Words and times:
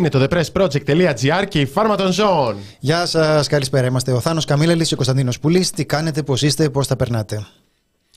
Είναι 0.00 0.08
το 0.08 0.26
thepressproject.gr 0.30 1.44
και 1.48 1.60
η 1.60 1.66
φάρμα 1.66 1.96
των 1.96 2.12
ζώων. 2.12 2.56
Γεια 2.78 3.06
σας, 3.06 3.46
καλησπέρα. 3.46 3.86
Είμαστε 3.86 4.12
ο 4.12 4.20
Θάνος 4.20 4.44
Καμίλαλη 4.44 4.84
και 4.84 4.92
ο 4.94 4.96
Κωνσταντίνος 4.96 5.38
Πουλής. 5.38 5.70
Τι 5.70 5.84
κάνετε, 5.84 6.22
πώς 6.22 6.42
είστε, 6.42 6.70
πώς 6.70 6.86
τα 6.86 6.96
περνάτε; 6.96 7.46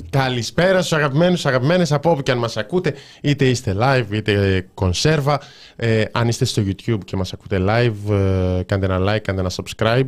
Καλησπέρα 0.10 0.80
στους 0.80 0.94
αγαπημένους, 0.94 1.46
αγαπημένες 1.46 1.92
από 1.92 2.12
όπου 2.12 2.22
και 2.22 2.32
αν 2.32 2.38
μας 2.38 2.58
ακούτε, 2.58 2.94
είτε 3.22 3.46
είστε 3.46 3.76
live 3.80 4.06
είτε 4.12 4.66
κονσέρβα. 4.74 5.42
Ε, 5.76 6.04
αν 6.12 6.28
είστε 6.28 6.46
στο 6.46 6.62
YouTube 6.66 7.00
και 7.06 7.16
μας 7.16 7.34
ακούτε 7.34 7.58
live, 7.60 8.12
ε, 8.12 8.64
κάντε 8.64 8.86
ένα 8.86 9.14
like, 9.14 9.22
κάντε 9.22 9.40
ένα 9.40 9.52
subscribe. 9.56 10.06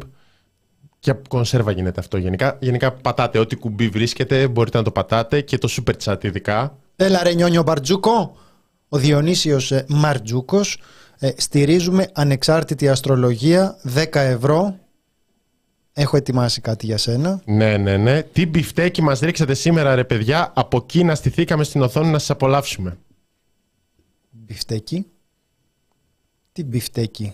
Και 1.00 1.10
από 1.12 1.22
κονσέρβα 1.28 1.72
γίνεται 1.72 2.00
αυτό 2.00 2.18
γενικά. 2.18 2.58
Γενικά 2.60 2.92
πατάτε 2.92 3.40
ό,τι 3.40 3.56
κουμπί 3.56 3.88
βρίσκεται, 3.88 4.48
μπορείτε 4.48 4.78
να 4.78 4.84
το 4.84 4.92
πατάτε 4.92 5.42
και 5.42 5.58
το 5.58 5.70
super 5.72 5.94
chat 6.04 6.24
ειδικά. 6.24 6.78
Έλα 6.96 7.24
ρε 7.24 7.34
νιόνιο 7.34 7.64
Μπαρτζούκο, 7.64 8.38
ο 8.90 8.98
Διονύσιος 8.98 9.72
ε, 9.72 9.86
Μαρτζούκος. 9.88 10.78
Ε, 11.20 11.32
στηρίζουμε 11.38 12.10
ανεξάρτητη 12.14 12.90
αστρολογία, 12.90 13.78
10 13.94 14.06
ευρώ. 14.20 14.80
Έχω 15.94 16.18
ετοιμάσει 16.18 16.62
κάτι 16.62 16.86
για 16.86 16.98
σένα. 16.98 17.42
Ναι, 17.46 17.78
ναι, 17.78 17.98
ναι. 17.98 18.22
Τι 18.24 18.46
μπιφτέκι 18.46 19.02
μας 19.02 19.20
ρίξατε 19.20 19.54
σήμερα 19.54 19.96
ρε 19.96 20.04
παιδιά, 20.04 20.52
από 20.56 20.78
εκεί 20.78 21.04
να 21.04 21.16
στηθήκαμε 21.16 21.64
στην 21.64 21.82
οθόνη 21.82 22.12
να 22.12 22.20
σας 22.20 22.30
απολαύσουμε. 22.30 22.98
Μπιφτέκι. 24.32 25.06
Τι 26.52 26.64
μπιφτέκι. 26.64 27.34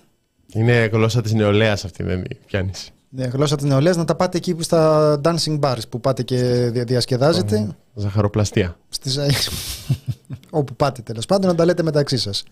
Είναι 0.54 0.86
γλώσσα 0.92 1.22
της 1.22 1.34
νεολαίας 1.34 1.86
αυτή, 1.86 2.04
δεν 2.04 2.24
πιάνεις. 2.46 2.90
Ναι, 3.10 3.26
γλώσσα 3.26 3.56
της 3.56 3.66
νεολαίας 3.66 3.98
να 3.98 4.06
τα 4.06 4.16
πάτε 4.16 4.38
εκεί 4.38 4.56
που 4.56 4.64
στα 4.64 5.22
dancing 5.24 5.60
bars 5.60 5.90
που 5.90 6.00
πάτε 6.00 6.24
και 6.24 6.38
δια- 6.70 6.84
διασκεδάζετε. 6.84 7.76
Ζαχαροπλαστεία. 7.94 8.78
Στις... 8.90 9.20
όπου 10.50 10.76
πάτε 10.76 11.02
τέλος 11.02 11.26
πάντων 11.26 11.50
να 11.50 11.56
τα 11.56 11.66
λέτε 11.66 11.84
μεταξύ 11.84 12.18
σας. 12.18 12.44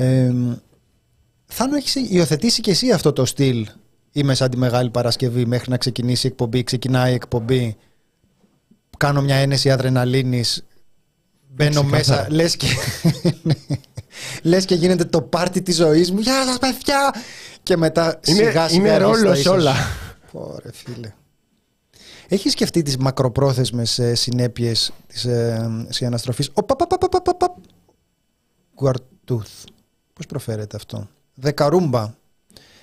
Ε, 0.00 0.32
Θάνο 1.46 1.76
έχεις 1.76 1.94
υιοθετήσει 1.94 2.60
και 2.60 2.70
εσύ 2.70 2.90
αυτό 2.90 3.12
το 3.12 3.24
στυλ 3.24 3.68
Είμαι 4.12 4.34
σαν 4.34 4.50
τη 4.50 4.56
Μεγάλη 4.56 4.90
Παρασκευή 4.90 5.46
μέχρι 5.46 5.70
να 5.70 5.76
ξεκινήσει 5.76 6.26
η 6.26 6.30
εκπομπή 6.30 6.64
ξεκινάει 6.64 7.10
η 7.10 7.14
εκπομπή 7.14 7.76
κάνω 8.98 9.22
μια 9.22 9.36
ένεση 9.36 9.70
αδρεναλίνης 9.70 10.66
μπαίνω 11.48 11.82
Ξεκάθαρα. 11.82 12.22
μέσα 12.22 12.26
λες 12.34 12.56
και, 12.56 12.66
λες 14.42 14.64
και 14.64 14.74
γίνεται 14.74 15.04
το 15.04 15.22
πάρτι 15.22 15.62
της 15.62 15.76
ζωής 15.76 16.10
μου 16.12 16.18
Γεια 16.18 16.44
σας 16.46 16.58
παιδιά 16.58 17.14
και 17.62 17.76
μετά 17.76 18.20
Είναι, 18.26 18.36
σιγά 18.36 18.68
σιγά 18.68 18.80
είναι 18.80 18.90
αρχίζεις 18.90 19.22
τα 19.22 19.22
ρόλος 19.22 19.38
ίσα 19.38 19.50
όλα. 19.52 19.74
σου. 19.74 20.38
Ωραία 20.38 20.72
φίλε. 20.72 21.12
Έχεις 22.28 22.52
σκεφτεί 22.52 22.82
τις 22.82 22.96
μακροπρόθεσμες 22.96 23.98
ε, 23.98 24.14
συνέπειες 24.14 24.92
της 25.06 25.24
ε, 25.24 25.86
συναναστροφής; 25.88 26.50
Ο 26.54 26.62
παπ, 26.62 26.78
παπ, 26.78 26.98
παπ, 26.98 27.22
παπ, 27.22 27.36
παπ. 27.36 27.56
Γουαρτούθ. 28.80 29.48
Πώς 30.18 30.26
προφέρεται 30.26 30.76
αυτό; 30.76 31.08
Δεκαρούμπα. 31.34 32.14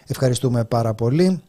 Ευχαριστούμε 0.08 0.66
πάρα 0.66 0.94
πολύ. 0.94 1.42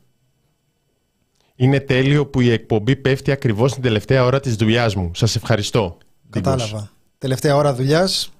Είναι 1.56 1.80
τέλειο 1.80 2.26
που 2.26 2.40
η 2.40 2.50
εκπομπή 2.50 2.96
πέφτει 2.96 3.30
ακριβώς 3.30 3.72
την 3.72 3.82
τελευταία 3.82 4.24
ώρα 4.24 4.40
της 4.40 4.56
δουλειάς 4.56 4.94
μου. 4.94 5.10
Σας 5.14 5.36
ευχαριστώ. 5.36 5.98
Κατάλαβα. 6.30 6.90
Τελευταία 7.18 7.56
ώρα 7.56 7.74
δουλειάς. 7.74 8.32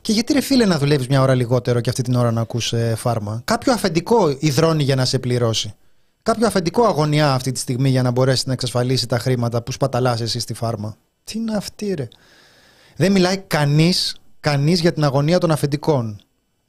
Και 0.00 0.12
γιατί 0.12 0.32
ρε 0.32 0.40
φίλε 0.40 0.64
να 0.64 0.78
δουλεύεις 0.78 1.08
μια 1.08 1.20
ώρα 1.20 1.34
λιγότερο 1.34 1.80
και 1.80 1.90
αυτή 1.90 2.02
την 2.02 2.14
ώρα 2.14 2.30
να 2.30 2.40
ακούς 2.40 2.72
ε, 2.72 2.94
φάρμα; 2.96 3.42
Κάποιο 3.44 3.72
αφεντικό 3.72 4.36
υδρώνει 4.38 4.82
για 4.82 4.94
να 4.94 5.04
σε 5.04 5.18
πληρώσει. 5.18 5.74
Κάποιο 6.22 6.46
αφεντικό 6.46 6.84
αγωνιά 6.84 7.32
αυτή 7.32 7.52
τη 7.52 7.58
στιγμή 7.58 7.88
για 7.88 8.02
να 8.02 8.10
μπορέσει 8.10 8.42
να 8.46 8.52
εξασφαλίσει 8.52 9.06
τα 9.06 9.18
χρήματα 9.18 9.62
που 9.62 9.72
σπαταλάς 9.72 10.20
εσύ 10.20 10.38
στη 10.38 10.54
φάρμα. 10.54 10.96
Τι 11.24 11.38
είναι 11.38 11.56
αυτή 11.56 11.94
ρε; 11.94 12.08
Δεν 12.96 13.12
μιλάει 13.12 13.38
κανείς, 13.38 14.16
κανείς 14.40 14.80
για 14.80 14.92
την 14.92 15.04
αγωνία 15.04 15.38
των 15.38 15.50
αφεντικών. 15.50 16.20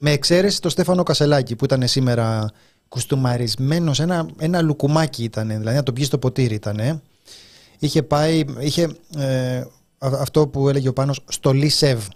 Με 0.04 0.12
εξαίρεση 0.12 0.62
το 0.62 0.70
Στέφανο 0.70 1.04
Κασελάκη 1.04 1.56
που 1.56 1.66
ήταν 1.66 1.88
σήμερα 1.88 2.52
κουστούμαρισμένος, 2.88 4.00
ένα, 4.00 4.26
ένα 4.40 4.62
λουκουμάκι 4.62 5.24
ήταν, 5.24 5.48
δηλαδή 5.48 5.76
να 5.76 5.84
το 5.84 5.94
πιεις 5.94 6.08
στο 6.08 6.18
ποτήρι 6.18 6.54
ήταν. 6.54 7.02
Είχε 7.80 8.04
πάει, 8.04 8.44
είχε 8.60 8.90
ε, 9.18 9.58
α- 9.58 9.68
αυτό 9.98 10.48
που 10.48 10.70
έλεγε 10.70 10.88
ο 10.88 10.94
Πάνος, 10.94 11.24
στολή 11.28 11.70
ΣΕΒ, 11.70 12.08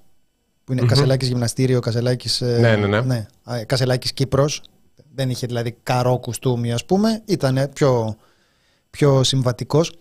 που 0.63 0.71
είναι 0.71 0.85
Κασελάκης 0.85 1.27
γυμναστήριο, 1.27 1.79
Κασελάκης, 1.79 2.41
ε, 2.41 2.57
Ναι, 2.59 2.75
ναι, 2.75 3.01
ναι. 3.01 3.27
α, 3.43 3.63
Κασελάκης 3.65 4.13
Κύπρος. 4.13 4.61
Δεν 5.15 5.29
είχε 5.29 5.47
δηλαδή 5.47 5.77
καρό 5.83 6.17
κουστούμι 6.17 6.73
ας 6.73 6.85
πούμε, 6.85 7.21
ήταν 7.25 7.69
πιο, 7.73 8.15
πιο 8.89 9.23
συμβατικός. 9.23 9.93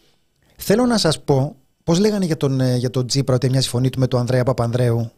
Θέλω 0.56 0.87
να 0.87 0.99
σας 0.99 1.21
πω, 1.23 1.56
πώς 1.84 1.99
λέγανε 1.99 2.25
για 2.25 2.37
τον, 2.37 2.61
ε, 2.61 2.77
για 2.77 2.91
τον 2.91 3.06
Τζίπρα 3.06 3.34
ότι 3.34 3.50
μοιάζει 3.50 3.67
η 3.67 3.71
φωνή 3.71 3.91
του 3.91 3.99
με 3.99 4.06
τον 4.06 4.21
Ανδρέα 4.21 4.43
Παπανδρέου; 4.43 5.11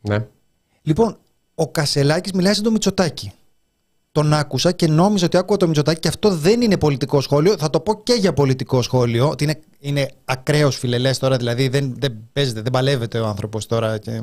Ναι. 0.00 0.26
Λοιπόν, 0.82 1.16
ο 1.62 1.68
Κασελάκης 1.68 2.32
μιλάει 2.32 2.54
σαν 2.54 2.62
το 2.62 2.70
Μητσοτάκη. 2.70 3.32
Τον 4.12 4.32
άκουσα 4.34 4.72
και 4.72 4.86
νόμιζα 4.88 5.26
ότι 5.26 5.36
άκουγα 5.36 5.56
το 5.58 5.66
Μητσοτάκη 5.66 6.00
και 6.00 6.08
αυτό 6.08 6.30
δεν 6.34 6.60
είναι 6.60 6.76
πολιτικό 6.78 7.20
σχόλιο. 7.20 7.56
Θα 7.58 7.70
το 7.70 7.80
πω 7.80 8.02
και 8.02 8.12
για 8.12 8.32
πολιτικό 8.32 8.82
σχόλιο. 8.82 9.28
Ότι 9.28 9.44
είναι, 9.44 9.60
είναι 9.78 10.10
ακραίος 10.24 10.76
φιλελές 10.76 11.18
τώρα, 11.18 11.36
δηλαδή 11.36 11.68
δεν, 11.68 11.94
δεν 11.98 12.16
παίζεται, 12.32 12.60
δεν 12.60 12.72
παλεύεται 12.72 13.18
ο 13.18 13.26
άνθρωπος 13.26 13.66
τώρα. 13.66 13.98
Και 13.98 14.20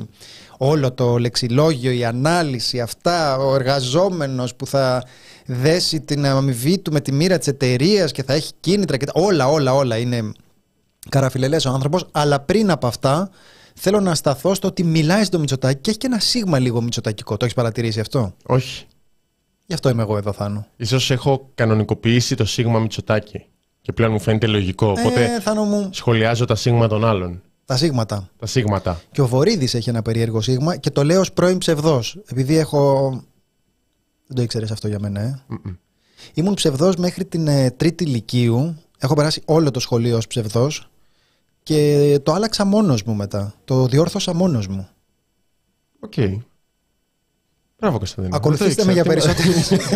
όλο 0.58 0.92
το 0.92 1.18
λεξιλόγιο, 1.18 1.90
η 1.90 2.04
ανάλυση, 2.04 2.80
αυτά, 2.80 3.36
ο 3.36 3.54
εργαζόμενος 3.54 4.54
που 4.54 4.66
θα 4.66 5.04
δέσει 5.46 6.00
την 6.00 6.26
αμοιβή 6.26 6.78
του 6.78 6.92
με 6.92 7.00
τη 7.00 7.12
μοίρα 7.12 7.38
της 7.38 7.46
εταιρείας 7.46 8.12
και 8.12 8.22
θα 8.22 8.32
έχει 8.32 8.52
κίνητρα 8.60 8.96
και 8.96 9.06
τα- 9.06 9.12
όλα, 9.14 9.48
όλα, 9.48 9.74
όλα 9.74 9.96
είναι 9.96 10.32
καραφιλελές 11.08 11.64
ο 11.64 11.70
άνθρωπος, 11.70 12.06
αλλά 12.12 12.40
πριν 12.40 12.70
από 12.70 12.86
αυτά 12.86 13.30
θέλω 13.80 14.00
να 14.00 14.14
σταθώ 14.14 14.54
στο 14.54 14.68
ότι 14.68 14.84
μιλάει 14.84 15.24
στο 15.24 15.38
Μητσοτάκη 15.38 15.80
και 15.80 15.90
έχει 15.90 15.98
και 15.98 16.06
ένα 16.06 16.18
σίγμα 16.18 16.58
λίγο 16.58 16.82
μητσοτακικό. 16.82 17.36
Το 17.36 17.44
έχεις 17.44 17.56
παρατηρήσει 17.56 18.00
αυτό; 18.00 18.34
Όχι. 18.46 18.86
Γι' 19.66 19.74
αυτό 19.74 19.88
είμαι 19.88 20.02
εγώ 20.02 20.16
εδώ, 20.16 20.32
Θάνο. 20.32 20.66
Ίσως 20.76 21.10
έχω 21.10 21.50
κανονικοποιήσει 21.54 22.34
το 22.34 22.44
σίγμα 22.44 22.78
Μητσοτάκη. 22.78 23.44
Και 23.80 23.92
πλέον 23.92 24.12
μου 24.12 24.20
φαίνεται 24.20 24.46
λογικό. 24.46 24.90
Οπότε 24.90 25.24
Ε, 25.24 25.40
Θάνο 25.40 25.64
μου, 25.64 25.88
σχολιάζω 25.92 26.44
τα 26.44 26.54
σίγμα 26.54 26.88
των 26.88 27.04
άλλων. 27.04 27.42
τα 27.64 27.76
σίγματα. 27.76 28.30
Τα 28.36 28.46
σίγματα. 28.46 29.00
Και 29.12 29.20
ο 29.20 29.26
Βορύδης 29.26 29.74
έχει 29.74 29.88
ένα 29.88 30.02
περίεργο 30.02 30.40
σίγμα 30.40 30.76
και 30.76 30.90
το 30.90 31.04
λέω 31.04 31.20
ως 31.20 31.32
πρώην 31.32 31.58
ψευδός. 31.58 32.18
Επειδή 32.26 32.56
έχω... 32.56 33.10
Δεν 34.26 34.36
το 34.36 34.42
ήξερες 34.42 34.70
αυτό 34.70 34.88
για 34.88 34.98
μένα, 35.00 35.20
ε. 35.20 35.42
Μμμ. 35.46 35.74
Ήμουν 36.34 36.54
ψευδός 36.54 36.96
μέχρι 36.96 37.24
την 37.24 37.46
ε, 37.48 37.70
τρίτη 37.70 38.04
ηλικίου. 38.04 38.76
Έχω 38.98 39.14
περάσει 39.14 39.42
όλο 39.44 39.70
το 39.70 39.80
σχολείο 39.80 40.16
ως 40.16 40.26
ψευδός 40.26 40.90
και 41.74 42.20
το 42.22 42.32
άλλαξα 42.32 42.64
μόνος 42.64 43.02
μου 43.02 43.14
μετά. 43.14 43.54
Το 43.64 43.86
διόρθωσα 43.86 44.34
μόνος 44.34 44.66
μου. 44.66 44.88
Οκ. 46.00 46.12
Μπράβο 47.78 47.98
Κωνσταντίνο. 47.98 48.36
Ακολουθήστε 48.36 48.82
Δεν 48.84 48.94
με 48.94 49.02
το 49.02 49.12
για 49.12 49.14
ήξερα. 49.14 49.34
περισσότερες. 49.34 49.90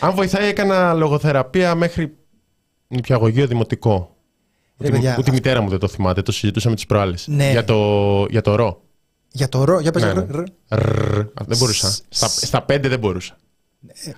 Αν 0.00 0.14
βοηθάει 0.14 0.48
έκανα 0.48 0.92
λογοθεραπεία 0.92 1.74
μέχρι 1.74 2.16
νηπιαγωγείο 2.88 3.46
δημοτικό. 3.46 4.16
Ρε, 4.78 4.86
Ούτε, 4.88 4.90
παιδιά, 4.96 5.16
ούτε 5.18 5.30
η 5.30 5.34
μητέρα 5.34 5.60
μου 5.60 5.68
δεν 5.68 5.78
το 5.78 5.88
θυμάται, 5.88 6.22
το 6.22 6.32
συζητούσαμε 6.32 6.74
τις 6.74 6.86
προάλλες. 6.86 7.26
Ναι. 7.28 7.50
Για, 7.50 7.64
το, 7.64 8.26
για 8.30 8.40
το 8.40 8.54
ρο. 8.54 8.82
για 9.30 9.48
το 9.48 9.64
ρο... 9.64 9.80
Για 9.80 9.92
πες 9.92 10.02
Ναι, 10.02 10.12
ρ- 10.12 10.16
ναι. 10.30 10.42
ρ- 10.42 10.48
Ρρρ. 10.68 11.18
Α, 11.20 11.44
Δεν 11.46 11.58
μπορούσα. 11.58 11.90
Σ- 11.90 12.04
Στα, 12.08 12.28
σ- 12.28 12.44
στα 12.46 12.62
πέντε 12.62 12.88
δεν 12.88 12.98
μπορούσα. 12.98 13.36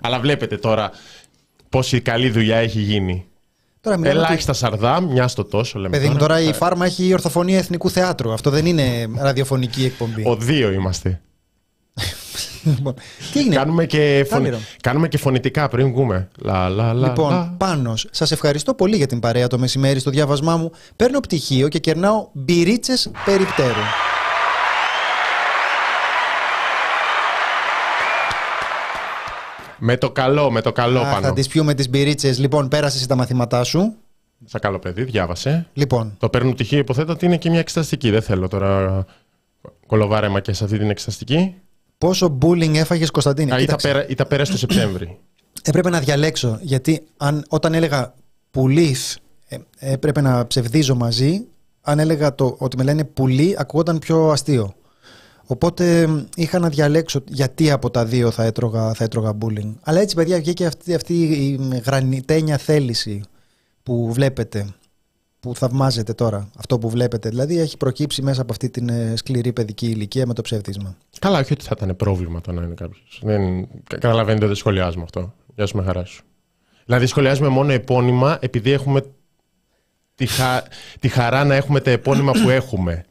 Αλλά 0.01 0.19
βλέπετε 0.19 0.57
τώρα 0.57 0.91
πόση 1.69 2.01
καλή 2.01 2.29
δουλειά 2.29 2.57
έχει 2.57 2.79
γίνει. 2.79 3.27
Τώρα 3.81 3.97
μιλάμε 3.97 4.17
ότι- 4.17 4.25
Ελάχιστα 4.25 4.53
σαρδά, 4.53 5.01
μια 5.01 5.27
στο 5.27 5.43
τόσο 5.43 5.79
λέμε. 5.79 5.97
Παιδί 5.97 6.09
μου, 6.09 6.17
τώρα. 6.17 6.35
τώρα 6.35 6.49
η 6.49 6.53
φάρμα 6.53 6.85
έχει 6.85 7.07
η 7.07 7.13
ορθοφωνία 7.13 7.57
εθνικού 7.57 7.89
θεάτρου. 7.89 8.33
Αυτό 8.33 8.49
δεν 8.49 8.65
είναι 8.65 9.07
ραδιοφωνική 9.17 9.85
εκπομπή. 9.85 10.23
Ο 10.27 10.35
δύο 10.35 10.71
είμαστε. 10.71 11.21
Λοιπόν, 12.63 12.93
Τι 13.33 13.39
έγινε; 13.39 13.55
Κάνουμε 13.55 13.85
και, 13.85 14.25
φωνη... 14.29 14.43
Τάμιρο. 14.43 14.57
Κάνουμε 14.81 15.07
και 15.07 15.17
φωνητικά 15.17 15.67
πριν 15.67 15.91
βγούμε. 15.91 16.27
Λα, 16.41 16.69
λα, 16.69 16.93
λα, 16.93 17.07
Λοιπόν, 17.07 17.31
λα. 17.31 17.53
πάνω. 17.57 17.93
Σας 18.11 18.31
ευχαριστώ 18.31 18.73
πολύ 18.73 18.95
για 18.95 19.07
την 19.07 19.19
παρέα 19.19 19.47
το 19.47 19.57
μεσημέρι 19.57 19.99
στο 19.99 20.09
διάβασμά 20.09 20.57
μου. 20.57 20.71
Παίρνω 20.95 21.19
πτυχίο 21.19 21.67
και 21.67 21.79
κερνάω 21.79 22.27
μπυρίτσες 22.33 23.11
περιπτέρου. 23.25 23.81
Με 29.79 29.97
το 29.97 30.11
καλό, 30.11 30.51
με 30.51 30.61
το 30.61 30.71
καλό 30.71 30.99
Αχ, 30.99 31.13
πάνω. 31.13 31.27
θα 31.27 31.33
τις 31.33 31.47
πιούμε 31.47 31.73
τις 31.73 31.89
μπυρίτσες. 31.89 32.39
Λοιπόν, 32.39 32.67
πέρασες 32.67 32.97
εσύ 32.99 33.07
τα 33.07 33.15
μαθήματά 33.15 33.63
σου. 33.63 33.93
Σαν 34.45 34.61
καλό 34.61 34.79
παιδί, 34.79 35.03
διάβασε. 35.03 35.67
Λοιπόν, 35.73 36.15
Το 36.19 36.29
παίρνω 36.29 36.51
πτυχίο, 36.51 36.77
υποθέτω 36.77 37.11
ότι 37.11 37.25
είναι 37.25 37.37
και 37.37 37.49
μια 37.49 37.59
εξεταστική. 37.59 38.09
Δεν 38.09 38.21
θέλω 38.21 38.47
τώρα 38.47 39.05
κολοβάρεμα 39.87 40.39
και 40.39 40.53
σε 40.53 40.63
αυτή 40.63 40.77
την 40.77 40.89
εξεταστική. 40.89 41.55
πόσο 41.97 42.37
bullying 42.41 42.75
έφαγες 42.75 43.11
Κωνσταντίνη. 43.11 43.51
Α, 43.51 43.53
ή, 43.53 43.57
τα 43.57 43.65
Κοίταξε, 43.65 43.87
πέρα, 43.87 44.07
ή 44.07 44.13
τα 44.13 44.25
πέρα 44.25 44.45
στο 44.45 44.57
Σεπτέμβρη. 44.57 45.19
Έπρεπε 45.63 45.89
να 45.89 45.99
διαλέξω 45.99 46.57
γιατί 46.61 47.03
αν, 47.17 47.45
όταν 47.49 47.73
έλεγα 47.73 48.13
πουλί, 48.51 48.95
ε, 49.47 49.57
έπρεπε 49.79 50.21
να 50.21 50.47
ψευδίζω 50.47 50.95
μαζί. 50.95 51.45
Αν 51.81 51.99
έλεγα 51.99 52.35
το, 52.35 52.55
ότι 52.57 52.77
με 52.77 52.83
λένε 52.83 53.03
πουλί, 53.03 53.55
ακούγονταν 53.59 53.99
πιο 53.99 54.29
αστείο. 54.29 54.73
Οπότε 55.47 56.07
μ, 56.07 56.23
είχα 56.35 56.59
να 56.59 56.69
διαλέξω 56.69 57.23
γιατί 57.27 57.71
από 57.71 57.89
τα 57.89 58.05
δύο 58.05 58.31
θα 58.31 58.43
έτρωγα, 58.43 58.93
θα 58.93 59.03
έτρωγα 59.03 59.37
bullying. 59.41 59.73
Αλλά 59.83 59.99
έτσι, 59.99 60.15
παιδιά, 60.15 60.37
βγήκε 60.37 60.65
αυτή, 60.65 60.93
αυτή 60.93 61.13
η 61.23 61.57
μ, 61.59 61.69
γρανιτένια 61.85 62.57
θέληση 62.57 63.23
που 63.83 64.13
βλέπετε. 64.13 64.67
που 65.39 65.55
θαυμάζετε 65.55 66.13
τώρα, 66.13 66.49
αυτό 66.57 66.77
που 66.77 66.89
βλέπετε. 66.89 67.29
Δηλαδή 67.29 67.59
έχει 67.59 67.77
προκύψει 67.77 68.21
μέσα 68.21 68.41
από 68.41 68.51
αυτή 68.51 68.69
την 68.69 68.89
ε, 68.89 69.13
σκληρή 69.15 69.53
παιδική 69.53 69.87
ηλικία 69.87 70.27
με 70.27 70.33
το 70.33 70.41
ψεύδισμα. 70.41 70.97
Καλά, 71.19 71.39
όχι 71.39 71.53
ότι 71.53 71.63
θα 71.65 71.75
ήταν 71.77 71.95
πρόβλημα 71.95 72.41
το 72.41 72.51
να 72.51 72.63
είναι 72.63 72.73
κάποιος. 72.73 73.19
Δεν... 73.23 73.67
Καταλαβαίνετε 73.83 74.45
ότι 74.45 74.55
σχολιάζουμε 74.55 75.03
αυτό. 75.03 75.33
Γεια 75.55 75.65
σου, 75.65 75.77
με 75.77 75.83
χαράς 75.83 76.09
σου. 76.09 76.23
Δηλαδή, 76.85 77.05
σχολιάζουμε 77.05 77.47
μόνο 77.47 77.71
επώνυμα 77.71 78.37
επειδή 78.41 78.71
έχουμε 78.71 79.01
τη, 80.15 80.25
χα... 80.25 80.61
τη 80.99 81.07
χαρά 81.07 81.43
να 81.43 81.55
έχουμε 81.55 81.79
τα 81.79 81.91
επώνυμα 81.91 82.31
που 82.31 82.49
έχουμε. 82.59 83.05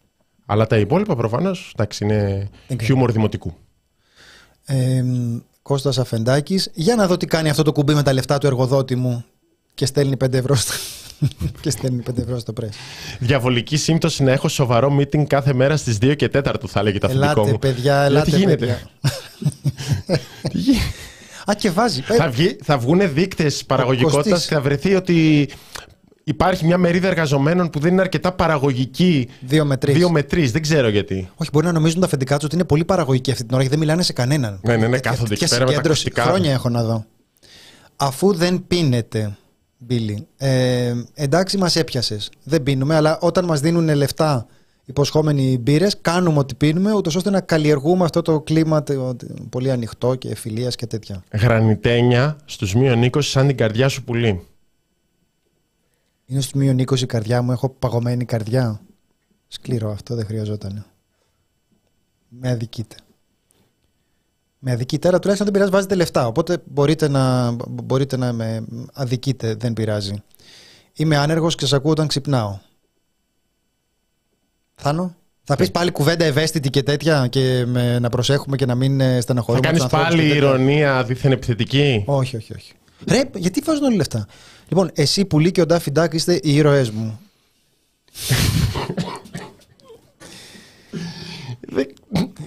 Αλλά 0.46 0.66
τα 0.66 0.76
υπόλοιπα 0.78 1.16
προφανώς 1.16 1.74
είναι 2.00 2.48
χιούμορ 2.82 3.12
δημοτικού. 3.12 3.54
Ε, 4.64 5.04
Κώστας 5.62 5.98
Αφεντάκης. 5.98 6.70
Για 6.74 6.94
να 6.94 7.06
δω 7.06 7.16
τι 7.16 7.26
κάνει 7.26 7.48
αυτό 7.50 7.62
το 7.62 7.72
κουμπί 7.72 7.94
με 7.94 8.02
τα 8.02 8.12
λεφτά 8.12 8.38
του 8.38 8.46
εργοδότη 8.46 8.94
μου 8.96 9.24
και 9.74 9.86
στέλνει 9.86 10.16
5 10.24 10.32
ευρώ 10.32 10.54
στο, 10.54 10.72
και 11.60 11.70
στέλνει 11.70 12.02
5 12.10 12.18
ευρώ 12.18 12.38
στο 12.38 12.52
πρέσ. 12.52 12.76
Διαβολική 13.18 13.76
σύμπτωση 13.76 14.22
να 14.22 14.32
έχω 14.32 14.48
σοβαρό 14.48 14.96
meeting 15.00 15.24
κάθε 15.26 15.52
μέρα 15.52 15.76
στις 15.76 15.96
2 16.02 16.16
και 16.16 16.30
4 16.32 16.54
θα 16.66 16.82
λέγει 16.82 16.98
το 16.98 17.06
αθλητικό 17.06 17.32
Ελάτε 17.32 17.50
μου. 17.50 17.58
παιδιά, 17.58 18.02
ελάτε 18.02 18.30
τι 18.30 18.36
γίνεται; 18.36 18.56
παιδιά. 18.56 18.80
Τι 20.50 20.58
γι- 20.58 20.76
Α 21.50 21.54
και 21.54 21.70
βάζει. 21.70 22.02
Ε, 22.08 22.14
θα, 22.14 22.28
βγει, 22.30 22.56
θα 22.62 22.78
βγουν 22.78 23.12
δείκτες 23.14 23.64
παραγωγικότητας 23.64 24.24
Κωστής. 24.28 24.46
και 24.48 24.54
θα 24.54 24.60
βρεθεί 24.60 24.94
ότι 24.94 25.48
υπάρχει 26.28 26.64
μια 26.64 26.78
μερίδα 26.78 27.08
εργαζομένων 27.08 27.70
που 27.70 27.78
δεν 27.78 27.92
είναι 27.92 28.00
αρκετά 28.00 28.32
παραγωγική. 28.32 29.28
Δύο 29.40 29.64
με 29.64 29.76
τρεις. 29.76 29.94
Δύο 29.94 30.10
με 30.10 30.22
τρεις, 30.22 30.52
δεν 30.52 30.62
ξέρω 30.62 30.88
γιατί. 30.88 31.28
Όχι, 31.36 31.50
μπορεί 31.52 31.66
να 31.66 31.72
νομίζουν 31.72 32.00
τα 32.00 32.06
αφεντικά 32.06 32.36
τους 32.36 32.44
ότι 32.44 32.54
είναι 32.54 32.64
πολύ 32.64 32.84
παραγωγικοί 32.84 33.30
αυτή 33.30 33.42
την 33.44 33.52
ώρα 33.54 33.62
γιατί 33.62 33.76
δεν 33.76 33.84
μιλάνε 33.86 34.02
σε 34.02 34.12
κανέναν. 34.12 34.60
Ναι, 34.62 34.76
ναι, 34.76 34.86
ναι, 34.86 34.90
Τέτοια- 34.94 35.10
κάθονται 35.10 35.32
εκεί 35.34 35.40
τέτοια 35.46 35.56
πέρα 35.56 35.60
με 35.70 35.72
τα 35.82 35.94
συγκέντρωση. 35.94 36.02
ακουστικά. 36.08 36.22
Χρόνια 36.34 36.52
έχω 36.52 36.68
να 36.68 36.84
δω. 36.84 37.04
Αφού 37.96 38.32
δεν 38.34 38.64
πίνετε, 38.68 39.36
Μπίλι, 39.78 40.26
ε, 40.36 40.92
εντάξει 41.14 41.56
μας 41.58 41.76
έπιασες. 41.76 42.30
Δεν 42.44 42.62
πίνουμε, 42.62 42.94
αλλά 42.94 43.18
όταν 43.20 43.44
μας 43.44 43.60
δίνουν 43.60 43.94
λεφτά 43.94 44.46
υποσχόμενοι 44.84 45.58
μπύρες, 45.60 45.96
κάνουμε 46.00 46.38
ό,τι 46.38 46.54
πίνουμε, 46.54 46.92
ούτως 46.94 47.14
ώστε 47.16 47.30
να 47.30 47.40
καλλιεργούμε 47.40 48.04
αυτό 48.04 48.22
το 48.22 48.40
κλίμα 48.40 48.82
το- 48.82 49.14
το 49.16 49.26
πολύ 49.50 49.70
ανοιχτό 49.70 50.14
και 50.14 50.34
φιλίας 50.34 50.74
και 50.76 50.86
τέτοια. 50.86 51.22
Γρανιτένια 51.32 52.36
στους 52.44 52.74
μείον 52.74 53.02
20 53.02 53.30
σαν 53.30 53.46
την 53.46 53.56
καρδιά 53.56 53.88
σου 53.88 54.04
πουλί. 54.04 54.40
Είναι 56.26 56.40
στους 56.40 56.52
μείον 56.52 56.78
20 56.78 57.00
η 57.00 57.06
καρδιά 57.06 57.42
μου, 57.42 57.52
έχω 57.52 57.68
παγωμένη 57.68 58.24
καρδιά. 58.24 58.80
Σκληρό 59.48 59.90
αυτό, 59.90 60.14
δεν 60.14 60.26
χρειαζόταν. 60.26 60.86
Με 62.28 62.50
αδικείτε. 62.50 62.96
Με 64.58 64.72
αδικείτε, 64.72 65.08
αλλά 65.08 65.18
τουλάχιστον 65.18 65.46
δεν 65.46 65.54
πειράζει, 65.54 65.76
βάζετε 65.76 65.94
λεφτά. 65.94 66.26
Οπότε 66.26 66.62
μπορείτε 66.64 67.08
να, 67.08 67.50
μπορείτε 67.68 68.16
να 68.16 68.32
με 68.32 68.64
αδικείτε, 68.92 69.54
δεν 69.54 69.72
πειράζει. 69.72 70.14
Είμαι 70.92 71.16
άνεργος 71.16 71.54
και 71.54 71.60
σας 71.60 71.72
ακούω 71.72 71.90
όταν 71.90 72.06
ξυπνάω. 72.06 72.58
Θάνο, 74.74 75.16
θα 75.44 75.56
πεις 75.56 75.70
πάλι 75.70 75.90
κουβέντα 75.90 76.24
ευαίσθητη 76.24 76.70
και 76.70 76.82
τέτοια 76.82 77.26
και 77.26 77.64
με, 77.66 77.98
να 77.98 78.08
προσέχουμε 78.08 78.56
και 78.56 78.66
να 78.66 78.74
μην 78.74 79.00
ε, 79.00 79.14
Θα 79.14 79.20
στεναχωρούμε 79.20 79.66
κάνεις 79.66 79.82
τους 79.82 79.92
ανθρώπους 79.92 80.16
πάλι 80.16 80.28
και 80.28 80.34
τέτοια; 80.34 80.48
ηρωνία 80.48 81.04
δίθεν 81.04 81.32
επιθετική; 81.32 82.02
Όχι, 82.06 82.36
όχι, 82.36 82.54
όχι. 82.54 82.72
Ρε, 83.08 83.22
γιατί 83.34 83.60
βάζουν 83.60 83.84
όλοι 83.84 83.96
λεφτά; 83.96 84.26
Λοιπόν, 84.68 84.90
εσύ 84.94 85.24
Πουλή 85.24 85.50
και 85.50 85.60
ο 85.60 85.66
Ντάφι 85.66 85.90
Ντάκ 85.90 86.12
είστε 86.14 86.34
οι 86.42 86.54
ήρωές 86.54 86.90
μου. 86.90 87.20
Δεν, 91.68 91.86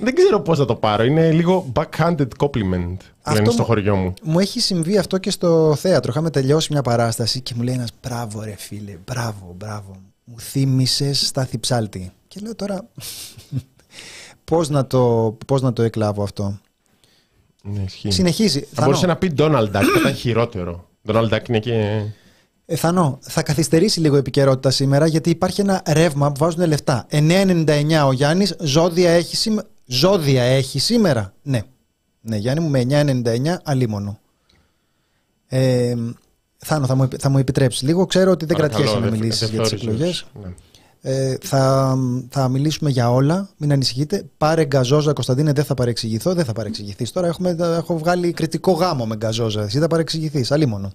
δεν 0.01 0.16
ξέρω 0.16 0.42
πώς 0.42 0.57
θα 0.57 0.66
το 0.66 0.75
πάρω. 0.75 1.04
Είναι 1.04 1.31
λίγο 1.31 1.71
backhanded 1.75 2.27
compliment. 2.38 2.98
Αυτό 3.21 3.33
λένε 3.42 3.51
στο 3.51 3.62
μου- 3.62 3.66
χωριό 3.66 3.95
μου. 3.95 4.13
Μου 4.24 4.39
έχει 4.39 4.60
συμβεί 4.60 4.98
αυτό 4.98 5.18
και 5.18 5.31
στο 5.31 5.75
θέατρο. 5.77 6.12
Είχαμε 6.12 6.30
τελειώσει 6.30 6.68
μια 6.71 6.81
παράσταση 6.81 7.42
και 7.42 7.54
μου 7.56 7.62
λέει 7.63 7.74
ένας 7.74 7.89
μπράβο, 8.01 8.42
ρε 8.44 8.56
φίλε, 8.57 8.98
μπράβο, 9.06 9.54
μπράβο. 9.57 9.95
Μου 10.24 10.39
θύμισες 10.39 11.27
στα 11.27 11.45
θυψάλτη. 11.45 12.12
Και 12.27 12.39
λέω 12.44 12.56
τώρα. 12.56 12.88
Πώς 14.44 14.69
να, 14.69 14.88
το, 14.88 15.36
πώς 15.45 15.62
να 15.62 15.74
το 15.74 15.81
εκλάβω 15.81 16.24
αυτό; 16.24 16.60
Ναι, 17.63 17.81
ισχύει. 17.86 18.12
Συνεχίζει. 18.12 18.60
Θα 18.60 18.68
Θανό, 18.74 18.86
μπορούσε 18.88 19.06
να 19.06 19.15
πει 19.15 19.33
Donald 19.38 19.65
Duck, 19.68 19.72
θα 19.72 20.00
ήταν 20.00 20.13
χειρότερο. 20.15 20.88
Donald 21.07 21.30
Duck 21.30 21.48
είναι 21.50 21.60
και. 21.60 22.01
ε, 22.66 22.75
Θανό, 22.75 23.18
θα 23.22 23.44
καθυστερήσει 23.44 24.00
λίγο 24.00 24.16
η 24.16 24.19
επικαιρότητα 24.19 24.72
σήμερα 24.72 25.07
γιατί 25.07 25.30
υπάρχει 25.30 25.62
ένα 25.62 25.81
ρεύμα 25.88 26.28
που 26.31 26.40
βάζουν 26.40 26.68
λεφτά. 26.68 27.06
9,99 27.10 28.06
ο 28.07 28.12
Γιάννης, 28.12 28.56
ζώδια 28.60 29.12
έχει, 29.12 29.36
σήμε- 29.36 29.66
ζώδια 29.86 30.44
έχει 30.44 30.80
σήμερα. 30.80 31.34
Ναι. 31.42 31.62
Ναι, 32.22 32.36
Γιάννη 32.38 32.63
μου 32.63 32.69
με 32.69 32.80
9,99 32.80 33.57
αλίμονο. 33.63 34.19
Ε, 35.48 35.96
Θάνο, 36.57 36.86
θα 36.86 36.96
μου, 36.96 37.04
επι- 37.04 37.22
θα 37.22 37.30
μου 37.30 37.38
επιτρέψεις 37.38 37.81
λίγο. 37.81 38.06
Ξέρω 38.06 38.31
ότι 38.31 38.46
δεν 38.46 38.56
Παρακαλώ, 38.56 38.84
κρατιέσαι 38.84 39.06
να 39.06 39.10
δεν- 39.12 39.19
μιλήσεις 39.19 39.40
δεν 39.40 39.50
για 39.50 39.60
τις 39.62 39.69
θεώρησες. 39.69 39.94
εκλογές. 39.94 40.25
Ναι. 40.44 40.54
Ε, 41.01 41.36
θα, 41.42 41.96
θα 42.29 42.48
μιλήσουμε 42.48 42.89
για 42.89 43.12
όλα. 43.12 43.50
Μην 43.58 43.72
ανησυχείτε. 43.72 44.25
Πάρε 44.38 44.65
γκαζόζα, 44.65 45.13
Κωνσταντίνε, 45.13 45.51
δεν 45.51 45.63
θα 45.63 45.74
παρεξηγηθώ. 45.74 46.34
Δεν 46.34 46.46
θα 46.46 46.53
παρεξηγηθείς. 46.53 47.12
Τώρα 47.12 47.27
έχουμε, 47.27 47.56
έχω 47.60 47.98
βγάλει 47.98 48.32
κριτικό 48.32 48.72
γάμο 48.72 49.06
με 49.06 49.15
γκαζόζα. 49.15 49.62
Εσύ 49.62 49.79
θα 49.79 49.88
παρεξηγηθείς. 49.88 50.51
Αλίμονο. 50.51 50.91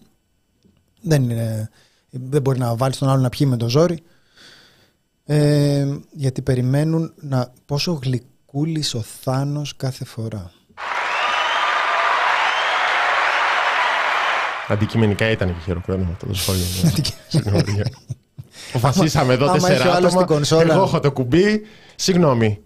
Δεν, 1.02 1.22
είναι, 1.22 1.70
δεν 2.10 2.42
μπορεί 2.42 2.58
να 2.58 2.76
βάλεις 2.76 2.98
τον 2.98 3.08
άλλο 3.08 3.20
να 3.20 3.28
πιει 3.28 3.46
με 3.50 3.56
το 3.56 3.68
ζόρι. 3.68 4.02
Ε, 5.24 5.86
γιατί 6.10 6.42
περιμένουν 6.42 7.12
να. 7.20 7.52
Πόσο 7.66 7.98
γλυκούλης 8.02 8.94
ο 8.94 9.04
Θάνος 9.22 9.76
κάθε 9.76 10.04
φορά. 10.04 10.50
Αντικειμενικά 14.68 15.30
ήταν 15.30 15.48
και 15.48 15.60
χειροκρότημα 15.64 16.12
αυτό 16.12 16.26
το 16.26 16.34
σχόλιο. 16.34 16.64
Ναι. 18.72 18.78
Συγγνώμη. 18.80 18.88
Αποφασίσαμε 18.88 19.32
εδώ 19.32 19.44
άμα 19.44 19.52
τέσσερα 19.54 19.74
έχει 19.74 19.88
ο 19.88 19.90
άλλος 19.90 20.10
άτομα. 20.10 20.26
την 20.26 20.34
κονσόλα. 20.34 20.74
Εγώ 20.74 20.82
έχω 20.82 21.00
το 21.00 21.12
κουμπί. 21.12 21.60
Συγγνώμη. 21.94 22.58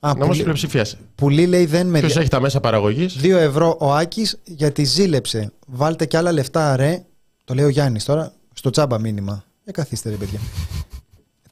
Α, 0.00 0.12
Νόμος 0.12 0.26
πουλί, 0.26 0.42
πλειοψηφίας. 0.42 0.96
πουλί 1.14 1.46
λέει 1.46 1.66
δεν 1.66 1.86
με. 1.86 1.98
Ποιος 2.00 2.16
έχει 2.16 2.28
τα 2.28 2.40
μέσα 2.40 2.60
παραγωγής; 2.60 3.16
2 3.22 3.30
ευρώ 3.30 3.76
ο 3.80 3.94
Άκης 3.94 4.38
γιατί 4.44 4.84
ζήλεψε. 4.84 5.52
Βάλτε 5.66 6.06
κι 6.06 6.16
άλλα 6.16 6.32
λεφτά, 6.32 6.76
ρε. 6.76 7.04
Το 7.44 7.54
λέει 7.54 7.64
ο 7.64 7.68
Γιάννης 7.68 8.04
τώρα. 8.04 8.32
Στο 8.52 8.70
τσάμπα 8.70 8.98
μήνυμα. 8.98 9.44
Ε, 9.64 9.70
καθίστε, 9.70 10.10
ρε 10.10 10.16
παιδιά. 10.16 10.38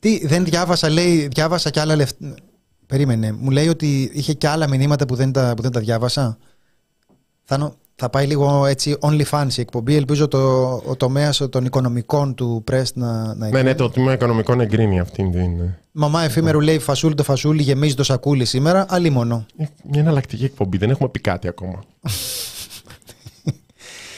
Τι, 0.01 0.27
δεν 0.27 0.45
διάβασα, 0.45 0.91
λέει, 0.91 1.29
διάβασα 1.29 1.71
κι 1.71 1.81
άλλα 1.81 1.97
λεφτά. 1.97 2.35
Περίμενε. 2.87 3.33
Μου 3.33 3.51
λέει 3.51 3.69
ότι 3.69 4.11
είχε 4.15 4.33
κι 4.33 4.47
άλλα 4.47 4.69
μηνύματα 4.69 5.07
που 5.07 5.15
δεν 5.15 5.33
τα, 5.33 5.53
που 5.57 5.63
δεν 5.63 5.73
τα 5.73 5.81
διάβασα. 5.81 6.39
Θα, 7.45 7.77
θα 7.99 8.11
πάει 8.11 8.27
λίγο 8.27 8.67
έτσι 8.67 8.97
OnlyFans 9.01 9.49
η 9.57 9.61
εκπομπή. 9.61 9.95
Ελπίζω 9.95 10.29
το, 10.29 10.39
ο 10.87 10.97
τομέας 10.97 11.43
των 11.51 11.65
οικονομικών 11.65 12.35
του 12.35 12.65
Press 12.71 12.83
να, 12.95 13.35
να 13.35 13.49
Ναι, 13.49 13.63
ναι, 13.63 13.75
το 13.75 13.91
τμήμα 13.91 14.13
οικονομικών 14.13 14.61
εγκρίνει 14.61 15.01
αυτήν 15.01 15.31
την. 15.31 15.61
ε, 15.61 15.79
Μαμά 15.93 16.23
εφήμερου 16.23 16.61
λέει 16.61 16.79
φασούλι 16.79 17.15
το 17.15 17.23
φασούλι 17.23 17.63
γεμίζει 17.63 17.95
το 17.95 18.05
σακούλι 18.05 18.45
σήμερα. 18.45 18.87
Αλλή 18.89 19.11
μόνο. 19.11 19.47
Μια 19.91 20.01
εναλλακτική 20.01 20.45
εκπομπή. 20.45 20.77
Δεν 20.79 20.91
έχουμε 20.91 21.09
πει 21.09 21.21
κάτι 21.21 21.49
ακόμα. 21.49 21.83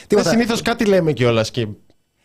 Τίποτα. 0.06 0.30
Συνήθως 0.30 0.62
κάτι 0.62 0.84
λέμε 0.84 1.12
κιόλας 1.12 1.50
και. 1.50 1.66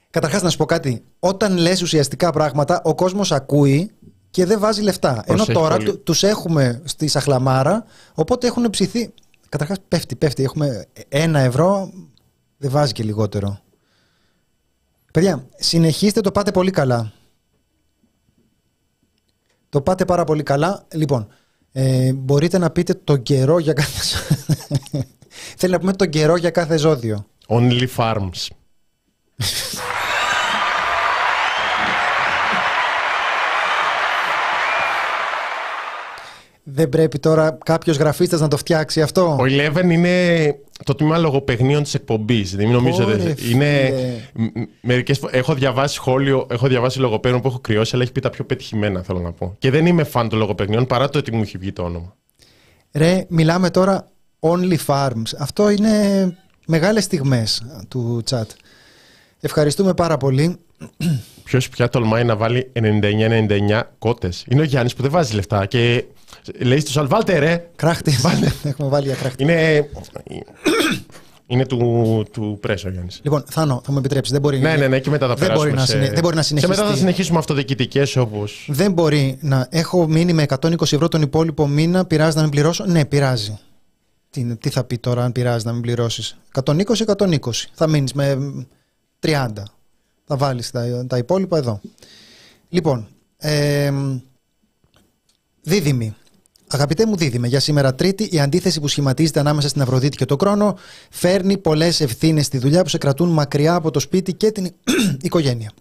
Καταρχάς, 0.09 0.41
να 0.41 0.49
σου 0.49 0.57
πω 0.57 0.65
κάτι. 0.65 1.03
Όταν 1.19 1.57
λες 1.57 1.81
ουσιαστικά 1.81 2.31
πράγματα, 2.31 2.81
ο 2.83 2.95
κόσμος 2.95 3.31
ακούει 3.31 3.91
και 4.29 4.45
δεν 4.45 4.59
βάζει 4.59 4.81
λεφτά. 4.81 5.23
Προσέχει 5.25 5.51
Ενώ 5.51 5.59
τώρα 5.59 5.75
πολύ. 5.75 5.97
τους 5.97 6.23
έχουμε 6.23 6.81
στη 6.83 7.07
σαχλαμάρα, 7.07 7.85
οπότε 8.13 8.47
έχουν 8.47 8.69
ψηθεί. 8.69 9.13
Καταρχάς, 9.53 9.77
πέφτει, 9.87 10.15
πέφτει. 10.15 10.43
Έχουμε 10.43 10.85
ένα 11.09 11.39
ευρώ, 11.39 11.91
δεν 12.57 12.71
βάζει 12.71 12.91
και 12.91 13.03
λιγότερο. 13.03 13.59
Παιδιά, 15.13 15.47
συνεχίστε, 15.55 16.21
το 16.21 16.31
πάτε 16.31 16.51
πολύ 16.51 16.71
καλά. 16.71 17.11
Το 19.69 19.81
πάτε 19.81 20.05
πάρα 20.05 20.23
πολύ 20.23 20.43
καλά. 20.43 20.87
Λοιπόν, 20.93 21.27
ε, 21.71 22.13
μπορείτε 22.13 22.57
να 22.57 22.69
πείτε 22.69 22.93
τον 22.93 23.21
καιρό 23.21 23.59
για 23.59 23.73
κάθε. 23.73 24.17
Θέλει 25.57 25.71
να 25.71 25.79
πούμε 25.79 25.93
τον 25.93 26.09
καιρό 26.09 26.35
για 26.35 26.49
κάθε 26.49 26.77
ζώδιο. 26.77 27.25
Only 27.47 27.87
farms. 27.97 28.47
Δεν 36.63 36.89
πρέπει 36.89 37.19
τώρα 37.19 37.57
κάποιος 37.65 37.97
γραφίστας 37.97 38.39
να 38.39 38.47
το 38.47 38.57
φτιάξει 38.57 39.01
αυτό; 39.01 39.37
Ο 39.39 39.43
Eleven 39.43 39.83
είναι 39.91 40.55
το 40.85 40.95
τμήμα 40.95 41.17
λογοπαιγνίων 41.17 41.83
της 41.83 41.93
εκπομπής. 41.93 42.55
Δεν 42.55 42.69
νομίζω. 42.69 43.03
Ωρε, 43.03 43.15
δεν- 43.15 43.35
φίλε. 43.37 43.51
είναι. 43.55 43.91
μ- 44.33 44.47
Μερικές 44.81 45.17
φο- 45.19 45.29
έχω 45.31 45.53
διαβάσει 45.53 45.93
σχόλιο, 45.95 46.47
έχω 46.49 46.67
διαβάσει 46.67 46.99
λογοπαίγνιο 46.99 47.41
που 47.41 47.47
έχω 47.47 47.59
κρυώσει, 47.59 47.91
αλλά 47.93 48.03
έχει 48.03 48.11
πει 48.11 48.19
τα 48.19 48.29
πιο 48.29 48.43
πετυχημένα, 48.45 49.01
θέλω 49.03 49.19
να 49.19 49.31
πω. 49.31 49.55
Και 49.59 49.69
δεν 49.71 49.85
είμαι 49.85 50.03
φαν 50.03 50.29
των 50.29 50.39
λογοπαιγνίων 50.39 50.85
παρά 50.87 51.09
το 51.09 51.17
ότι 51.17 51.31
μου 51.35 51.41
έχει 51.41 51.57
βγει 51.57 51.71
το 51.73 51.83
όνομα. 51.83 52.15
Ρε, 52.91 53.25
μιλάμε 53.29 53.69
τώρα 53.69 54.07
Only 54.39 54.75
Farms. 54.85 55.31
Αυτό 55.39 55.69
είναι 55.69 55.91
μεγάλες 56.67 57.03
στιγμές 57.03 57.63
του 57.87 58.23
chat. 58.29 58.43
Ευχαριστούμε 59.39 59.93
πάρα 59.93 60.17
πολύ. 60.17 60.57
Ποιος 61.43 61.69
πια 61.69 61.89
τολμάει 61.89 62.23
να 62.23 62.35
βάλει 62.35 62.71
99-99 62.73 63.81
κότες. 63.99 64.45
Είναι 64.49 64.61
ο 64.61 64.63
Γιάννης 64.63 64.93
που 64.93 65.01
δεν 65.01 65.11
βάζει 65.11 65.33
λεφτά 65.35 65.65
και 65.65 66.05
λέει 66.59 66.79
στους 66.79 66.97
άλλου, 66.97 67.07
βάλτε 67.07 67.37
ρε. 67.39 67.69
Κράχτης. 67.75 68.23
Έχουμε 68.63 68.89
βάλει 68.89 69.05
για 69.05 69.15
κράχτη. 69.15 69.43
Είναι, 69.43 69.89
Είναι 71.47 71.65
του, 71.65 72.25
του 72.31 72.57
Πρέσο, 72.61 72.89
Γιάννης. 72.89 73.19
Λοιπόν, 73.23 73.43
Θάνο, 73.49 73.81
θα 73.85 73.91
μου 73.91 73.97
επιτρέψεις. 73.97 74.31
Δεν 74.31 74.41
μπορεί, 74.41 74.59
Ναι, 74.59 74.75
ναι, 74.75 74.87
ναι, 74.87 74.99
και 74.99 75.09
μετά 75.09 75.27
θα 75.27 75.33
δεν 75.35 75.51
μπορεί, 75.53 75.69
περάσουμε 75.69 75.79
να, 75.79 75.85
σε... 75.85 75.91
συνε... 75.91 76.09
δεν 76.13 76.21
μπορεί 76.23 76.35
να 76.35 76.41
Και 76.41 76.47
συνεχίσει. 76.47 76.71
μετά 76.79 76.89
θα 76.89 76.95
συνεχίσουμε 76.95 77.37
αυτοδιοικητικές 77.37 78.15
όπω. 78.15 78.43
Δεν 78.67 78.91
μπορεί 78.91 79.37
να 79.41 79.67
έχω 79.69 80.07
μείνει 80.07 80.33
με 80.33 80.45
120 80.47 80.81
ευρώ 80.81 81.07
τον 81.07 81.21
υπόλοιπο 81.21 81.67
μήνα, 81.67 82.05
πειράζει 82.05 82.35
να 82.35 82.41
μην 82.41 82.51
πληρώσω; 82.51 82.85
Ναι, 82.85 83.05
πειράζει. 83.05 83.59
Τι, 84.29 84.55
τι 84.55 84.69
θα 84.69 84.83
πει 84.83 84.97
τώρα 84.97 85.23
αν 85.23 85.31
πειράζει 85.31 85.65
να 85.65 85.71
μην 85.71 85.81
πληρώσεις; 85.81 86.37
120-120. 86.63 87.37
Θα 87.73 87.87
μείνεις 87.87 88.13
με 88.13 88.37
30. 89.27 89.47
Θα 90.25 90.37
βάλεις 90.37 90.71
τα, 90.71 91.05
τα 91.07 91.17
υπόλοιπα 91.17 91.57
εδώ. 91.57 91.81
Λοιπόν, 92.69 93.07
ε, 93.37 93.91
δίδυμη. 95.61 96.15
Αγαπητέ 96.67 97.05
μου 97.05 97.15
δίδυμε, 97.15 97.47
για 97.47 97.59
σήμερα 97.59 97.95
Τρίτη, 97.95 98.29
η 98.31 98.39
αντίθεση 98.39 98.79
που 98.79 98.87
σχηματίζεται 98.87 99.39
ανάμεσα 99.39 99.67
στην 99.67 99.81
Αφροδίτη 99.81 100.17
και 100.17 100.25
τον 100.25 100.37
Κρόνο 100.37 100.77
φέρνει 101.09 101.57
πολλές 101.57 102.01
ευθύνες 102.01 102.45
στη 102.45 102.57
δουλειά 102.57 102.83
που 102.83 102.89
σε 102.89 102.97
κρατούν 102.97 103.29
μακριά 103.29 103.75
από 103.75 103.91
το 103.91 103.99
σπίτι 103.99 104.33
και 104.33 104.51
την 104.51 104.73
οικογένεια. 105.21 105.71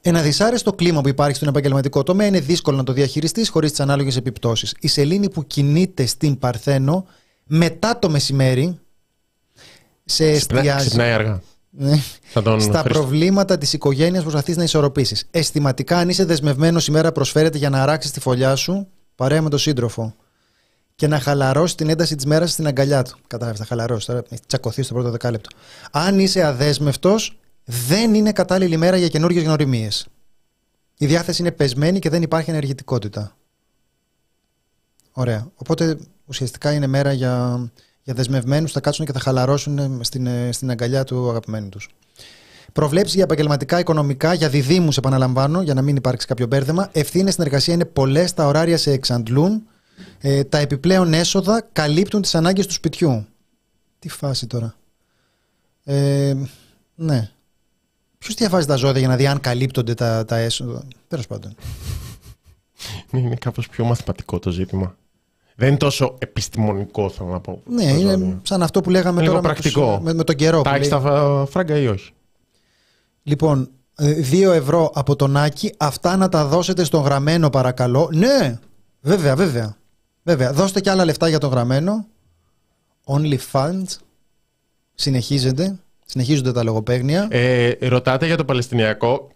Ένα 0.00 0.22
δυσάρεστο 0.22 0.72
κλίμα 0.72 1.00
που 1.00 1.08
υπάρχει 1.08 1.36
στον 1.36 1.48
επαγγελματικό 1.48 2.02
τομέα 2.02 2.26
είναι 2.26 2.40
δύσκολο 2.40 2.76
να 2.76 2.82
το 2.82 2.92
διαχειριστείς 2.92 3.48
χωρίς 3.48 3.70
τις 3.70 3.80
ανάλογες 3.80 4.16
επιπτώσεις. 4.16 4.74
Η 4.80 4.88
σελήνη 4.88 5.30
που 5.30 5.46
κινείται 5.46 6.06
στην 6.06 6.38
Παρθένο 6.38 7.06
μετά 7.44 7.98
το 7.98 8.10
μεσημέρι 8.10 8.78
σε 10.04 10.28
εστιάζει. 10.28 10.86
Ξυπνάει 10.86 11.12
αργά. 11.12 11.42
Ναι. 11.74 11.96
Θα 12.22 12.42
τον 12.42 12.60
Στα 12.60 12.80
Χρήστο. 12.80 12.98
προβλήματα 12.98 13.58
της 13.58 13.72
οικογένειας 13.72 14.22
προσπαθείς 14.22 14.56
να 14.56 14.62
ισορροπήσεις. 14.62 15.26
Αισθηματικά, 15.30 15.98
αν 15.98 16.08
είσαι 16.08 16.24
δεσμευμένος, 16.24 16.86
η 16.86 16.90
μέρα 16.90 17.12
προσφέρεται 17.12 17.58
για 17.58 17.70
να 17.70 17.82
αράξεις 17.82 18.10
τη 18.10 18.20
φωλιά 18.20 18.56
σου 18.56 18.88
παρέα 19.14 19.42
με 19.42 19.48
τον 19.48 19.58
σύντροφο 19.58 20.14
και 20.94 21.06
να 21.06 21.20
χαλαρώσεις 21.20 21.74
την 21.74 21.88
ένταση 21.88 22.14
της 22.16 22.26
μέρας 22.26 22.52
στην 22.52 22.66
αγκαλιά 22.66 23.02
του. 23.02 23.18
Κατάλαβες, 23.26 23.58
θα 23.60 23.66
χαλαρώσεις 23.66 24.04
τώρα, 24.04 24.22
έχει 24.28 24.42
τσακωθεί 24.46 24.82
στο 24.82 24.94
πρώτο 24.94 25.10
δεκάλεπτο. 25.10 25.56
Αν 25.90 26.18
είσαι 26.18 26.42
αδέσμευτος, 26.44 27.38
δεν 27.64 28.14
είναι 28.14 28.32
κατάλληλη 28.32 28.76
μέρα 28.76 28.96
για 28.96 29.08
καινούργιε 29.08 29.42
γνωριμίες. 29.42 30.06
Η 30.98 31.06
διάθεση 31.06 31.42
είναι 31.42 31.50
πεσμένη 31.50 31.98
και 31.98 32.08
δεν 32.08 32.22
υπάρχει 32.22 32.50
ενεργητικότητα. 32.50 33.36
Ωραία. 35.12 35.50
Οπότε 35.54 35.98
ουσιαστικά 36.26 36.72
είναι 36.72 36.86
μέρα 36.86 37.12
για, 37.12 37.66
για 38.02 38.14
δεσμευμένους, 38.14 38.72
θα 38.72 38.80
κάτσουν 38.80 39.06
και 39.06 39.12
θα 39.12 39.20
χαλαρώσουν 39.20 40.04
στην, 40.04 40.26
ε, 40.26 40.52
στην 40.52 40.70
αγκαλιά 40.70 41.04
του 41.04 41.28
αγαπημένου 41.28 41.68
τους. 41.68 41.88
Προβλέψεις 42.72 43.14
για 43.14 43.24
επαγγελματικά, 43.24 43.78
οικονομικά, 43.78 44.34
για 44.34 44.48
διδήμου, 44.48 44.88
επαναλαμβάνω, 44.96 45.62
για 45.62 45.74
να 45.74 45.82
μην 45.82 45.96
υπάρξει 45.96 46.26
κάποιο 46.26 46.46
μπέρδεμα. 46.46 46.88
Ευθύνες 46.92 47.32
στην 47.32 47.44
εργασία 47.44 47.74
είναι 47.74 47.84
πολλές, 47.84 48.34
τα 48.34 48.46
ωράρια 48.46 48.76
σε 48.76 48.90
εξαντλούν. 48.90 49.66
Ε, 50.20 50.44
τα 50.44 50.58
επιπλέον 50.58 51.12
έσοδα 51.12 51.68
καλύπτουν 51.72 52.22
τις 52.22 52.34
ανάγκες 52.34 52.66
του 52.66 52.72
σπιτιού. 52.72 53.26
Τι 53.98 54.08
φάση 54.08 54.46
τώρα. 54.46 54.74
Ε, 55.84 56.34
ναι. 56.94 57.30
Ποιος 58.18 58.34
διαβάζει 58.34 58.66
τα 58.66 58.76
ζώδια 58.76 58.98
για 58.98 59.08
να 59.08 59.16
δει 59.16 59.26
αν 59.26 59.40
καλύπτονται 59.40 59.94
τα, 59.94 60.24
τα 60.24 60.36
έσοδα; 60.36 60.82
Τέλος 61.08 61.26
πάντων. 61.26 61.54
Ναι, 63.10 63.20
είναι 63.26 63.34
κάπως 63.34 63.68
πιο 63.68 63.84
μαθηματικό 63.84 64.38
το 64.38 64.50
ζήτημα. 64.50 64.96
Δεν 65.56 65.68
είναι 65.68 65.76
τόσο 65.76 66.14
επιστημονικό, 66.18 67.10
θέλω 67.10 67.28
να 67.28 67.40
πω. 67.40 67.62
Ναι, 67.66 67.82
το 67.92 67.98
είναι 67.98 68.10
ζώδιο. 68.10 68.40
σαν 68.42 68.62
αυτό 68.62 68.80
που 68.80 68.90
λέγαμε 68.90 69.20
Λίγο 69.20 69.32
τώρα 69.32 69.46
με, 69.46 69.52
πρακτικό. 69.52 69.94
τους- 69.94 70.04
με, 70.04 70.12
με 70.14 70.24
τον 70.24 70.34
καιρό. 70.34 70.56
που 70.56 70.62
Τα 70.62 70.74
έχεις 70.74 70.90
λέει. 70.90 71.00
τα 71.00 71.08
φα- 71.10 71.46
φράγκα 71.46 71.76
ή 71.78 71.86
όχι; 71.86 72.12
Λοιπόν, 73.22 73.70
2 74.30 74.52
ευρώ 74.52 74.90
από 74.94 75.16
τον 75.16 75.36
Άκη, 75.36 75.74
αυτά 75.78 76.16
να 76.16 76.28
τα 76.28 76.46
δώσετε 76.46 76.84
στον 76.84 77.02
γραμμένο 77.02 77.50
παρακαλώ. 77.50 78.08
Ναι, 78.12 78.58
βέβαια, 79.00 79.36
βέβαια. 79.36 79.76
Βέβαια, 80.22 80.52
δώστε 80.52 80.80
και 80.80 80.90
άλλα 80.90 81.04
λεφτά 81.04 81.28
για 81.28 81.38
τον 81.38 81.50
γραμμένο. 81.50 82.06
Only 83.06 83.36
funds. 83.52 83.96
Συνεχίζεται. 84.94 85.78
Συνεχίζονται 86.06 86.52
τα 86.52 86.62
λογοπαίγνια. 86.62 87.26
Ε, 87.30 87.72
ρωτάτε 87.80 88.26
για 88.26 88.36
το 88.36 88.44
Παλαιστινιακό. 88.44 89.28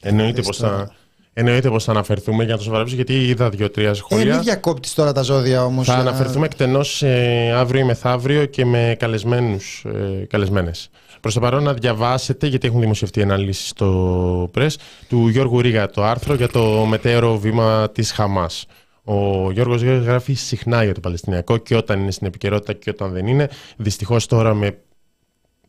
Εννοείται 0.00 0.32
Πες 0.36 0.46
πως 0.46 0.56
τώρα. 0.58 0.76
θα, 0.76 0.92
εννοείται 1.34 1.68
πως 1.68 1.84
θα 1.84 1.90
αναφερθούμε 1.90 2.44
για 2.44 2.52
να 2.52 2.58
το 2.58 2.64
σοβαρέψω, 2.64 2.94
γιατί 2.94 3.26
είδα 3.26 3.48
δύο-τρία 3.50 3.84
Ε, 3.86 3.88
μην 3.88 3.96
σχόλια. 3.96 4.38
διακόπτεις 4.38 4.94
τώρα 4.94 5.12
τα 5.12 5.22
ζώδια 5.22 5.64
όμως. 5.64 5.86
θα 5.86 5.92
για- 5.92 6.02
αναφερθούμε 6.02 6.46
εκτενώς 6.46 7.02
ε, 7.02 7.52
αύριο 7.56 7.80
ή 7.80 7.84
μεθαύριο 7.84 8.44
και 8.44 8.64
με 8.64 8.96
καλεσμένους, 8.98 9.84
ε, 10.20 10.24
καλεσμένες. 10.26 10.90
Προς 11.20 11.34
το 11.34 11.40
παρόν 11.40 11.62
να 11.62 11.72
διαβάσετε, 11.72 12.46
γιατί 12.46 12.66
έχουν 12.66 12.80
δημοσιευτεί 12.80 13.22
αναλύσεις 13.22 13.68
στο 13.68 14.50
Press, 14.54 14.74
του 15.08 15.28
Γιώργου 15.28 15.60
Ρίγα 15.60 15.90
το 15.90 16.04
άρθρο 16.04 16.34
για 16.34 16.48
το 16.48 16.84
μετέωρο 16.88 17.38
βήμα 17.38 17.90
της 17.90 18.12
Χαμάς. 18.12 18.66
Ο 19.04 19.50
Γιώργος 19.50 19.82
γράφει 19.82 20.32
συχνά 20.34 20.84
για 20.84 20.94
το 20.94 21.00
Παλαιστινιακό 21.00 21.56
και 21.56 21.76
όταν 21.76 22.00
είναι 22.00 22.10
στην 22.10 22.26
επικαιρότητα 22.26 22.72
και 22.72 22.90
όταν 22.90 23.12
δεν 23.12 23.26
είναι. 23.26 23.48
Δυστυχώς 23.76 24.26
τώρα 24.26 24.54
με 24.54 24.78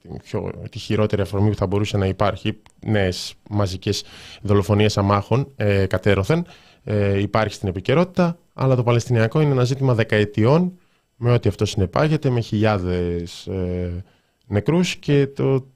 την 0.08 0.18
πιο, 0.24 0.52
τη 0.70 0.80
χειρότερη 0.80 1.22
αφορμή 1.22 1.50
που 1.50 1.56
θα 1.56 1.68
μπορούσε 1.68 1.98
να 1.98 2.06
υπάρχει, 2.06 2.62
νέες 2.86 3.34
μαζικές 3.50 4.04
δολοφονίες 4.42 4.98
αμάχων 4.98 5.52
ε, 5.56 5.86
κατέρωθεν, 5.86 6.46
ε, 6.84 7.20
υπάρχει 7.20 7.54
στην 7.54 7.68
επικαιρότητα, 7.68 8.38
αλλά 8.54 8.76
το 8.76 8.84
Παλαιστινιακό 8.84 9.42
είναι 9.42 9.52
ένα 9.52 9.64
ζήτημα 9.64 9.94
δεκαετιών 9.94 10.78
με 11.16 11.32
ό,τι 11.32 11.50
αυτό 11.50 11.66
συνεπάγεται, 11.66 12.30
με 12.30 12.40
χιλιάδες 12.40 13.48
ε, 13.48 14.04
νεκρούς 14.48 14.96
και, 14.96 15.28
το, 15.28 15.68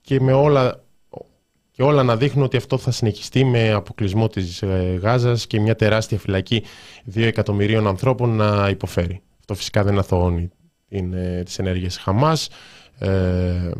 και 0.00 0.20
με 0.20 0.32
όλα, 0.32 0.84
και 1.70 1.82
όλα 1.82 2.02
να 2.02 2.16
δείχνουν 2.16 2.44
ότι 2.44 2.56
αυτό 2.56 2.78
θα 2.78 2.90
συνεχιστεί 2.90 3.44
με 3.44 3.72
αποκλεισμό 3.72 4.28
της 4.28 4.62
ε, 4.62 4.98
Γάζας 5.02 5.46
και 5.46 5.60
μια 5.60 5.74
τεράστια 5.74 6.18
φυλακή 6.18 6.62
δύο 7.04 7.26
εκατομμυρίων 7.26 7.86
ανθρώπων 7.86 8.36
να 8.36 8.68
υποφέρει. 8.68 9.22
Αυτό 9.38 9.54
φυσικά 9.54 9.84
δεν 9.84 9.98
αθωώνει 9.98 10.50
την, 10.88 11.12
ε, 11.12 11.42
τις 11.44 11.58
ενέργειες 11.58 11.96
Χαμάς. 11.96 12.48
Ε, 12.98 13.70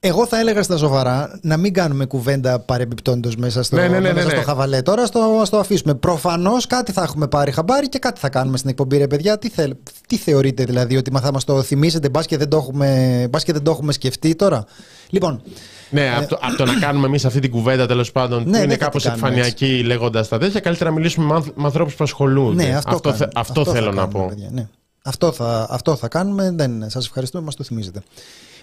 Εγώ 0.00 0.26
θα 0.26 0.38
έλεγα 0.38 0.62
στα 0.62 0.76
σοβαρά 0.76 1.38
να 1.42 1.56
μην 1.56 1.72
κάνουμε 1.72 2.04
κουβέντα 2.04 2.58
παρεμπιπτόντως 2.58 3.36
μέσα 3.36 3.62
στο, 3.62 3.76
Ναι, 3.76 3.82
ναι, 3.88 3.88
ναι, 3.88 4.00
μέσα 4.00 4.14
ναι, 4.14 4.20
στο 4.30 4.36
ναι. 4.38 4.42
χαβαλέ. 4.44 4.82
Τώρα 4.82 5.06
στο, 5.06 5.42
στο 5.44 5.56
αφήσουμε. 5.58 5.94
Προφανώς 5.94 6.66
κάτι 6.66 6.92
θα 6.92 7.02
έχουμε 7.02 7.28
πάρει 7.28 7.50
χαμπάρι 7.52 7.88
και 7.88 7.98
κάτι 7.98 8.20
θα 8.20 8.28
κάνουμε 8.28 8.56
στην 8.56 8.70
εκπομπή, 8.70 8.96
ρε 8.96 9.06
παιδιά. 9.06 9.38
Τι, 9.38 9.48
θέλ, 9.48 9.74
τι 10.06 10.16
θεωρείτε 10.16 10.64
δηλαδή, 10.64 10.96
ότι 10.96 11.12
μα 11.12 11.20
θα 11.20 11.32
μας 11.32 11.44
το 11.44 11.62
θυμίσετε, 11.62 12.08
μπας 12.08 12.26
και, 12.26 12.36
δεν 12.36 12.48
το 12.48 12.56
έχουμε, 12.56 13.26
μπας 13.30 13.44
και 13.44 13.52
δεν 13.52 13.62
το 13.62 13.70
έχουμε 13.70 13.92
σκεφτεί 13.92 14.34
τώρα; 14.34 14.64
Λοιπόν, 15.10 15.42
ναι, 15.90 16.14
από, 16.16 16.28
το, 16.28 16.38
απ' 16.42 16.56
το 16.56 16.64
να 16.64 16.74
κάνουμε 16.74 17.06
εμείς 17.06 17.24
αυτή 17.24 17.40
την 17.40 17.50
κουβέντα 17.50 17.86
τέλος 17.86 18.12
πάντων 18.12 18.44
που 18.44 18.50
Ναι, 18.50 18.58
είναι 18.58 18.66
δεν 18.66 18.78
θα 18.78 18.84
κάπως 18.84 19.02
την 19.02 19.10
κάνουμε 19.10 19.28
επιφανειακή 19.28 19.82
λέγοντας 19.84 20.28
τα 20.28 20.38
τέτοια, 20.38 20.60
καλύτερα 20.60 20.90
να 20.90 20.96
μιλήσουμε 20.96 21.26
με, 21.26 21.34
άνθρω- 21.34 21.56
με 21.56 21.64
ανθρώπους 21.64 21.94
που 21.94 22.04
ασχολούνται. 22.04 22.64
ναι, 22.66 22.74
αυτό, 22.76 22.94
αυτό, 22.94 23.08
θε- 23.10 23.18
κάνουμε. 23.18 23.40
αυτό 23.40 23.64
θα 23.64 23.72
θέλω 23.72 23.90
να 23.90 23.94
κάνουμε, 23.96 24.12
πω. 24.18 24.26
παιδιά, 24.28 24.48
ναι. 24.52 24.68
Αυτό, 25.08 25.32
θα, 25.32 25.66
αυτό 25.70 25.96
θα 25.96 26.08
κάνουμε. 26.08 26.50
Δεν, 26.50 26.90
σας 26.90 27.06
ευχαριστούμε, 27.06 27.44
μας 27.44 27.54
το 27.54 27.64
θυμίζετε. 27.64 28.02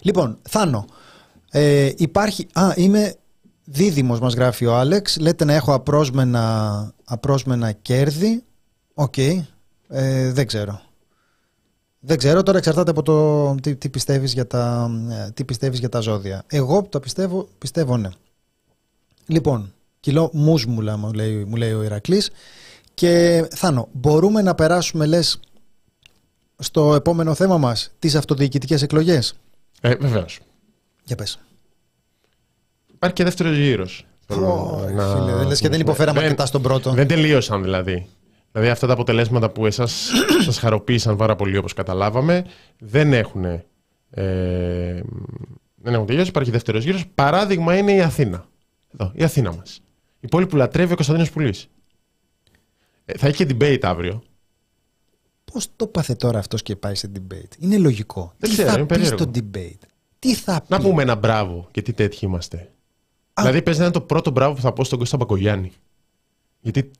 Λοιπόν, 0.01 0.37
Θάνο, 0.49 0.85
ε, 1.51 1.91
υπάρχει... 1.95 2.47
Α, 2.53 2.71
είμαι 2.75 3.15
δίδυμος 3.63 4.19
μας 4.19 4.33
γράφει 4.33 4.65
ο 4.65 4.75
Άλεξ. 4.75 5.17
Λέτε 5.17 5.45
να 5.45 5.53
έχω 5.53 5.73
απρόσμενα, 5.73 6.93
απρόσμενα 7.05 7.71
κέρδη. 7.71 8.43
Οκ. 8.93 9.17
Ε, 9.17 10.31
δεν 10.31 10.47
ξέρω. 10.47 10.81
Δεν 11.99 12.17
ξέρω, 12.17 12.43
τώρα 12.43 12.57
εξαρτάται 12.57 12.91
από 12.91 13.01
το 13.01 13.55
τι, 13.55 13.75
τι, 13.75 13.89
πιστεύεις 13.89 14.33
για 14.33 14.47
τα, 14.47 14.91
ε, 15.09 15.31
τι 15.31 15.43
πιστεύεις 15.43 15.79
για 15.79 15.89
τα 15.89 15.99
ζώδια. 15.99 16.43
Εγώ 16.47 16.83
τα 16.83 16.99
πιστεύω, 16.99 17.47
πιστεύω 17.57 17.97
ναι. 17.97 18.09
Λοιπόν, 19.25 19.73
κιλό 19.99 20.29
μουσμουλα 20.33 20.97
μου 20.97 21.13
λέει, 21.13 21.45
μου 21.45 21.55
λέει 21.55 21.71
ο 21.71 21.83
Ηρακλής. 21.83 22.31
Και 22.93 23.45
Θάνο, 23.55 23.87
μπορούμε 23.91 24.41
να 24.41 24.55
περάσουμε 24.55 25.05
λες 25.05 25.39
στο 26.57 26.95
επόμενο 26.95 27.33
θέμα 27.33 27.57
μας, 27.57 27.91
τις 27.99 28.15
αυτοδιοικητικές 28.15 28.81
εκλογές. 28.81 29.39
Ε, 29.81 29.95
Βεβαίως. 29.95 30.39
Για 31.03 31.15
πες. 31.15 31.39
Υπάρχει 32.93 33.15
και 33.15 33.23
δεύτερο 33.23 33.51
γύρος. 33.51 34.05
Ω, 34.27 34.77
φίλε, 34.77 35.35
δεν 35.35 35.47
λες 35.47 35.59
και 35.59 35.69
δεν 35.69 35.79
υποφέραμε 35.79 36.19
αρκετά 36.19 36.45
στον 36.45 36.61
πρώτο. 36.61 36.91
Δεν 36.91 37.07
τελείωσαν 37.07 37.63
δηλαδή. 37.63 38.07
Δηλαδή 38.51 38.71
αυτά 38.71 38.87
τα 38.87 38.93
αποτελέσματα 38.93 39.49
που 39.49 39.65
εσάς 39.65 40.11
σας 40.45 40.57
χαροποίησαν 40.59 41.15
πάρα 41.15 41.35
πολύ 41.35 41.57
όπως 41.57 41.73
καταλάβαμε 41.73 42.45
δεν 42.79 43.13
έχουν, 43.13 43.45
ε, 43.45 43.63
δεν 45.75 45.93
έχουν 45.93 46.05
τελειώσει. 46.05 46.29
Υπάρχει 46.29 46.51
δεύτερος 46.51 46.83
γύρος. 46.83 47.05
Παράδειγμα 47.15 47.77
είναι 47.77 47.91
η 47.91 48.01
Αθήνα. 48.01 48.45
Εδώ, 48.93 49.11
η 49.15 49.23
Αθήνα 49.23 49.53
μας. 49.53 49.81
Η 50.19 50.27
πόλη 50.27 50.47
που 50.47 50.55
λατρεύει 50.55 50.91
ο 50.91 50.95
Κωνσταντίνος 50.95 51.31
Πουλής. 51.31 51.67
Ε, 53.05 53.17
θα 53.17 53.27
έχει 53.27 53.45
και 53.45 53.55
debate 53.59 53.79
αύριο. 53.81 54.23
Πώς 55.55 55.67
το 55.75 55.87
πάθε 55.87 56.15
τώρα 56.15 56.39
αυτός 56.39 56.61
και 56.61 56.75
πάει 56.75 56.95
σε 56.95 57.11
debate; 57.15 57.57
Είναι 57.59 57.77
λογικό. 57.77 58.33
Δεν 58.37 58.49
τι 58.49 58.55
ξέρω, 58.55 58.69
θα 58.69 58.77
είναι 58.77 58.85
πεις 58.85 58.97
περίεργο. 58.97 59.17
στο 59.17 59.31
debate; 59.35 59.87
Τι 60.19 60.33
θα 60.35 60.61
πει; 60.61 60.65
Να 60.69 60.79
πούμε 60.79 61.01
ένα 61.01 61.15
μπράβο, 61.15 61.67
γιατί 61.73 61.93
τέτοιοι 61.93 62.19
είμαστε. 62.25 62.71
Δηλαδή 63.39 63.61
παίζει 63.61 63.79
να 63.79 63.85
είναι 63.85 63.93
το 63.93 64.01
πρώτο 64.01 64.31
μπράβο 64.31 64.53
που 64.55 64.61
θα 64.61 64.73
πω 64.73 64.83
στον 64.83 64.99
Κώστα 64.99 65.17
Μπακογιάννη. 65.17 65.71
Γιατί 66.61 66.91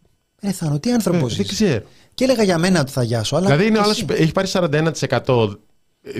Ρε 0.42 0.52
Θάνο, 0.52 0.80
τι 0.80 0.92
άνθρωπος 0.92 1.36
δεν 1.36 1.46
είσαι. 1.46 1.54
ξέρω. 1.54 1.86
Και 2.14 2.24
έλεγα 2.24 2.44
για 2.44 2.58
μένα 2.58 2.80
ότι 2.80 2.92
θα 2.92 3.04
γιάσω. 3.04 3.36
Αλλά 3.36 3.46
Δηλαδή 3.46 3.66
είναι 3.66 3.78
και 3.78 3.84
άλλος, 3.84 4.02
εσύ. 4.02 4.22
έχει 4.24 4.32
πάρει 4.32 4.48
41%. 4.52 5.60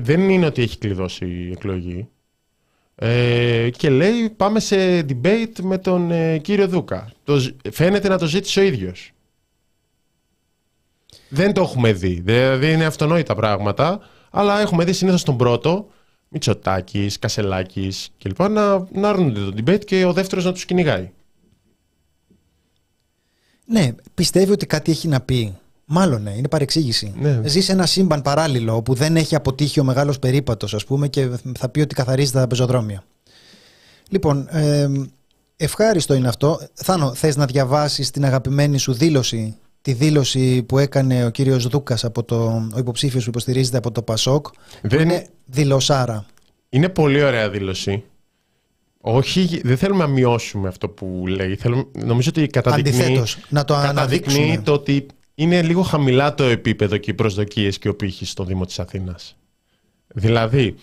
Δεν 0.02 0.30
είναι 0.30 0.46
ότι 0.46 0.62
έχει 0.62 0.78
κλειδώσει 0.78 1.26
η 1.26 1.52
εκλογή. 1.52 2.08
Ε, 2.96 3.70
και 3.78 3.90
λέει 3.90 4.30
πάμε 4.30 4.60
σε 4.60 5.00
debate 5.00 5.60
με 5.62 5.78
τον 5.78 6.12
ε, 6.12 6.38
κύριο 6.38 6.68
Δούκα. 6.68 7.12
Το, 7.24 7.38
ζ- 7.38 7.52
φαίνεται 7.72 8.08
να 8.08 8.18
το 8.18 8.26
ζήτησε 8.26 8.60
ο 8.60 8.64
ίδιος. 8.64 9.12
Δεν 11.36 11.54
το 11.54 11.62
έχουμε 11.62 11.94
δει. 11.94 12.22
Δηλαδή 12.26 12.72
είναι 12.72 12.86
αυτονόητα 12.86 13.36
πράγματα, 13.36 14.00
αλλά 14.30 14.62
έχουμε 14.62 14.84
δει 14.84 14.94
συνήθως 14.94 15.24
τον 15.24 15.38
πρώτο, 15.38 15.88
Μητσοτάκης, 16.30 17.20
Κασελάκης 17.20 18.10
κλπ. 18.18 18.40
να, 18.50 18.88
να 18.92 19.10
αρνούνται 19.10 19.40
το 19.40 19.54
debate 19.58 19.86
και 19.86 20.06
ο 20.06 20.14
δεύτερος 20.14 20.46
να 20.46 20.52
τους 20.52 20.66
κυνηγάει. 20.66 21.12
Ναι, 23.66 23.92
πιστεύει 24.14 24.52
ότι 24.52 24.66
κάτι 24.66 24.92
έχει 24.92 25.08
να 25.08 25.22
πει. 25.22 25.58
Μάλλον 25.86 26.22
ναι, 26.22 26.32
είναι 26.32 26.48
παρεξήγηση. 26.48 27.14
Ναι. 27.20 27.42
Ζει 27.46 27.62
σε 27.62 27.72
ένα 27.72 27.86
σύμπαν 27.86 28.22
παράλληλο 28.22 28.76
όπου 28.76 28.94
δεν 28.94 29.16
έχει 29.16 29.36
αποτύχει 29.36 29.80
ο 29.80 29.84
μεγάλος 29.84 30.20
περίπατος, 30.20 30.74
ας 30.74 30.86
πούμε, 30.86 31.08
και 31.08 31.30
θα 31.58 31.70
πει 31.70 31.80
ότι 31.80 31.96
καθαρίζει 31.96 32.32
τα 32.32 32.48
πεζοδρόμια. 32.48 33.04
Λοιπόν, 34.10 34.48
ε, 34.50 34.90
ευχάριστο 35.56 36.14
είναι 36.14 36.28
αυτό. 36.28 36.60
Θάνο, 36.74 37.14
θες 37.14 37.36
να 37.36 37.46
διαβάσεις 37.46 38.12
την 38.12 38.26
αγαπημένη 38.26 38.78
σου 38.78 38.94
δήλωση, 38.94 39.56
τη 39.86 39.94
δήλωση 39.94 40.64
που 40.64 40.78
έκανε 40.78 41.26
ο 41.26 41.30
κύριος 41.30 41.68
Δούκας, 41.68 42.04
ο 42.04 42.12
υποψήφιος 42.78 43.24
που 43.24 43.30
υποστηρίζεται 43.30 43.78
από 43.78 43.92
το 43.92 44.02
Πασόκ. 44.02 44.48
Δεν- 44.82 44.98
Που 44.98 45.04
είναι 45.04 45.28
δηλωσάρα. 45.46 46.26
Είναι 46.70 46.90
πολύ 46.90 47.24
ωραία 47.24 47.50
δήλωση. 47.50 48.04
Όχι, 49.02 49.62
δεν 49.64 49.78
θέλουμε 49.78 50.04
να 50.04 50.10
μειώσουμε 50.10 50.68
αυτό 50.68 50.90
που 50.90 51.24
λέει. 51.28 51.56
Θέλουμε, 51.56 51.84
νομίζω 52.06 52.30
ότι 52.36 52.48
καταδεικνύει, 52.48 53.02
Αντιθέτως, 53.04 53.38
να 53.50 53.66
το 53.66 53.74
καταδεικνύει 53.74 54.34
αναδείξουμε. 54.36 54.62
το 54.64 54.74
ότι 54.74 55.06
είναι 55.36 55.62
λίγο 55.62 55.82
χαμηλά 55.82 56.34
το 56.34 56.44
επίπεδο 56.44 56.98
και 56.98 57.12
οι 57.12 57.14
προσδοκίες 57.14 57.78
και 57.78 57.90
ο 57.90 57.96
πύχης 57.96 58.30
στο 58.30 58.44
Δήμο 58.44 58.66
της 58.66 58.80
Αθήνας. 58.80 59.36
Δηλαδή, 60.08 60.76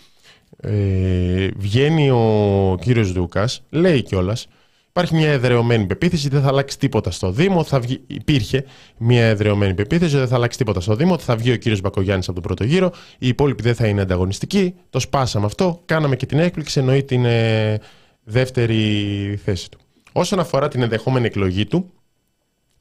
ε, 0.61 1.49
βγαίνει 1.57 2.11
ο 2.11 2.77
κύριος 2.81 3.13
Δούκας, 3.13 3.63
λέει 3.71 4.03
κιόλας, 4.03 4.47
υπάρχει 4.95 5.15
μια 5.15 5.31
εδρεωμένη 5.31 5.87
πεποίθηση 5.87 6.27
ότι 6.27 6.35
δεν 6.35 6.45
θα 6.45 6.51
αλλάξει 6.51 6.79
τίποτα 6.79 7.11
στο 7.11 7.31
Δήμο. 7.31 7.65
Θα 7.65 7.81
βγει, 7.81 8.03
υπήρχε 8.07 8.65
μια 8.99 9.25
εδρεωμένη 9.25 9.75
πεποίθηση 9.75 10.11
ότι 10.11 10.19
δεν 10.19 10.29
θα 10.29 10.35
αλλάξει 10.35 10.59
τίποτα 10.59 10.81
στο 10.81 10.95
Δήμο. 10.95 11.13
ότι 11.13 11.23
Θα 11.23 11.37
βγει 11.37 11.53
ο 11.53 11.57
κύριος 11.57 11.81
Μπακογιάννης 11.81 12.29
από 12.29 12.35
τον 12.35 12.43
πρώτο 12.43 12.65
γύρο. 12.65 12.93
Οι 13.19 13.29
υπόλοιποι 13.29 13.63
δεν 13.63 13.75
θα 13.75 13.87
είναι 13.87 14.01
ανταγωνιστικοί. 14.01 14.75
Το 14.91 14.99
σπάσαμε 15.01 15.47
αυτό. 15.47 15.83
Κάναμε 15.85 16.17
και 16.17 16.27
την 16.27 16.39
έκπληξη. 16.39 16.81
Εννοεί 16.81 17.05
την 17.05 17.25
ε, 17.25 17.79
δεύτερη 18.25 19.41
θέση 19.45 19.71
του. 19.71 19.79
Όσον 20.13 20.39
αφορά 20.39 20.69
την 20.69 20.83
ενδεχόμενη 20.83 21.27
εκλογή 21.27 21.67
του 21.67 21.91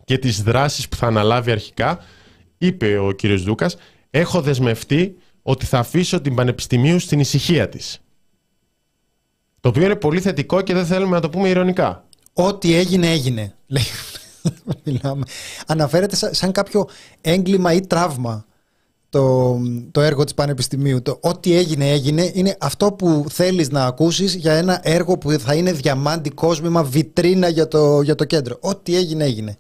και 0.03 0.17
τις 0.17 0.43
δράσεις 0.43 0.89
που 0.89 0.95
θα 0.95 1.07
αναλάβει 1.07 1.51
αρχικά, 1.51 1.99
είπε 2.57 2.97
ο 2.97 3.11
κύριος 3.11 3.43
Δούκας, 3.43 3.75
έχω 4.09 4.41
δεσμευτεί 4.41 5.15
ότι 5.41 5.65
θα 5.65 5.79
αφήσω 5.79 6.21
την 6.21 6.35
Πανεπιστημίου 6.35 6.99
στην 6.99 7.19
ησυχία 7.19 7.69
της. 7.69 8.01
Το 9.61 9.69
οποίο 9.69 9.83
είναι 9.83 9.95
πολύ 9.95 10.21
θετικό 10.21 10.61
και 10.61 10.73
δεν 10.73 10.85
θέλουμε 10.85 11.15
να 11.15 11.21
το 11.21 11.29
πούμε 11.29 11.49
ηρωνικά. 11.49 12.03
Ό,τι 12.33 12.75
έγινε, 12.75 13.11
έγινε. 13.11 13.55
Λέει. 13.67 13.83
Μιλάμε. 14.83 15.23
Αναφέρεται 15.67 16.15
σαν, 16.15 16.33
σαν 16.33 16.51
κάποιο 16.51 16.87
έγκλημα 17.21 17.73
ή 17.73 17.81
τραύμα 17.81 18.45
το, 19.09 19.57
το 19.91 20.01
έργο 20.01 20.23
της 20.23 20.33
Πανεπιστημίου. 20.33 21.01
Το 21.01 21.17
ό,τι 21.21 21.55
έγινε, 21.55 21.89
έγινε 21.91 22.31
είναι 22.33 22.57
αυτό 22.59 22.91
που 22.91 23.25
θέλεις 23.29 23.69
να 23.69 23.85
ακούσεις 23.85 24.35
για 24.35 24.53
ένα 24.53 24.79
έργο 24.83 25.17
που 25.17 25.31
θα 25.31 25.53
είναι 25.53 25.71
διαμάντι 25.71 26.29
κόσμημα, 26.29 26.83
βιτρίνα 26.83 27.47
για 27.47 27.67
το, 27.67 28.01
για 28.01 28.15
το 28.15 28.25
κέντρο. 28.25 28.57
Ό,τι 28.61 28.95
έγινε, 28.95 29.23
έγινε. 29.23 29.57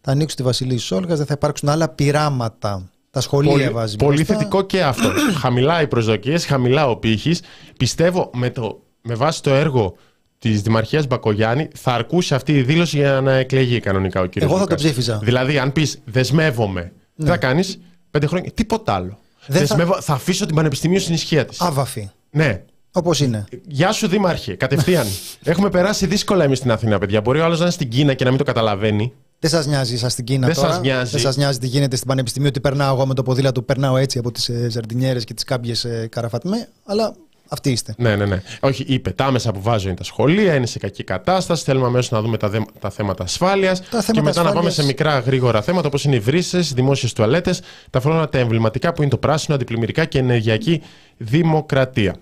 Θα 0.00 0.10
ανοίξουν 0.10 0.36
τη 0.36 0.42
Βασιλή 0.42 0.78
Σόλγας, 0.78 1.18
δεν 1.18 1.26
θα 1.26 1.34
υπάρξουν 1.36 1.68
άλλα 1.68 1.88
πειράματα. 1.88 2.90
Τα 3.10 3.20
σχολεία 3.20 3.50
Πολύ, 3.50 3.68
βάζει 3.68 3.96
πολύ 3.96 4.14
μπροστά. 4.16 4.34
θετικό 4.34 4.62
και 4.62 4.82
αυτό. 4.82 5.08
χαμηλά 5.38 5.82
οι 5.82 5.86
προσδοκίες, 5.86 6.46
χαμηλά 6.46 6.88
ο 6.88 6.96
πύχης. 6.96 7.40
Πιστεύω 7.76 8.30
με, 8.34 8.50
το, 8.50 8.82
με 9.02 9.14
βάση 9.14 9.42
το 9.42 9.50
έργο 9.54 9.94
της 10.38 10.62
Δημαρχίας 10.62 11.06
Μπακογιάννη 11.06 11.68
θα 11.74 11.92
αρκούσε 11.92 12.34
αυτή 12.34 12.52
η 12.52 12.62
δήλωση 12.62 12.96
για 12.96 13.20
να 13.20 13.32
εκλεγεί 13.32 13.80
κανονικά 13.80 14.20
ο 14.20 14.26
κύριος 14.26 14.50
Εγώ 14.50 14.60
θα 14.60 14.64
Δούκας. 14.66 14.82
τον 14.82 14.90
ψήφιζα. 14.92 15.18
Δηλαδή 15.22 15.58
αν 15.58 15.72
πεις 15.72 15.98
δεσμεύομαι, 16.04 16.92
τι 17.16 17.26
θα 17.26 17.36
κάνεις; 17.36 17.78
Πέντε 18.10 18.26
χρόνια, 18.26 18.50
τίποτα 18.50 18.92
άλλο. 18.94 19.18
Δεν 19.46 19.66
θα- 19.66 19.76
Δεσμεύω, 19.76 20.00
θα... 20.00 20.12
αφήσω 20.12 20.46
την 20.46 20.54
Πανεπιστημίου 20.54 21.00
στην 21.00 21.14
ισχύα 21.14 21.44
της. 21.44 21.60
Άβαφη. 21.60 22.10
Ναι, 22.30 22.62
Όπως 22.92 23.20
είναι. 23.20 23.44
Γεια 23.66 23.92
σου, 23.92 24.08
Δήμαρχε. 24.08 24.54
Κατευθείαν. 24.54 25.06
Έχουμε 25.44 25.70
περάσει 25.70 26.06
δύσκολα 26.06 26.44
εμείς 26.44 26.58
στην 26.58 26.70
Αθήνα, 26.70 26.98
παιδιά. 26.98 27.20
Μπορεί 27.20 27.40
ο 27.40 27.44
άλλος 27.44 27.58
να 27.58 27.64
είναι 27.64 27.72
στην 27.72 27.88
Κίνα 27.88 28.14
και 28.14 28.24
να 28.24 28.30
μην 28.30 28.38
το 28.38 28.44
καταλαβαίνει. 28.44 29.12
Δεν 29.38 29.50
σας 29.50 29.66
νοιάζει 29.66 29.94
εσά 29.94 30.08
στην 30.08 30.24
Κίνα 30.24 30.46
Δεν 30.46 30.54
τώρα; 30.56 30.68
σας 30.68 30.80
νοιάζει. 30.80 31.10
Δεν 31.10 31.20
σας 31.20 31.36
νοιάζει 31.36 31.58
τι 31.58 31.66
γίνεται 31.66 31.96
στην 31.96 32.08
Πανεπιστημίου, 32.08 32.48
ότι 32.48 32.60
περνάω 32.60 32.94
εγώ 32.94 33.06
με 33.06 33.14
το 33.14 33.22
ποδήλατο, 33.22 33.62
περνάω 33.62 33.96
έτσι 33.96 34.18
από 34.18 34.32
τις 34.32 34.48
ε, 34.48 34.68
ζαρντινιέρε 34.70 35.20
και 35.20 35.34
τις 35.34 35.44
κάμπιες 35.44 35.84
ε, 35.84 36.08
καραφατμέ. 36.10 36.68
Αλλά 36.84 37.14
αυτοί 37.50 37.70
είστε. 37.70 37.94
Ναι, 37.98 38.16
ναι, 38.16 38.24
ναι. 38.24 38.42
Όχι, 38.60 38.84
είπε. 38.86 39.10
Τα 39.10 39.24
άμεσα 39.24 39.52
που 39.52 39.60
βάζω 39.62 39.88
είναι 39.88 39.96
τα 39.96 40.04
σχολεία, 40.04 40.54
είναι 40.54 40.66
σε 40.66 40.78
κακή 40.78 41.04
κατάσταση. 41.04 41.64
Θέλουμε 41.64 41.86
αμέσως 41.86 42.10
να 42.10 42.20
δούμε 42.22 42.36
τα, 42.36 42.48
δε- 42.48 42.60
τα 42.80 42.90
θέματα 42.90 43.24
ασφάλειας. 43.24 43.80
Και 43.80 43.86
θέματα 43.90 44.22
μετά 44.22 44.22
να 44.22 44.32
πάμε 44.32 44.48
ασφάλειας- 44.48 44.74
σε 44.74 44.84
μικρά 44.84 45.18
γρήγορα 45.18 45.62
θέματα 45.62 45.86
όπως 45.86 46.04
είναι 46.04 46.14
οι 46.16 46.20
βρύσες, 46.20 46.70
οι 46.70 46.74
δημόσιες 46.74 47.12
τουαλέτες, 47.12 47.60
ταυτόχρονα 47.90 48.28
τα 48.28 48.38
εμβληματικά 48.38 48.92
που 48.92 49.02
είναι 49.02 49.10
το 49.10 49.18
πράσινο, 49.18 49.54
αντιπλημμυρικά 49.56 50.04
και 50.04 50.18
ενεργειακή 50.18 50.82
δημοκρατία. 51.16 52.14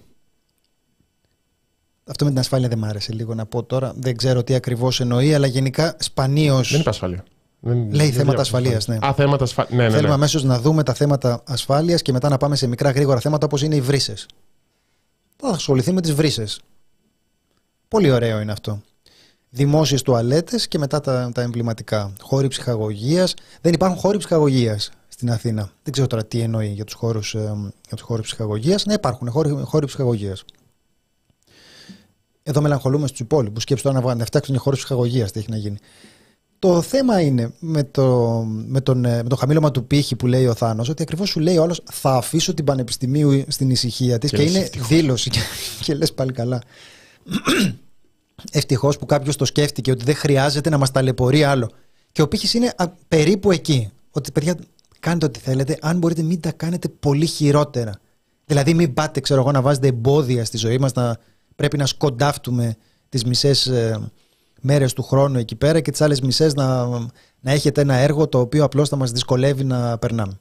Αυτό 2.11 2.25
με 2.25 2.31
την 2.31 2.39
ασφάλεια 2.41 2.69
δεν 2.69 2.79
μ' 2.79 2.85
άρεσε 2.85 3.13
λίγο 3.13 3.35
να 3.35 3.47
πω 3.47 3.63
τώρα. 3.63 3.93
Δεν 3.97 4.17
ξέρω 4.17 4.43
τι 4.45 4.55
ακριβώς 4.55 5.01
εννοεί, 5.01 5.35
αλλά 5.35 5.47
γενικά 5.47 5.97
σπανίως. 5.99 6.71
Δεν 6.71 6.81
είπε 6.81 6.89
ασφάλεια. 6.91 7.25
Δεν- 7.61 7.77
Λέει 7.77 7.87
δεν 7.91 7.97
θέματα 7.99 8.15
διάβασα 8.23 8.41
ασφαλείας, 8.41 8.87
ναι. 8.89 8.99
Α, 9.01 9.15
θέματα 9.15 9.45
ασφάλεια. 9.45 9.77
Ναι, 9.77 9.83
ναι, 9.83 9.89
Θέλουμε 9.91 10.09
ναι. 10.09 10.15
αμέσως 10.15 10.45
να 10.45 10.61
δούμε 10.61 10.83
τα 10.83 10.95
θέματα 10.95 11.43
ασφάλειας 11.47 12.03
και 12.03 12.13
μετά 12.13 12.29
να 12.29 12.37
πάμε 12.37 12.57
σε 12.57 12.67
μικρά 12.67 12.91
γρήγορα 12.91 13.21
θέματα 13.21 13.47
όπως 13.47 13.63
είναι 13.63 13.75
οι 13.75 13.81
βρύσες. 13.81 14.27
Θα 15.43 15.49
ασχοληθεί 15.49 15.93
με 15.93 16.01
τις 16.01 16.13
βρύσες. 16.15 16.61
Πολύ 17.89 18.11
ωραίο 18.11 18.41
είναι 18.41 18.53
αυτό. 18.53 18.81
Δημόσιες 19.51 20.03
τουαλέτες 20.03 20.69
και 20.69 20.79
μετά 20.79 21.01
τα, 21.01 21.31
τα 21.35 21.43
εμβληματικά. 21.43 22.13
Χώροι 22.21 22.49
ψυχαγωγίας. 22.49 23.35
Δεν 23.61 23.73
υπάρχουν 23.73 23.99
χώροι 23.99 24.19
ψυχαγωγίας 24.19 24.91
στην 25.09 25.31
Αθήνα. 25.31 25.73
Δεν 25.83 25.93
ξέρω 25.93 26.07
τώρα 26.07 26.25
τι 26.27 26.41
εννοεί 26.41 26.69
για 26.69 26.85
τους 26.85 26.95
χώρους 26.95 27.33
για 27.33 27.97
τους 27.97 28.01
χώρους 28.01 28.27
ψυχαγωγίας. 28.27 28.85
Ναι, 28.87 28.93
υπάρχουν 28.93 29.31
χώροι, 29.31 29.51
χώροι 29.65 29.87
ψυχαγωγίας. 29.87 30.45
Εδώ 32.43 32.61
μελαγχολούμε 32.61 33.07
στους 33.07 33.21
υπόλοιπους. 33.21 33.63
Σκέψτε 33.63 33.89
τώρα 33.89 33.99
να, 33.99 34.03
βγάλουν- 34.05 34.21
να 34.21 34.27
φτιάξουν 34.27 34.59
χώρου 34.59 34.77
ψυχαγωγίας. 34.77 35.33
Τι 35.33 35.39
έχει 35.39 35.51
να 35.51 35.57
γίνει. 35.57 35.79
Το 36.59 36.83
θέμα 36.83 37.21
είναι 37.21 37.53
με 37.59 37.85
το, 37.85 38.43
με, 38.67 38.81
τον, 38.81 39.05
ε, 39.05 39.23
με 39.23 39.29
το 39.29 39.37
χαμήλωμα 39.37 39.71
του 39.71 39.87
πύχη 39.87 40.17
που 40.17 40.27
λέει 40.27 40.47
ο 40.47 40.55
Θάνος, 40.55 40.89
ότι 40.89 41.03
ακριβώς 41.03 41.29
σου 41.29 41.41
λέει 41.41 41.57
ο 41.57 41.63
άλλος 41.63 41.83
θα 41.93 42.15
αφήσω 42.15 42.55
την 42.55 42.65
Πανεπιστημίου 42.65 43.45
στην 43.49 43.71
ησυχία 43.71 44.19
της 44.19 44.31
Και 44.31 44.37
και, 44.37 44.43
λες, 44.43 44.53
είναι 44.53 44.61
ευτυχώς. 44.61 44.89
δήλωση. 44.89 45.31
Και, 45.31 45.41
και 45.83 45.95
λες 45.95 46.13
πάλι 46.13 46.33
καλά. 46.33 46.63
Ευτυχώς 48.53 48.99
που 48.99 49.07
κάποιος 49.07 49.37
το 49.37 49.45
σκέφτηκε 49.45 49.91
ότι 49.91 50.05
δεν 50.05 50.15
χρειάζεται 50.15 50.71
να 50.71 50.79
μας 50.79 50.91
ταλαιπωρεί 50.91 51.45
άλλο. 51.45 51.71
Και 52.13 52.23
ο 52.23 52.29
πύχης 52.29 52.55
είναι 52.55 52.73
α, 52.77 52.89
περίπου 53.09 53.51
εκεί. 53.51 53.91
Ότι 54.11 54.33
παιδιά, 54.33 54.57
κάντε 55.01 55.27
ό,τι 55.27 55.39
θέλετε. 55.39 55.77
Αν 55.81 55.99
μπορείτε, 55.99 56.23
μην 56.23 56.41
τα 56.41 56.53
κάνετε 56.53 56.89
πολύ 56.89 57.27
χειρότερα. 57.27 57.93
Δηλαδή, 58.47 58.75
μην 58.75 58.95
πάτε, 58.95 59.21
ξέρω 59.21 59.41
εγώ, 59.41 59.51
να 59.51 59.63
βάζετε 59.63 59.87
εμπόδια 59.87 60.45
στη 60.45 60.57
ζωή 60.57 60.79
μας, 60.79 60.93
να 60.93 61.19
πρέπει 61.57 61.77
να 61.77 61.87
σκοντάφτουμε 61.87 62.77
τις 63.09 63.25
μισές 63.25 63.71
ε, 64.59 64.67
μέρες 64.67 64.93
του 64.93 65.03
χρόνου 65.03 65.39
εκεί 65.39 65.55
πέρα 65.57 65.81
και 65.81 65.91
τις 65.91 66.01
άλλες 66.01 66.21
μισές 66.21 66.55
να, 66.55 66.87
να 67.41 67.53
έχετε 67.53 67.81
ένα 67.81 67.95
έργο 67.95 68.29
το 68.29 68.41
οποίο 68.41 68.65
απλώς 68.65 68.89
θα 68.89 68.97
μας 68.97 69.11
δυσκολεύει 69.11 69.65
να 69.65 69.99
περνάμε. 69.99 70.39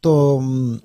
Το 0.00 0.40
μ, 0.40 0.76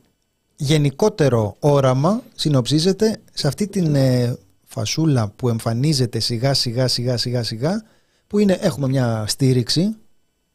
γενικότερο 0.55 1.55
όραμα 1.59 2.21
συνοψίζεται 2.35 3.19
σε 3.33 3.47
αυτή 3.47 3.67
την 3.67 3.95
ε, 3.95 4.37
φασούλα 4.63 5.29
που 5.35 5.49
εμφανίζεται 5.49 6.19
σιγά 6.19 6.53
σιγά 6.53 6.87
σιγά 6.87 7.17
σιγά 7.17 7.43
σιγά 7.43 7.83
που 8.27 8.39
είναι 8.39 8.57
έχουμε 8.61 8.87
μια 8.87 9.25
στήριξη 9.27 9.95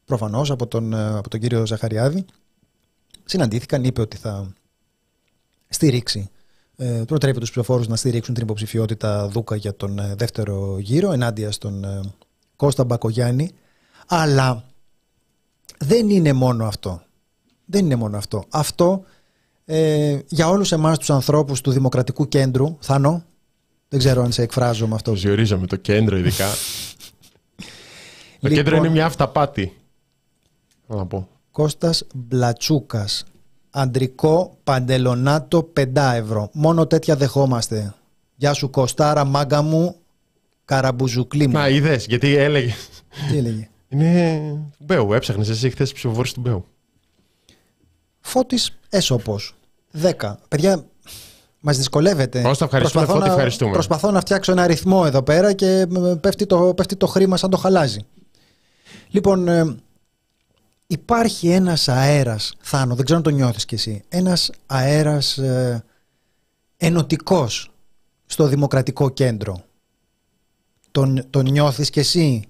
προφανώς 0.04 0.50
από 0.50 0.66
τον, 0.66 0.92
ε, 0.92 1.16
από 1.16 1.28
τον 1.28 1.40
κύριο 1.40 1.66
Ζαχαριάδη 1.66 2.24
συναντήθηκαν, 3.30 3.84
είπε 3.84 4.00
ότι 4.00 4.16
θα 4.16 4.52
στηρίξει 5.68 6.30
ε, 6.82 7.02
προτρέπει 7.06 7.38
τους 7.40 7.50
ψηφοφόρους 7.50 7.88
να 7.88 7.96
στηρίξουν 7.96 8.34
την 8.34 8.42
υποψηφιότητα 8.42 9.28
Δούκα 9.28 9.56
για 9.56 9.76
τον 9.76 9.98
ε, 9.98 10.14
δεύτερο 10.16 10.78
γύρο 10.78 11.12
ενάντια 11.12 11.50
στον 11.50 11.84
ε, 11.84 12.00
Κώστα 12.56 12.84
Μπακογιάννη 12.84 13.50
αλλά 14.06 14.64
δεν 15.78 16.10
είναι 16.10 16.32
μόνο 16.32 16.66
αυτό 16.66 17.02
δεν 17.64 17.84
είναι 17.84 17.96
μόνο 17.96 18.16
αυτό 18.16 18.44
αυτό 18.48 19.04
ε, 19.64 20.18
για 20.28 20.48
όλους 20.48 20.72
εμάς 20.72 20.98
τους 20.98 21.10
ανθρώπους 21.10 21.60
του 21.60 21.70
Δημοκρατικού 21.70 22.28
Κέντρου 22.28 22.76
Θάνο, 22.80 23.24
δεν 23.88 23.98
ξέρω 23.98 24.22
αν 24.22 24.32
σε 24.32 24.42
εκφράζω 24.42 24.86
με 24.86 24.94
αυτό 24.94 25.10
Το 25.10 25.16
ζορίζαμε 25.16 25.66
το 25.66 25.76
κέντρο 25.76 26.16
ειδικά. 26.16 26.48
το 26.48 27.64
Λοιπόν. 28.40 28.56
κέντρο 28.56 28.76
είναι 28.76 28.88
μια 28.88 29.06
αυταπάτη. 29.06 29.76
Θέλω 30.86 30.98
να 30.98 31.06
πω. 31.06 31.28
Κώστας 31.50 32.06
Μπλατσούκας 32.14 33.24
Αντρικό 33.70 34.56
παντελονάτο 34.64 35.72
5 35.80 35.86
ευρώ 36.14 36.50
Μόνο 36.52 36.86
τέτοια 36.86 37.16
δεχόμαστε 37.16 37.94
Γεια 38.36 38.52
σου 38.52 38.70
Κωστάρα 38.70 39.24
μάγκα 39.24 39.62
μου 39.62 39.94
Καραμπουζουκλή 40.64 41.46
μου 41.46 41.52
Να, 41.52 41.68
είδες, 41.68 42.06
γιατί 42.06 42.34
έλεγε. 42.36 42.74
Τι 43.30 43.36
έλεγε; 43.38 43.68
Είναι 43.88 44.40
του 44.78 44.84
Μπέου. 44.84 45.12
Έψαχνες 45.12 45.48
εσύ 45.48 45.70
χθες 45.70 45.92
ψηφοφόρη 45.92 46.30
του 46.32 46.40
Μπέου. 46.40 46.64
Φώτης 48.20 48.78
Έσωπος 48.88 49.54
10 50.02 50.34
Παιδιά 50.48 50.84
μας 51.60 51.76
δυσκολεύεται 51.76 52.38
Όσο 52.44 52.58
τα 52.58 52.64
ευχαριστούμε, 52.64 53.04
Προσπαθώ 53.04 53.12
Φώτη, 53.12 53.26
να- 53.26 53.32
ευχαριστούμε. 53.32 53.72
Προσπαθώ 53.72 54.10
να 54.10 54.20
φτιάξω 54.20 54.52
ένα 54.52 54.62
αριθμό 54.62 55.02
εδώ 55.06 55.22
πέρα 55.22 55.52
Και 55.52 55.66
ε, 55.80 56.14
πέφτει 56.20 56.46
το, 56.46 56.74
πέφτει 56.76 56.96
το 56.96 57.06
χρήμα 57.06 57.36
σαν 57.36 57.50
το 57.50 57.56
χαλάζι 57.56 58.00
Λοιπόν 59.10 59.48
ε, 59.48 59.76
υπάρχει 60.90 61.48
ένας 61.48 61.88
αέρας, 61.88 62.54
Θάνο, 62.60 62.94
δεν 62.94 63.04
ξέρω 63.04 63.18
αν 63.18 63.24
το 63.24 63.30
νιώθεις 63.30 63.64
κι 63.64 63.74
εσύ, 63.74 64.02
ένας 64.08 64.50
αέρας 64.66 65.38
ε, 65.38 65.84
ενωτικός 66.76 67.70
στο 68.26 68.46
δημοκρατικό 68.46 69.10
κέντρο. 69.10 69.64
Τον, 70.90 71.26
τον 71.30 71.50
νιώθεις 71.50 71.90
κι 71.90 71.98
εσύ 71.98 72.42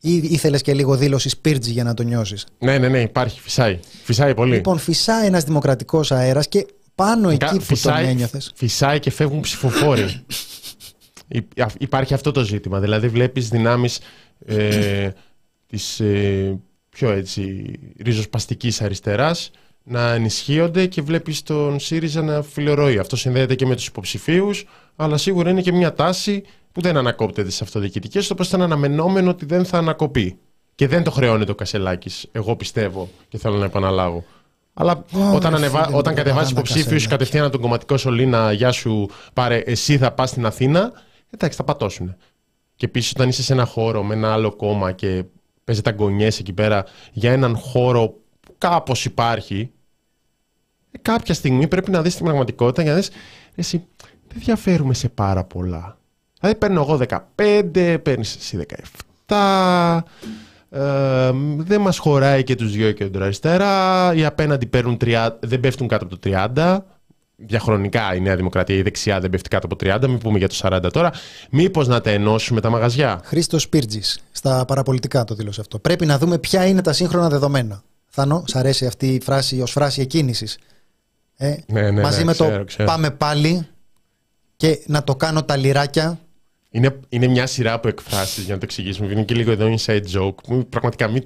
ή 0.00 0.14
ήθελες 0.16 0.62
και 0.62 0.74
λίγο 0.74 0.96
δήλωση 0.96 1.28
σπίρτζη 1.28 1.70
για 1.72 1.84
να 1.84 1.94
το 1.94 2.02
νιώσεις; 2.02 2.46
Ναι, 2.58 2.78
ναι, 2.78 2.88
ναι, 2.88 3.00
υπάρχει, 3.00 3.40
φυσάει. 3.40 3.78
Φυσάει 4.02 4.34
πολύ. 4.34 4.54
Λοιπόν, 4.54 4.78
φυσάει 4.78 5.26
ένας 5.26 5.44
δημοκρατικός 5.44 6.12
αέρας 6.12 6.48
και 6.48 6.66
πάνω 6.94 7.28
εκεί 7.28 7.38
Κα- 7.38 7.50
που 7.52 7.60
φυσάει, 7.60 8.02
τον 8.02 8.10
ένιωθες. 8.12 8.52
φυσάει 8.54 8.98
και 9.00 9.10
φεύγουν 9.10 9.40
ψηφοφόροι. 9.40 10.04
Υ- 11.28 11.60
α- 11.60 11.70
Υπάρχει 11.78 12.14
αυτό 12.14 12.30
το 12.30 12.44
ζήτημα. 12.44 12.80
Δηλαδή 12.80 13.08
βλέπεις 13.08 13.48
δυνάμεις 13.48 14.00
ε, 14.46 15.10
της 15.66 16.00
ε, 16.00 16.58
πιο 16.90 17.10
έτσι 17.10 17.72
ριζοσπαστικής 17.98 18.80
αριστεράς 18.82 19.50
να 19.82 20.12
ενισχύονται 20.12 20.86
και 20.86 21.02
βλέπεις 21.02 21.42
τον 21.42 21.80
ΣΥΡΙΖΑ 21.80 22.22
να 22.22 22.42
φιλορροεί. 22.42 22.98
Αυτό 22.98 23.16
συνδέεται 23.16 23.54
και 23.54 23.66
με 23.66 23.74
τους 23.74 23.86
υποψηφίους, 23.86 24.64
αλλά 24.96 25.16
σίγουρα 25.16 25.50
είναι 25.50 25.60
και 25.60 25.72
μια 25.72 25.94
τάση 25.94 26.42
που 26.72 26.80
δεν 26.80 26.96
ανακόπτεται 26.96 27.50
σε 27.50 27.64
αυτοδιοικητικές, 27.64 28.30
όπως 28.30 28.48
ήταν 28.48 28.62
αναμενόμενο 28.62 29.30
ότι 29.30 29.46
δεν 29.46 29.64
θα 29.64 29.78
ανακοπεί. 29.78 30.38
Και 30.74 30.88
δεν 30.88 31.02
το 31.02 31.10
χρεώνεται 31.10 31.50
ο 31.50 31.54
Κασελάκης, 31.54 32.26
εγώ 32.32 32.56
πιστεύω 32.56 33.08
και 33.28 33.38
θέλω 33.38 33.56
να 33.56 33.64
επαναλάβω. 33.64 34.24
Αλλά 34.74 35.04
Ω, 35.12 35.34
όταν, 35.34 35.50
ρε 35.50 35.56
ανεβα... 35.56 35.84
φίλε, 35.84 35.96
όταν 35.96 36.14
την 36.14 36.22
κατεβάζεις 36.22 36.24
προπαγάνδα 36.24 36.50
υποψήφιου 36.50 36.82
Κασελάκη. 36.82 37.08
κατευθείαν 37.08 37.42
από 37.42 37.52
τον 37.52 37.60
κομματικό 37.60 37.96
σωλήνα, 37.96 38.52
γεια 38.52 38.72
σου, 38.72 39.08
πάρε, 39.32 39.56
εσύ 39.56 39.98
θα 39.98 40.12
πας 40.12 40.28
στην 40.28 40.46
Αθήνα, 40.46 40.92
εντάξει, 41.30 41.56
θα 41.56 41.64
πατώσουν. 41.64 42.16
Και 42.76 42.86
επίσης, 42.86 43.10
όταν 43.10 43.28
είσαι 43.28 43.42
σε 43.42 43.52
ένα 43.52 43.64
χώρο 43.64 44.02
με 44.02 44.14
ένα 44.14 44.32
άλλο 44.32 44.56
κόμμα 44.56 44.92
και 44.92 45.24
παίζετε 45.70 45.90
αγκονιέ 45.90 46.26
εκεί 46.26 46.52
πέρα 46.52 46.84
για 47.12 47.32
έναν 47.32 47.56
χώρο 47.56 48.08
που 48.40 48.54
κάπως 48.58 49.04
υπάρχει, 49.04 49.70
ε, 50.90 50.98
κάποια 51.02 51.34
στιγμή 51.34 51.68
πρέπει 51.68 51.90
να 51.90 52.02
δεις 52.02 52.16
την 52.16 52.24
πραγματικότητα 52.24 52.82
για 52.82 52.90
να 52.90 52.96
δεις. 52.96 53.10
Εσύ, 53.54 53.84
δεν 54.28 54.42
διαφέρουμε 54.44 54.94
σε 54.94 55.08
πάρα 55.08 55.44
πολλά. 55.44 55.98
Δηλαδή, 56.40 56.58
παίρνω 56.58 56.80
εγώ 56.80 56.96
15, 56.96 57.98
παίρνεις 58.02 58.36
εσύ 58.36 58.66
17. 59.26 60.04
Ε, 60.70 61.30
δεν 61.56 61.80
μας 61.80 61.98
χωράει 61.98 62.44
και 62.44 62.54
τους 62.54 62.72
δυο 62.72 62.92
κεντροαριστερά. 62.92 64.12
Οι 64.14 64.24
απέναντι 64.24 64.66
παίρνουν 64.66 64.96
30, 65.00 65.28
δεν 65.40 65.60
πέφτουν 65.60 65.88
κάτω 65.88 66.04
από 66.04 66.18
το 66.18 66.20
30. 66.20 66.84
Διαχρονικά 67.36 68.14
η 68.14 68.20
Νέα 68.20 68.36
Δημοκρατία, 68.36 68.76
η 68.76 68.82
δεξιά 68.82 69.20
δεν 69.20 69.30
πέφτει 69.30 69.48
κάτω 69.48 69.66
από 69.66 69.76
30. 69.76 70.08
Μην 70.08 70.18
πούμε 70.18 70.38
για 70.38 70.48
το 70.48 70.54
40 70.62 70.90
τώρα. 70.92 71.12
Μήπως 71.50 71.88
να 71.88 72.00
τα 72.00 72.10
ενώσουμε 72.10 72.60
τα 72.60 72.70
μαγαζιά. 72.70 73.20
Χρήστος 73.24 73.68
Πίρτζη, 73.68 74.00
στα 74.40 74.64
παραπολιτικά 74.64 75.24
το 75.24 75.34
δήλωσε 75.34 75.60
αυτό. 75.60 75.78
Πρέπει 75.78 76.06
να 76.06 76.18
δούμε 76.18 76.38
ποια 76.38 76.66
είναι 76.66 76.82
τα 76.82 76.92
σύγχρονα 76.92 77.28
δεδομένα. 77.28 77.82
Θάνο, 78.08 78.44
σ' 78.46 78.54
αρέσει 78.56 78.86
αυτή 78.86 79.14
η 79.14 79.20
φράση 79.22 79.60
ως 79.60 79.70
φράση 79.70 80.00
εκκίνησης. 80.00 80.58
Ε, 81.36 81.56
Ναι, 81.66 81.90
ναι, 81.90 82.00
μαζί 82.02 82.18
ναι, 82.18 82.24
με 82.24 82.32
ξέρω, 82.32 82.58
το 82.58 82.64
ξέρω. 82.64 82.84
πάμε 82.88 83.10
πάλι 83.10 83.68
και 84.56 84.82
να 84.86 85.04
το 85.04 85.16
κάνω 85.16 85.42
τα 85.44 85.56
λιράκια. 85.56 86.18
Είναι, 86.72 86.98
είναι 87.08 87.26
μια 87.26 87.46
σειρά 87.46 87.72
από 87.72 87.88
εκφράσεις 87.88 88.44
για 88.44 88.52
να 88.54 88.58
το 88.60 88.64
εξηγήσουμε. 88.68 89.12
Είναι 89.12 89.22
και 89.22 89.34
λίγο 89.34 89.50
εδώ 89.50 89.74
inside 89.78 90.02
joke. 90.18 90.34
Μη- 90.48 90.64
Πραγματικά, 90.64 91.08
μη, 91.08 91.20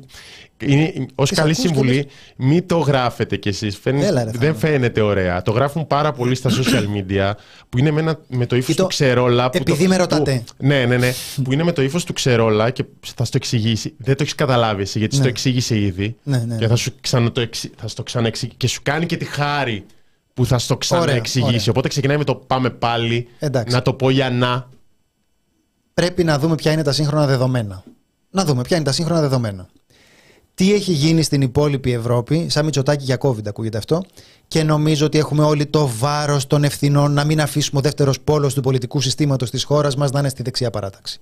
είναι, 0.60 0.92
ως 1.14 1.28
Τις 1.28 1.38
καλή 1.38 1.50
ακούς 1.50 1.62
και 1.62 1.68
συμβουλή, 1.68 2.06
μην 2.36 2.66
το 2.66 2.78
γράφετε 2.78 3.36
κι 3.36 3.48
εσείς. 3.48 3.78
Φαίνεται- 3.78 4.06
Έλα, 4.08 4.24
ρε, 4.24 4.30
δεν 4.30 4.40
Θάνο. 4.40 4.54
φαίνεται 4.54 5.00
ωραία. 5.00 5.42
Το 5.42 5.50
γράφουν 5.52 5.86
πάρα 5.86 6.12
πολύ 6.12 6.34
στα 6.34 6.50
social 6.50 6.84
media, 6.96 7.32
που 7.68 7.78
είναι 7.78 7.90
με, 7.90 8.00
ένα, 8.00 8.18
με 8.28 8.46
το 8.46 8.56
ύφος 8.56 8.74
Ή 8.74 8.76
το- 8.76 8.82
του 8.82 8.88
ξερόλα. 8.88 9.50
Που 9.50 9.56
επειδή 9.56 9.82
το, 9.82 9.88
με 9.88 9.96
ρωτάτε. 9.96 10.42
Που, 10.56 10.66
ναι, 10.66 10.84
ναι, 10.84 10.96
ναι. 10.96 11.12
που 11.44 11.52
είναι 11.52 11.62
με 11.62 11.72
το 11.72 11.82
ύφος 11.82 12.04
του 12.04 12.12
ξερόλα 12.12 12.70
και 12.70 12.84
θα 13.14 13.24
σου 13.24 13.30
το 13.30 13.36
εξηγήσει. 13.36 13.94
Δεν 13.98 14.16
το 14.16 14.22
έχεις 14.22 14.34
καταλάβει 14.34 14.82
εσύ, 14.82 14.98
γιατί 14.98 15.14
σου 15.14 15.20
Ναι. 15.20 15.26
το 15.26 15.30
εξήγησε 15.32 15.78
ήδη. 15.78 16.16
Ναι, 16.22 16.36
ναι, 16.38 16.54
Και 16.56 16.62
ναι. 16.62 16.68
θα 16.68 16.76
σου, 16.76 16.92
ξανα 17.00 17.32
το 17.32 17.40
εξη- 17.40 17.72
θα 17.76 17.88
σου 17.88 17.94
το 17.94 18.02
ξαναεξηγήσει. 18.02 18.56
Και 18.58 18.66
σου 18.68 18.80
κάνει 18.82 19.06
και 19.06 19.16
τη 19.16 19.24
χάρη 19.24 19.84
που 20.34 20.46
θα 20.46 20.58
σου 20.58 20.66
το 20.68 20.76
ξαναεξηγήσει. 20.76 21.48
ωραία. 21.54 21.64
Οπότε 21.70 21.88
ξεκινάει 21.88 22.16
με 22.16 22.24
το 22.24 22.34
πάμε 22.34 22.70
πάλι. 22.70 23.28
Εντάξει. 23.38 23.74
Να 23.74 23.82
το 23.82 23.92
πω 23.92 24.10
για 24.10 24.30
να. 24.30 24.72
Πρέπει 25.94 26.24
να 26.24 26.38
δούμε 26.38 26.54
ποια 26.54 26.72
είναι 26.72 26.82
τα 26.82 26.92
σύγχρονα 26.92 27.26
δεδομένα. 27.26 27.84
Να 28.30 28.44
δούμε 28.44 28.62
ποια 28.62 28.76
είναι 28.76 28.84
τα 28.84 28.92
σύγχρονα 28.92 29.20
δεδομένα. 29.20 29.68
Τι 30.54 30.72
έχει 30.72 30.92
γίνει 30.92 31.22
στην 31.22 31.40
υπόλοιπη 31.42 31.92
Ευρώπη, 31.92 32.48
σαν 32.48 32.64
Μητσοτάκη 32.64 33.04
για 33.04 33.18
COVID 33.20 33.46
ακούγεται 33.46 33.78
αυτό, 33.78 34.02
και 34.48 34.62
νομίζω 34.62 35.06
ότι 35.06 35.18
έχουμε 35.18 35.44
όλοι 35.44 35.66
το 35.66 35.90
βάρος 35.98 36.46
των 36.46 36.64
ευθυνών 36.64 37.12
να 37.12 37.24
μην 37.24 37.40
αφήσουμε 37.40 37.78
ο 37.78 37.82
δεύτερος 37.82 38.20
πόλος 38.20 38.54
του 38.54 38.60
πολιτικού 38.60 39.00
συστήματος 39.00 39.50
της 39.50 39.64
χώρας 39.64 39.96
μας 39.96 40.10
να 40.10 40.18
είναι 40.18 40.28
στη 40.28 40.42
δεξιά 40.42 40.70
παράταξη. 40.70 41.20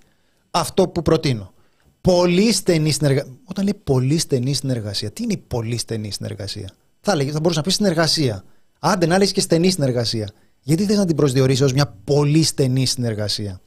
Αυτό 0.50 0.88
που 0.88 1.02
προτείνω. 1.02 1.52
Πολύ 2.00 2.52
στενή 2.52 2.90
συνεργασία. 2.90 3.32
Όταν 3.44 3.64
λέει 3.64 3.80
πολύ 3.85 4.18
στενή 4.18 4.54
συνεργασία, 4.54 5.11
τι 5.11 5.22
είναι 5.22 5.32
η 5.32 5.44
πολύ 5.48 5.78
στενή 5.78 6.11
συνεργασία; 6.11 6.70
Θα, 7.00 7.12
έλεγε, 7.12 7.30
θα 7.30 7.40
μπορούσε 7.40 7.58
να 7.58 7.64
πεις 7.64 7.74
συνεργασία. 7.74 8.44
Άντε 8.78 9.06
να 9.06 9.18
λες 9.18 9.32
και 9.32 9.40
στενή 9.40 9.70
συνεργασία. 9.70 10.28
Γιατί 10.62 10.85
θες 10.85 10.96
να 10.96 11.04
την 11.04 11.16
προσδιορίσει 11.16 11.64
ως 11.64 11.72
μια 11.72 11.94
πολύ 12.04 12.42
στενή 12.42 12.87
συνεργασία; 12.87 13.61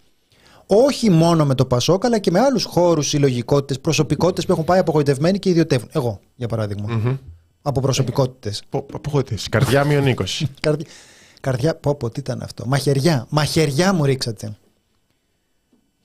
Όχι 0.67 1.10
μόνο 1.10 1.45
με 1.45 1.56
το 1.56 1.65
Πασόκ, 1.65 2.06
αλλά 2.06 2.19
και 2.19 2.32
με 2.32 2.39
άλλους 2.39 2.63
χώρους, 2.63 3.08
συλλογικότητες, 3.08 3.80
προσωπικότητες 3.80 4.45
που 4.45 4.51
έχουν 4.51 4.63
πάει 4.63 4.80
απογοητευμένοι 4.80 5.39
και 5.39 5.49
ιδιωτεύουν. 5.49 5.89
Εγώ, 5.91 6.19
για 6.36 6.47
παραδειγμα 6.47 7.19
Από 7.62 7.80
προσωπικότητες. 7.80 8.63
Πο- 8.69 8.86
Απογοήτευση. 8.93 9.49
Καρδιά 9.49 9.84
μείον 9.84 10.06
20. 10.08 10.45
Καρδιά, 10.62 10.86
καρδιά, 11.41 11.75
πω 11.75 11.95
πω, 11.95 12.10
τι 12.10 12.19
ήταν 12.19 12.41
αυτό. 12.41 12.65
Μαχαιριά, 12.67 13.25
μαχαιριά 13.30 13.93
μου 13.93 14.06
ρίξατε. 14.06 14.58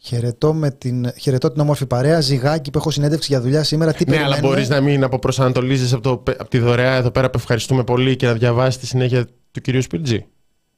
Χαιρετώ, 0.02 0.54
με 0.54 0.70
την, 0.70 1.12
χαιρετώ 1.16 1.50
την 1.50 1.60
όμορφη 1.60 1.86
παρέα. 1.86 2.20
Ζυγάκι 2.20 2.70
που 2.70 2.78
έχω 2.78 2.90
συνέντευξη 2.90 3.26
για 3.32 3.40
δουλειά 3.40 3.64
σήμερα. 3.64 3.92
Τι 3.92 4.04
ναι, 4.04 4.16
αλλά 4.16 4.24
περιμένουμε; 4.24 4.48
μπορείς 4.54 4.68
να 4.68 4.80
μην 4.80 5.04
αποπροσανατολίζεις 5.04 5.92
από, 5.92 6.02
το, 6.02 6.10
από 6.38 6.48
τη 6.50 6.58
δωρεά 6.58 6.94
εδώ 6.94 7.10
πέρα 7.10 7.30
που 7.30 7.38
ευχαριστούμε 7.38 7.84
πολύ 7.84 8.16
και 8.16 8.26
να 8.26 8.32
διαβάσεις 8.32 8.80
τη 8.80 8.86
συνέχεια 8.86 9.26
του 9.50 9.60
κυρίου 9.60 9.82
Σπιρτζή. 9.82 10.26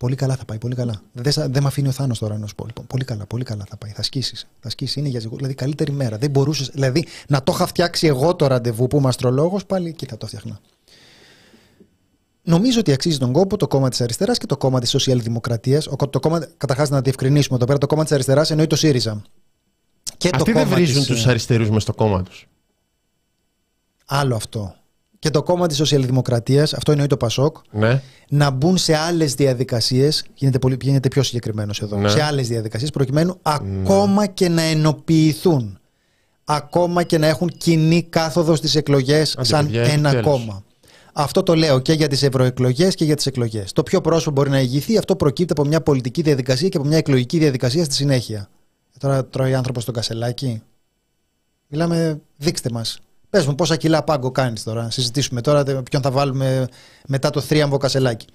Πολύ 0.02 0.14
καλά 0.14 0.36
θα 0.36 0.44
πάει, 0.44 0.58
πολύ 0.58 0.74
καλά. 0.74 1.02
Δεν, 1.12 1.32
σα- 1.32 1.48
δεν 1.48 1.62
με 1.62 1.68
αφήνει 1.68 1.88
ο 1.88 1.90
Θάνος 1.90 2.18
τώρα 2.18 2.38
να 2.38 2.46
σου 2.46 2.54
πω. 2.54 2.66
Λοιπόν, 2.66 2.86
πολύ 2.86 3.04
καλά, 3.04 3.26
πολύ 3.26 3.44
καλά 3.44 3.64
θα 3.68 3.76
πάει. 3.76 3.90
Θα 3.90 4.02
σκίσεις. 4.02 4.48
Θα 4.60 4.70
σκίσεις. 4.70 4.96
Είναι 4.96 5.08
για 5.08 5.20
ζυγό. 5.20 5.36
Δηλαδή, 5.36 5.54
καλύτερη 5.54 5.92
μέρα. 5.92 6.18
Δεν 6.18 6.30
μπορούσε. 6.30 6.70
Δηλαδή, 6.72 7.06
να 7.28 7.42
το 7.42 7.52
είχα 7.54 7.66
φτιάξει 7.66 8.06
εγώ 8.06 8.36
το 8.36 8.46
ραντεβού 8.46 8.86
που 8.86 8.96
είμαι 8.96 9.08
αστρολόγος, 9.08 9.66
πάλι 9.66 9.88
εκεί 9.88 10.06
θα 10.06 10.16
το 10.16 10.26
φτιάχνα. 10.26 10.60
Νομίζω 12.42 12.78
ότι 12.80 12.92
αξίζει 12.92 13.18
τον 13.18 13.32
κόπο 13.32 13.56
το 13.56 13.66
κόμμα 13.68 13.88
της 13.88 14.00
αριστεράς 14.00 14.38
και 14.38 14.46
το 14.46 14.56
κόμμα 14.56 14.80
της 14.80 14.90
σοσιαλδημοκρατίας. 14.90 15.88
Καταρχάς, 16.56 16.90
να 16.90 17.00
διευκρινίσουμε 17.00 17.56
εδώ 17.56 17.66
πέρα, 17.66 17.78
το 17.78 17.86
κόμμα 17.86 18.02
της 18.02 18.12
αριστεράς 18.12 18.50
εννοεί 18.50 18.66
το 18.66 18.76
ΣΥΡΙΖΑ. 18.76 19.22
Και 20.16 20.30
το 20.30 20.36
Αυτοί 20.36 20.52
δεν 20.52 20.62
κόμμα 20.62 20.74
βρίζουν 20.76 20.98
της, 20.98 21.06
τους 21.06 21.26
ε, 21.26 21.28
αριστερούς 21.28 21.70
μες 21.70 21.82
στο 21.82 21.94
κόμμα 21.94 22.22
τους. 22.22 22.48
Άλλο 24.06 24.34
αυτό. 24.34 24.74
Και 25.22 25.30
το 25.30 25.42
κόμμα 25.42 25.66
της 25.66 25.76
σοσιαλδημοκρατίας, 25.76 26.74
αυτό 26.74 26.92
εννοεί 26.92 27.06
το 27.06 27.16
ΠΑΣΟΚ, 27.16 27.56
Ναι. 27.70 28.02
να 28.28 28.50
μπουν 28.50 28.76
σε 28.76 28.96
άλλες 28.96 29.34
διαδικασίες. 29.34 30.24
Γίνεται, 30.34 30.58
πολύ, 30.58 30.76
γίνεται 30.80 31.08
πιο 31.08 31.22
συγκεκριμένος 31.22 31.80
εδώ. 31.82 31.96
Ναι. 31.96 32.08
Σε 32.08 32.22
άλλες 32.22 32.48
διαδικασίες, 32.48 32.90
προκειμένου 32.90 33.38
ακόμα 33.42 34.26
και 34.26 34.48
να 34.48 34.62
ενοποιηθούν. 34.62 35.78
Ακόμα 36.44 37.02
και 37.02 37.18
να 37.18 37.26
έχουν 37.26 37.48
κοινή 37.48 38.02
κάθοδο 38.02 38.54
στις 38.54 38.74
εκλογές 38.74 39.36
Άντε, 39.36 39.44
σαν 39.46 39.64
παιδιά, 39.64 39.82
έχει 39.82 39.90
ένα 39.94 40.10
τέλος. 40.10 40.24
κόμμα. 40.24 40.64
Αυτό 41.12 41.42
το 41.42 41.54
λέω 41.54 41.78
και 41.78 41.92
για 41.92 42.08
τις 42.08 42.22
ευρωεκλογές 42.22 42.94
και 42.94 43.04
για 43.04 43.16
τις 43.16 43.26
εκλογές. 43.26 43.72
Το 43.72 43.82
πιο 43.82 44.00
πρόσωπο 44.00 44.30
μπορεί 44.30 44.50
να 44.50 44.60
ηγηθεί, 44.60 44.98
αυτό 44.98 45.16
προκύπτει 45.16 45.52
από 45.52 45.64
μια 45.64 45.80
πολιτική 45.80 46.22
διαδικασία 46.22 46.68
και 46.68 46.76
από 46.76 46.86
μια 46.86 46.96
εκλογική 46.96 47.38
διαδικασία 47.38 47.84
στη 47.84 47.94
συνέχεια. 47.94 48.48
Τώρα 48.98 49.24
τρώει 49.24 49.54
άνθρωπος 49.54 49.84
τον 49.84 49.94
κασελάκι. 49.94 50.62
Μιλάμε, 51.68 52.20
δείξτε 52.36 52.68
μας. 52.72 52.98
Πες 53.32 53.46
μου, 53.46 53.54
πόσα 53.54 53.76
κιλά 53.76 54.02
πάγκο 54.04 54.30
κάνεις 54.30 54.62
τώρα. 54.62 54.90
Συζητήσουμε 54.90 55.40
τώρα 55.40 55.64
τε- 55.64 55.82
ποιον 55.82 56.02
θα 56.02 56.10
βάλουμε 56.10 56.68
μετά 57.08 57.30
το 57.30 57.40
θρίαμβο 57.40 57.76
κασελάκι. 57.76 58.26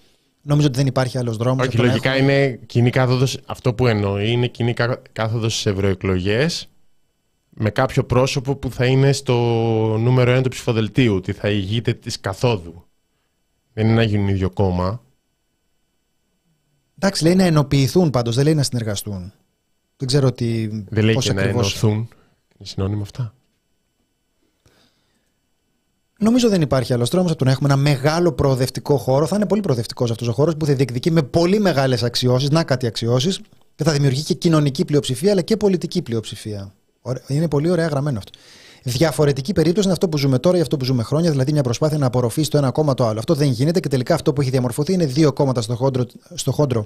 Νομίζω 0.42 0.68
ότι 0.68 0.78
δεν 0.78 0.88
υπάρχει 0.88 1.18
άλλος 1.18 1.38
δρόμος. 1.38 1.68
Όχι, 1.68 1.78
λογικά 1.78 2.18
είναι 2.18 2.60
κοινή 2.66 2.90
κάθοδος. 2.90 3.40
Αυτό 3.46 3.74
που 3.74 3.88
εννοεί 3.88 4.32
είναι 4.32 4.48
κοινή 4.48 4.74
κάθοδος 5.12 5.54
στις 5.54 5.66
ευρωεκλογές 5.66 6.70
με 7.50 7.70
κάποιο 7.70 8.04
πρόσωπο 8.04 8.56
που 8.56 8.72
θα 8.72 8.86
είναι 8.86 9.12
στο 9.12 9.34
νούμερο 10.00 10.38
1 10.38 10.42
του 10.44 10.50
ψηφοδελτίου, 10.50 11.16
ότι 11.16 11.32
θα 11.34 11.50
ηγείται 11.50 11.94
της 11.94 12.20
καθόδου. 12.20 12.86
Δεν 13.74 13.86
είναι 13.86 13.96
να 13.96 14.04
γίνουν 14.04 14.28
ίδιο 14.28 14.50
κόμμα. 14.50 15.02
Εντάξει, 17.00 17.24
λέει 17.24 17.36
να 17.36 17.44
ενοποιηθούν 17.44 18.10
πάντως, 18.10 18.36
δεν 18.36 18.44
λέει 18.46 18.56
να 18.56 18.64
συνεργαστούν. 18.64 19.34
Δεν 19.98 20.08
ξέρω 20.08 20.32
τι. 20.32 20.68
Δεν 20.68 21.04
λέει 21.04 21.14
πώς 21.14 21.26
και 21.26 21.34
να 21.34 21.42
ακριβώς. 21.42 21.72
ενωθούν. 21.72 21.94
Είναι 22.58 22.68
συνώνυμο 22.68 23.02
αυτά. 23.02 23.32
Νομίζω 26.20 26.50
δεν 26.50 26.62
υπάρχει 26.62 26.94
άλλος 26.94 27.10
δρόμο 27.10 27.28
από 27.28 27.38
το 27.38 27.46
να 27.46 27.52
έχουμε 27.52 27.74
ένα 27.74 27.82
μεγάλο 27.82 28.32
προοδευτικό 28.32 28.98
χώρο. 28.98 29.26
Θα 29.26 29.36
είναι 29.36 29.46
πολύ 29.46 29.62
προοδευτικός 29.62 30.12
αυτός 30.12 30.28
ο 30.28 30.32
χώρος 30.32 30.56
που 30.58 30.66
θα 30.66 30.74
διεκδικεί 30.74 31.12
με 31.12 31.22
πολύ 31.22 31.60
μεγάλες 31.60 32.04
αξιώσεις, 32.04 32.50
να 32.50 32.64
κάτι 32.64 32.88
αξιώσεις, 32.88 33.40
και 33.76 33.84
θα 33.84 33.92
δημιουργεί 33.92 34.24
και 34.24 34.34
κοινωνική 34.34 34.86
πλειοψηφία 34.86 35.32
αλλά 35.32 35.42
και 35.42 35.58
πολιτική 35.58 36.02
πλειοψηφία. 36.02 36.74
Ωραία- 37.02 37.24
Είναι 37.28 37.48
πολύ 37.48 37.70
ωραία 37.70 37.88
γραμμένο 37.88 38.18
αυτό. 38.18 38.32
Διαφορετική 38.84 39.54
περίπτωση 39.54 39.84
είναι 39.84 39.94
αυτό 39.94 40.10
που 40.10 40.18
ζούμε 40.18 40.40
τώρα 40.40 40.58
ή 40.58 40.62
αυτό 40.62 40.78
που 40.78 40.86
ζούμε 40.86 41.04
χρόνια, 41.04 41.32
δηλαδή 41.32 41.52
μια 41.52 41.64
προσπάθεια 41.64 41.98
να 41.98 42.06
απορροφήσει 42.06 42.50
το 42.50 42.58
ένα 42.58 42.72
κόμμα 42.72 42.94
το 42.94 43.08
άλλο. 43.08 43.20
Αυτό 43.20 43.34
δεν 43.34 43.48
γίνεται 43.48 43.80
και 43.80 43.88
τελικά 43.90 44.14
αυτό 44.14 44.34
που 44.34 44.42
έχει 44.42 44.50
διαμορφωθεί 44.50 44.94
είναι 44.94 45.06
δύο 45.06 45.34
κόμματα 45.34 45.62
στο 45.62 45.76
χόντρο, 45.76 46.06
στο 46.34 46.52
χόντρο 46.52 46.86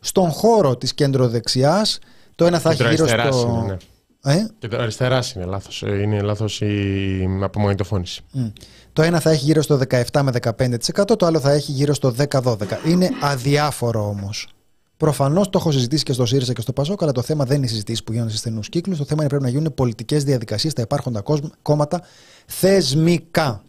στον 0.00 0.30
χώρο 0.30 0.76
της 0.76 0.94
κέντρο-δεξιά. 0.94 1.86
Το 2.34 2.44
ένα 2.44 2.58
θα 2.58 2.70
έχει 2.70 2.82
γύρω 2.82 3.06
Κεντροαριστεράς 3.06 3.34
στο. 3.34 3.58
είναι, 3.64 3.66
ναι. 3.72 3.76
Ε; 4.22 4.46
Και 4.58 4.68
το 4.68 4.78
αριστερά 4.78 5.22
είναι 5.36 5.44
λάθος. 5.44 5.82
Είναι 5.82 6.20
λάθος 6.22 6.60
η 6.60 7.38
απομαγνητοφώνηση. 7.42 8.22
Μμ. 8.32 8.46
Το 8.92 9.02
ένα 9.02 9.20
θα 9.20 9.30
έχει 9.30 9.44
γύρω 9.44 9.62
στο 9.62 9.78
17 9.88 10.22
με 10.22 10.30
15%, 10.32 11.16
το 11.18 11.26
άλλο 11.26 11.40
θα 11.40 11.50
έχει 11.52 11.72
γύρω 11.72 11.94
στο 11.94 12.14
10-12%. 12.18 12.56
Είναι 12.86 13.10
αδιάφορο 13.22 14.08
όμως. 14.08 14.48
Προφανώς 14.96 15.48
το 15.48 15.58
έχω 15.58 15.70
συζητήσει 15.72 16.02
και 16.04 16.12
στο 16.12 16.26
ΣΥΡΙΖΑ 16.26 16.52
και 16.52 16.60
στο 16.60 16.72
ΠΑΣΟΚ, 16.72 17.02
αλλά 17.02 17.12
το 17.12 17.22
θέμα 17.22 17.44
δεν 17.44 17.56
είναι 17.56 17.66
οι 17.66 17.68
συζητήσεις 17.68 18.04
που 18.04 18.12
γίνονται 18.12 18.30
σε 18.30 18.36
στενούς 18.36 18.68
κύκλους. 18.68 18.98
Το 18.98 19.04
θέμα 19.04 19.20
είναι 19.20 19.28
πρέπει 19.28 19.44
να 19.44 19.48
γίνουν 19.50 19.74
πολιτικές 19.74 20.24
διαδικασίες 20.24 20.72
στα 20.72 20.82
υπάρχοντα 20.82 21.20
κόσμ- 21.20 21.52
κόμματα 21.62 22.02
θεσμικά. 22.46 23.62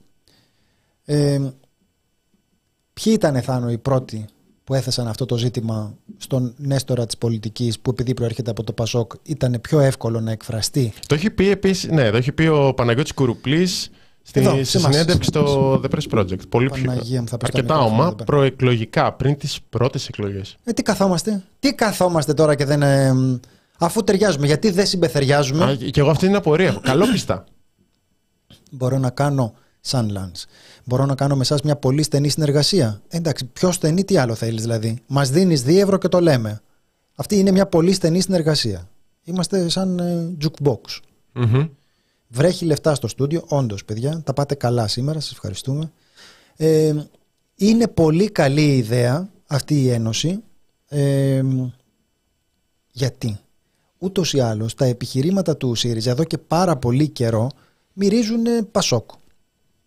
Ε, 1.05 1.39
ποιοι 2.93 3.13
ήταν, 3.15 3.41
Θάνο, 3.41 3.71
οι 3.71 3.77
πρώτοι 3.77 4.25
που 4.63 4.73
έθεσαν 4.73 5.07
αυτό 5.07 5.25
το 5.25 5.38
ζήτημα 5.38 5.97
στον 6.21 6.53
Νέστορα 6.58 7.05
της 7.05 7.17
πολιτικής, 7.17 7.79
που 7.79 7.89
επειδή 7.89 8.13
προέρχεται 8.13 8.51
από 8.51 8.63
το 8.63 8.73
ΠΑΣΟΚ 8.73 9.12
ήταν 9.23 9.58
πιο 9.62 9.79
εύκολο 9.79 10.19
να 10.19 10.32
εκφραστεί. 10.32 10.93
Το 11.08 11.15
έχει 11.15 11.29
πει 11.29 11.49
επίσης, 11.49 11.89
ναι, 11.91 12.10
το 12.12 12.17
έχει 12.17 12.32
πει 12.32 12.45
ο 12.47 12.73
Παναγιώτης 12.73 13.13
Κουρουπλής 13.13 13.89
στη, 14.21 14.39
Εδώ, 14.39 14.49
στη 14.55 14.63
σε 14.65 14.77
εμάς, 14.77 14.93
συνέντευξη 14.93 15.29
σε 15.34 15.38
εμάς. 15.39 15.49
στο 15.51 15.82
The 15.84 15.95
Press 15.95 16.19
Project. 16.19 16.49
Πολύ 16.49 16.69
πιο, 16.69 16.84
Παναγία 16.86 17.21
μου, 17.21 17.27
θα 17.27 17.38
πες 17.38 17.49
το 17.49 17.58
αρκετά 17.58 17.73
μικρόφωνο 17.73 17.95
όμα, 17.95 18.03
εδώ 18.05 18.15
πέρα. 18.15 18.25
προεκλογικά, 18.25 19.13
πριν 19.13 19.38
τις 19.38 19.60
πρώτες 19.69 20.08
εκλογές. 20.08 20.55
Ε, 20.63 20.71
τι 20.73 20.82
καθόμαστε, 20.82 21.43
τι 21.60 21.73
καθόμαστε 21.73 22.34
τώρα 22.34 22.55
και 22.55 22.65
δεν. 22.65 22.82
ε, 22.82 23.13
μ, 23.13 23.36
αφού 23.77 24.03
ταιριάζουμε, 24.03 24.45
γιατί 24.45 24.71
δεν 24.71 24.86
συμπεθεριάζουμε. 24.86 25.63
Α, 25.63 25.75
και 25.75 25.99
εγώ 25.99 26.10
αυτή 26.10 26.25
την 26.25 26.36
απορία 26.36 26.67
έχω. 26.67 26.79
Καλό 26.84 27.05
πιστά. 27.12 27.43
Μπορώ 28.71 28.97
να 28.97 29.10
κάνω 29.10 29.53
σαν 29.80 30.12
Lance. 30.18 30.44
Μπορώ 30.84 31.06
να 31.06 31.15
κάνω 31.15 31.36
με 31.36 31.42
εσάς 31.42 31.62
μια 31.62 31.76
πολύ 31.76 32.04
στενή 32.04 32.30
συνεργασία; 32.30 33.02
Ε, 33.08 33.18
εντάξει, 33.18 33.46
πιο 33.46 33.72
στενή, 33.72 34.04
τι 34.04 34.18
άλλο 34.18 34.36
θέλεις 34.36 34.62
δηλαδή; 34.62 35.02
Μας 35.08 35.30
δίνεις 35.30 35.63
2 35.63 35.80
ευρώ 35.82 35.98
και 35.98 36.08
το 36.08 36.20
λέμε. 36.20 36.62
Αυτή 37.15 37.36
είναι 37.39 37.52
μια 37.52 37.68
πολύ 37.68 37.94
στενή 37.94 38.22
συνεργασία. 38.22 38.89
Είμαστε 39.24 39.70
σαν 39.70 40.00
ε, 40.00 40.36
jukebox. 40.42 41.00
Μμμ. 41.34 41.68
Βρέχει 42.28 42.65
λεφτά 42.65 42.96
στο 42.96 43.08
στούντιο, 43.08 43.44
όντως, 43.48 43.86
παιδιά. 43.86 44.22
Τα 44.26 44.34
πάτε 44.34 44.56
καλά 44.56 44.88
σήμερα, 44.88 45.20
σας 45.20 45.32
ευχαριστούμε. 45.32 45.92
Ε, 46.56 46.94
είναι 47.56 47.88
πολύ 47.88 48.30
καλή 48.32 48.76
ιδέα 48.76 49.30
αυτή 49.48 49.82
η 49.82 49.89
ένωση. 49.89 50.44
Ε, 50.88 51.42
γιατί; 52.92 53.39
Ούτως 53.98 54.34
ή 54.34 54.39
άλλως 54.39 54.76
τα 54.76 54.86
επιχειρήματα 54.86 55.58
του 55.58 55.76
ΣΥΡΙΖΑ 55.76 56.12
εδώ 56.12 56.24
και 56.24 56.38
πάρα 56.38 56.78
πολύ 56.78 57.10
καιρό 57.10 57.52
μυρίζουν 57.94 58.46
ε, 58.46 58.62
Πασόκ. 58.72 59.10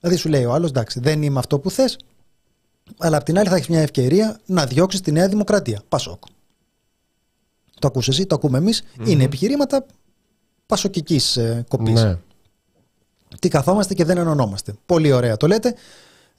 Δηλαδή 0.02 0.20
σου 0.20 0.28
λέει 0.28 0.44
ο 0.44 0.52
άλλος, 0.52 0.70
εντάξει, 0.70 1.00
δεν 1.00 1.22
είμαι 1.22 1.38
αυτό 1.38 1.58
που 1.58 1.70
θες, 1.70 1.96
αλλά 2.98 3.16
απ' 3.16 3.22
την 3.24 3.38
άλλη 3.38 3.48
θα 3.48 3.56
έχεις 3.56 3.68
μια 3.68 3.80
ευκαιρία 3.80 4.40
να 4.46 4.66
διώξεις 4.66 5.00
τη 5.00 5.12
Νέα 5.12 5.28
Δημοκρατία. 5.28 5.82
Πασόκ. 5.88 6.22
Το 7.78 7.86
ακούς 7.86 8.08
εσύ, 8.08 8.26
το 8.26 8.34
ακούμε 8.34 8.58
εμείς. 8.58 8.82
Είναι 9.04 9.24
επιχειρήματα 9.24 9.86
πασοκικής 10.66 11.36
ε, 11.36 11.64
κοπής. 11.68 12.02
Ναι. 12.02 12.18
Τι 13.38 13.48
καθόμαστε 13.48 13.94
και 13.94 14.04
δεν 14.04 14.18
ενωνόμαστε. 14.18 14.74
Πολύ 14.86 15.12
ωραία 15.12 15.36
το 15.36 15.46
λέτε. 15.46 15.74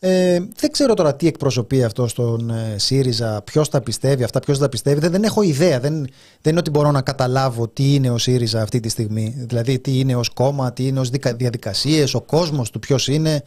Ε, 0.06 0.40
δεν 0.56 0.72
ξέρω 0.72 0.94
τώρα 0.94 1.16
τι 1.16 1.28
εκπροσωπεί 1.28 1.84
αυτό 1.84 2.08
στον 2.08 2.50
ε, 2.50 2.76
ΣΥΡΙΖΑ, 2.78 3.42
ποιος 3.42 3.70
τα 3.70 3.82
πιστεύει, 3.82 4.24
αυτά 4.24 4.40
ποιος 4.40 4.60
τα 4.60 4.70
πιστεύει. 4.70 5.00
Δεν, 5.00 5.12
δεν 5.12 5.24
έχω 5.24 5.42
ιδέα. 5.42 5.80
Δεν, 5.80 5.94
δεν 6.42 6.52
είναι 6.52 6.60
ότι 6.60 6.70
μπορώ 6.70 6.92
να 6.92 7.02
καταλάβω 7.02 7.68
τι 7.68 7.94
είναι 7.94 8.10
ο 8.10 8.18
ΣΥΡΙΖΑ 8.18 8.62
αυτή 8.62 8.80
τη 8.80 8.90
στιγμή. 8.90 9.36
Δηλαδή, 9.38 9.80
τι 9.80 10.00
είναι 10.00 10.16
ως 10.16 10.30
κόμμα, 10.30 10.74
τι 10.74 10.88
είναι 10.88 11.00
ως 11.00 11.10
διαδικασίες, 11.10 12.14
ο 12.14 12.22
κόσμος 12.22 12.70
του 12.70 12.80
ποιος 12.80 13.08
είναι. 13.08 13.44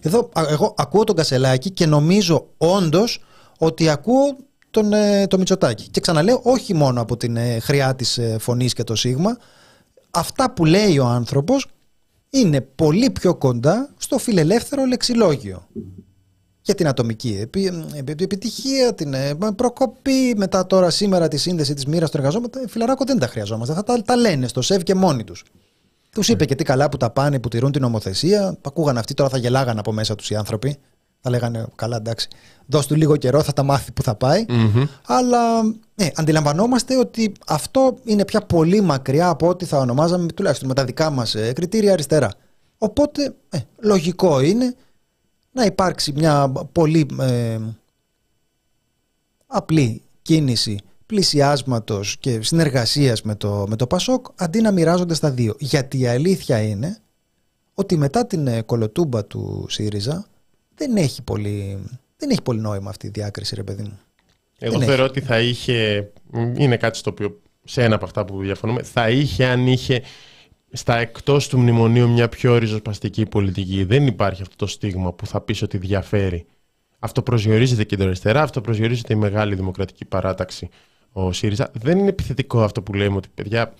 Εδώ, 0.00 0.28
α- 0.32 0.46
εγώ 0.48 0.74
ακούω 0.76 1.04
τον 1.04 1.16
Κασελάκη 1.16 1.70
και 1.70 1.86
νομίζω 1.86 2.46
όντως 2.56 3.20
ότι 3.58 3.88
ακούω 3.88 4.36
τον, 4.70 4.92
ε, 4.92 5.26
το 5.26 5.38
Μητσοτάκη. 5.38 5.88
Και 5.88 6.00
ξαναλέω, 6.00 6.40
όχι 6.42 6.74
μόνο 6.74 7.00
από 7.00 7.16
την 7.16 7.36
ε, 7.36 7.58
χρειά 7.60 7.94
της 7.94 8.18
ε, 8.18 8.36
φωνής 8.40 8.72
και 8.72 8.84
το 8.84 8.94
σίγμα. 8.94 9.36
Αυτά 10.10 10.50
που 10.50 10.64
λέει 10.64 10.98
ο 10.98 11.06
άνθρωπος 11.06 11.66
είναι 12.30 12.60
πολύ 12.60 13.10
πιο 13.10 13.34
κοντά 13.34 13.94
στο 13.98 14.18
φιλελεύθερο 14.18 14.84
λεξιλόγιο. 14.84 15.66
Για 16.62 16.74
την 16.76 16.86
ατομική 16.88 17.38
επι, 17.40 17.86
επι- 17.94 18.20
επιτυχία, 18.20 18.94
την 18.94 19.14
ε, 19.14 19.34
προκοπή, 19.56 20.34
μετά 20.36 20.66
τώρα 20.66 20.90
σήμερα 20.90 21.28
τη 21.28 21.36
σύνδεση 21.36 21.74
της 21.74 21.86
μοίρας 21.86 22.10
των 22.10 22.20
εργαζόμενων. 22.20 22.64
Ε, 22.64 22.68
Φιλαράκο 22.68 23.04
δεν 23.04 23.18
τα 23.18 23.26
χρειαζόμαστε. 23.26 23.74
Θα 23.74 23.82
τα, 23.82 24.02
τα 24.02 24.16
λένε 24.16 24.48
στο 24.48 24.62
ΣΕΒ 24.62 24.82
και 24.82 24.94
μόνοι 24.94 25.24
τους. 25.24 25.44
Τους 26.10 26.28
είπε 26.28 26.44
και 26.44 26.54
τι 26.54 26.64
καλά 26.64 26.88
που 26.88 26.96
τα 26.96 27.10
πάνε, 27.10 27.40
που 27.40 27.48
τηρούν 27.48 27.72
την 27.72 27.82
νομοθεσία. 27.82 28.58
Ακούγαν 28.62 28.98
αυτοί, 28.98 29.14
τώρα 29.14 29.28
θα 29.28 29.38
γελάγαν 29.38 29.78
από 29.78 29.92
μέσα 29.92 30.14
τους 30.14 30.30
οι 30.30 30.34
άνθρωποι. 30.34 30.76
Θα 31.20 31.30
λέγανε, 31.30 31.66
καλά, 31.74 31.96
εντάξει, 31.96 32.28
δώσ' 32.66 32.86
του 32.86 32.94
λίγο 32.94 33.16
καιρό, 33.16 33.42
θα 33.42 33.52
τα 33.52 33.62
μάθει 33.62 33.92
που 33.92 34.02
θα 34.02 34.14
πάει. 34.14 34.44
Μμμ. 34.48 34.84
Αλλά 35.06 35.40
ναι, 36.00 36.10
αντιλαμβανόμαστε 36.14 36.96
ότι 36.96 37.32
αυτό 37.46 37.98
είναι 38.04 38.24
πια 38.24 38.40
πολύ 38.40 38.80
μακριά 38.80 39.28
από 39.28 39.48
ό,τι 39.48 39.64
θα 39.64 39.78
ονομάζαμε 39.78 40.32
τουλάχιστον 40.32 40.68
με 40.68 40.74
τα 40.74 40.84
δικά 40.84 41.10
μας 41.10 41.34
ε, 41.34 41.52
κριτήρια 41.52 41.92
αριστερά. 41.92 42.32
Οπότε 42.78 43.34
ε, 43.48 43.58
λογικό 43.78 44.40
είναι 44.40 44.74
να 45.52 45.64
υπάρξει 45.64 46.12
μια 46.12 46.52
πολύ 46.72 47.06
ε, 47.20 47.58
απλή 49.46 50.02
κίνηση 50.22 50.78
πλησιάσματος 51.06 52.16
και 52.18 52.42
συνεργασίας 52.42 53.22
με 53.22 53.34
το, 53.34 53.66
με 53.68 53.76
το 53.76 53.86
ΠΑΣΟΚ 53.86 54.26
αντί 54.34 54.60
να 54.60 54.72
μοιράζονται 54.72 55.14
στα 55.14 55.30
δύο. 55.30 55.54
Γιατί 55.58 55.98
η 55.98 56.06
αλήθεια 56.06 56.62
είναι 56.62 56.98
ότι 57.74 57.96
μετά 57.96 58.26
την 58.26 58.46
ε, 58.46 58.62
κολοτούμπα 58.62 59.24
του 59.24 59.66
ΣΥΡΙΖΑ 59.68 60.26
δεν 60.74 60.96
έχει 60.96 61.22
πολύ, 61.22 61.78
δεν 62.16 62.30
έχει 62.30 62.42
πολύ 62.42 62.60
νόημα 62.60 62.90
αυτή 62.90 63.06
η 63.06 63.10
διάκριση 63.10 63.54
ρε 63.54 63.62
παιδί 63.62 63.82
μου. 63.82 63.98
Εγώ 64.58 64.78
Δεν 64.78 64.88
θεωρώ 64.88 65.04
ότι 65.04 65.20
θα 65.20 65.40
είχε. 65.40 66.10
Είναι 66.56 66.76
κάτι 66.76 66.98
στο 66.98 67.10
οποίο 67.10 67.40
σε 67.64 67.82
ένα 67.82 67.94
από 67.94 68.04
αυτά 68.04 68.24
που 68.24 68.40
διαφωνούμε. 68.40 68.82
Θα 68.82 69.10
είχε 69.10 69.44
αν 69.44 69.66
είχε 69.66 70.02
στα 70.72 70.96
εκτός 70.96 71.48
του 71.48 71.58
μνημονίου 71.58 72.08
μια 72.08 72.28
πιο 72.28 72.58
ριζοσπαστική 72.58 73.26
πολιτική. 73.26 73.84
Δεν 73.84 74.06
υπάρχει 74.06 74.42
αυτό 74.42 74.56
το 74.56 74.66
στίγμα 74.66 75.12
που 75.12 75.26
θα 75.26 75.40
πεις 75.40 75.62
ότι 75.62 75.78
διαφέρει. 75.78 76.46
Αυτό 76.98 77.22
προσδιορίζεται 77.22 77.84
και 77.84 77.96
αριστερά, 78.02 78.42
αυτό 78.42 78.60
προσδιορίζεται 78.60 79.12
η 79.12 79.16
μεγάλη 79.16 79.54
δημοκρατική 79.54 80.04
παράταξη 80.04 80.68
ο 81.12 81.32
ΣΥΡΙΖΑ. 81.32 81.70
Δεν 81.72 81.98
είναι 81.98 82.08
επιθετικό 82.08 82.62
αυτό 82.62 82.82
που 82.82 82.94
λέμε 82.94 83.16
ότι 83.16 83.28
παιδιά 83.34 83.74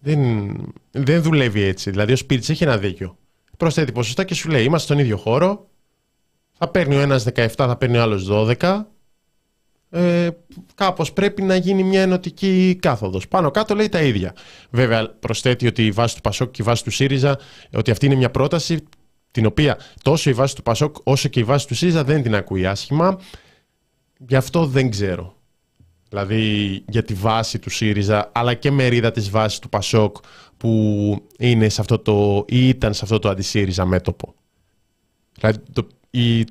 δεν, 0.00 0.18
δεν 0.90 1.22
δουλεύει 1.22 1.62
έτσι. 1.62 1.90
Δηλαδή 1.90 2.12
ο 2.12 2.16
Σπίριτ 2.16 2.48
έχει 2.48 2.62
ένα 2.62 2.78
δίκιο. 2.78 3.16
Προσθέτει 3.56 3.92
ποσοστά 3.92 4.24
και 4.24 4.34
σου 4.34 4.48
λέει: 4.48 4.64
Είμαστε 4.64 4.86
στον 4.86 4.98
ίδιο 4.98 5.16
χώρο. 5.16 5.68
Θα 6.58 6.68
παίρνει 6.68 6.96
ο 6.96 7.00
ένας 7.00 7.26
17, 7.34 7.48
θα 7.56 7.76
παίρνει 7.76 7.96
ο 7.96 8.02
άλλος 8.02 8.28
12 8.30 8.84
ε, 9.90 10.28
κάπως 10.74 11.12
πρέπει 11.12 11.42
να 11.42 11.56
γίνει 11.56 11.82
μια 11.82 12.02
ενωτική 12.02 12.78
κάθοδος. 12.80 13.28
Πάνω 13.28 13.50
κάτω 13.50 13.74
λέει 13.74 13.88
τα 13.88 14.02
ίδια. 14.02 14.34
Βέβαια 14.70 15.08
προσθέτει 15.08 15.66
ότι 15.66 15.86
η 15.86 15.90
βάση 15.90 16.14
του 16.14 16.20
Πασόκ 16.20 16.50
και 16.50 16.62
η 16.62 16.64
βάση 16.64 16.84
του 16.84 16.90
ΣΥΡΙΖΑ, 16.90 17.38
ότι 17.72 17.90
αυτή 17.90 18.06
είναι 18.06 18.14
μια 18.14 18.30
πρόταση 18.30 18.84
την 19.30 19.46
οποία 19.46 19.78
τόσο 20.02 20.30
η 20.30 20.32
βάση 20.32 20.54
του 20.54 20.62
Πασόκ 20.62 20.96
όσο 21.02 21.28
και 21.28 21.40
η 21.40 21.44
βάση 21.44 21.66
του 21.66 21.74
ΣΥΡΙΖΑ 21.74 22.04
δεν 22.04 22.22
την 22.22 22.34
ακούει 22.34 22.66
άσχημα. 22.66 23.18
Γι' 24.18 24.36
αυτό 24.36 24.66
δεν 24.66 24.90
ξέρω. 24.90 25.34
Δηλαδή 26.08 26.82
για 26.88 27.02
τη 27.02 27.14
βάση 27.14 27.58
του 27.58 27.70
ΣΥΡΙΖΑ 27.70 28.30
αλλά 28.34 28.54
και 28.54 28.70
μερίδα 28.70 29.10
της 29.10 29.30
βάσης 29.30 29.58
του 29.58 29.68
Πασόκ 29.68 30.16
που 30.56 31.26
είναι 31.38 31.68
σε 31.68 31.80
αυτό 31.80 31.98
το, 31.98 32.44
ή 32.48 32.68
ήταν 32.68 32.94
σε 32.94 33.00
αυτό 33.02 33.18
το 33.18 33.28
αντισύριζα 33.28 33.84
μέτωπο. 33.84 34.34
Δηλαδή 35.38 35.58
το, 35.72 35.86
η, 36.10 36.44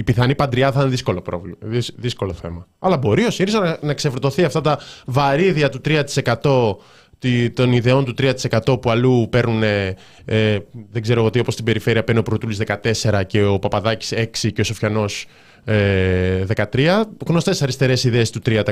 η 0.00 0.04
πιθανή 0.04 0.34
παντριά 0.34 0.72
θα 0.72 0.80
είναι 0.80 0.90
δύσκολο, 0.90 1.20
πρόβλημα, 1.20 1.56
δυσ- 1.60 1.92
δύσκολο 1.96 2.32
θέμα. 2.32 2.66
Αλλά 2.78 2.96
μπορεί 2.96 3.24
ο 3.24 3.30
ΣΥΡΙΖΑ 3.30 3.60
να, 3.60 3.78
να 3.80 3.94
ξεφορτωθεί 3.94 4.44
αυτά 4.44 4.60
τα 4.60 4.78
βαρύδια 5.06 5.68
του 5.68 5.80
3% 5.84 6.76
τη- 7.18 7.50
των 7.50 7.72
ιδεών 7.72 8.04
του 8.04 8.14
3% 8.18 8.80
που 8.80 8.90
αλλού 8.90 9.26
παίρνουν, 9.30 9.62
ε, 9.62 9.94
ε, 10.24 10.58
δεν 10.92 11.02
ξέρω 11.02 11.20
εγώ 11.20 11.30
τι, 11.30 11.38
όπως 11.40 11.52
στην 11.52 11.64
περιφέρεια 11.64 12.04
παίρνει 12.04 12.20
ο 12.20 12.22
Πρωτούλης 12.22 12.58
14 12.58 13.24
και 13.26 13.44
ο 13.44 13.58
Παπαδάκης 13.58 14.12
6 14.12 14.52
και 14.52 14.60
ο 14.60 14.64
Σοφιανός 14.64 15.26
ε, 15.64 16.44
13. 16.72 17.02
Γνωστές 17.26 17.62
αριστερές 17.62 18.04
ιδέες 18.04 18.30
του 18.30 18.40
3%. 18.46 18.62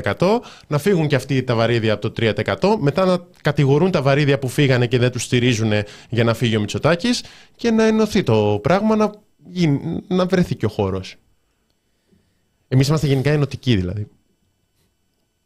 Να 0.67 0.77
φύγουν 0.77 1.07
και 1.07 1.15
αυτοί 1.15 1.43
τα 1.43 1.55
βαρύδια 1.55 1.93
από 1.93 2.09
το 2.09 2.13
3%. 2.59 2.77
Μετά 2.79 3.05
να 3.05 3.17
κατηγορούν 3.41 3.91
τα 3.91 4.01
βαρύδια 4.01 4.39
που 4.39 4.47
φύγανε 4.47 4.85
και 4.87 4.97
δεν 4.97 5.11
τους 5.11 5.23
στηρίζουν 5.23 5.71
για 6.09 6.23
να 6.23 6.33
φύγει 6.33 6.55
ο 6.55 6.59
Μητσοτάκης 6.59 7.23
και 7.55 7.71
να 7.71 7.83
ενωθεί 7.87 8.23
το 8.23 8.59
πράγμα 8.63 8.95
να, 8.95 9.03
γίνει- 9.05 9.17
να 10.07 10.25
βρεθεί 10.25 10.55
και 10.55 10.65
ο 10.65 10.69
χώρος. 10.69 11.15
Εμείς 12.67 12.87
είμαστε 12.87 13.07
γενικά 13.07 13.31
ενωτικοί 13.31 13.75
δηλαδή. 13.75 14.07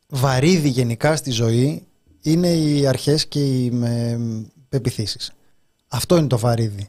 βαρύδι 0.08 0.70
γενικά 0.70 1.16
στη 1.16 1.32
ζωή 1.32 1.84
είναι 2.22 2.48
οι 2.48 2.88
αρχές 2.88 3.28
και 3.28 3.40
οι 3.40 3.72
με, 3.72 4.20
πεπιθήσεις. 4.70 5.32
Αυτό 5.88 6.18
είναι 6.18 6.28
το 6.28 6.38
βαρύδι. 6.38 6.88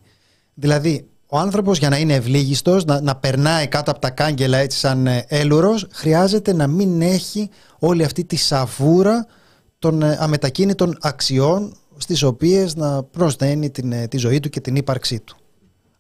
Δηλαδή, 0.55 1.09
ο 1.27 1.38
άνθρωπος 1.38 1.79
για 1.79 1.88
να 1.88 1.99
είναι 1.99 2.14
ευλίγιστος, 2.14 2.85
να, 2.85 3.01
να 3.01 3.17
περνάει 3.17 3.69
κάτω 3.69 3.90
από 3.90 4.01
τα 4.01 4.11
κάγκελα 4.11 4.59
έτσι 4.59 4.79
σαν 4.79 5.07
ε, 5.07 5.25
έλουρος, 5.29 5.87
χρειάζεται 5.90 6.53
να 6.53 6.67
μην 6.67 7.03
έχει 7.03 7.51
όλη 7.79 8.05
αυτή 8.05 8.25
τη 8.25 8.37
σαβούρα 8.37 9.27
των 9.79 10.03
ε, 10.03 10.17
αμετακίνητων 10.21 10.99
αξιών 11.01 11.77
στις 11.97 12.23
οποίες 12.23 12.77
να 12.77 13.03
προσδένει 13.03 13.71
την, 13.71 13.93
ε, 13.93 14.09
τη 14.09 14.17
ζωή 14.17 14.40
του 14.40 14.49
και 14.49 14.61
την 14.61 14.77
ύπαρξή 14.77 15.21
του. 15.21 15.37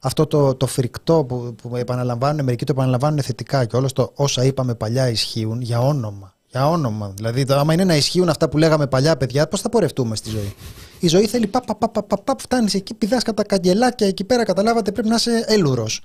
Αυτό 0.06 0.26
το, 0.26 0.54
το 0.54 0.66
φρικτό 0.66 1.24
που, 1.24 1.54
που 1.62 1.76
επαναλαμβάνουν, 1.76 2.44
μερικοί 2.44 2.64
το 2.64 2.72
επαναλαμβάνουν 2.72 3.22
θετικά 3.22 3.64
και 3.64 3.76
όλος 3.76 3.92
το 3.92 4.10
όσα 4.14 4.44
είπαμε 4.44 4.74
παλιά 4.74 5.08
ισχύουν 5.08 5.60
για 5.60 5.80
όνομα. 5.80 6.34
Για 6.50 6.68
όνομα. 6.68 7.12
Δηλαδή, 7.16 7.44
το, 7.44 7.54
άμα 7.54 7.72
είναι 7.72 7.84
να 7.84 7.96
ισχύουν 7.96 8.28
αυτά 8.28 8.48
που 8.48 8.58
λέγαμε 8.58 8.86
παλιά, 8.86 9.16
παιδιά, 9.16 9.48
πώς 9.48 9.60
θα 9.60 9.68
πορευτούμε 9.68 10.16
στη 10.16 10.30
ζωή; 10.30 10.54
Η 11.00 11.08
ζωή 11.08 11.26
θέλει 11.26 11.46
πα, 11.46 11.60
πα, 11.60 11.76
πα, 11.76 11.88
πα, 11.88 12.02
πα, 12.02 12.16
πα 12.16 12.34
φτάνεις 12.38 12.74
εκεί, 12.74 12.94
πηδάς 12.94 13.22
κατά 13.22 13.42
καγκελάκια 13.44 14.06
εκεί 14.06 14.24
πέρα, 14.24 14.44
καταλάβατε, 14.44 14.92
πρέπει 14.92 15.08
να 15.08 15.14
είσαι 15.14 15.44
έλουρος. 15.46 16.02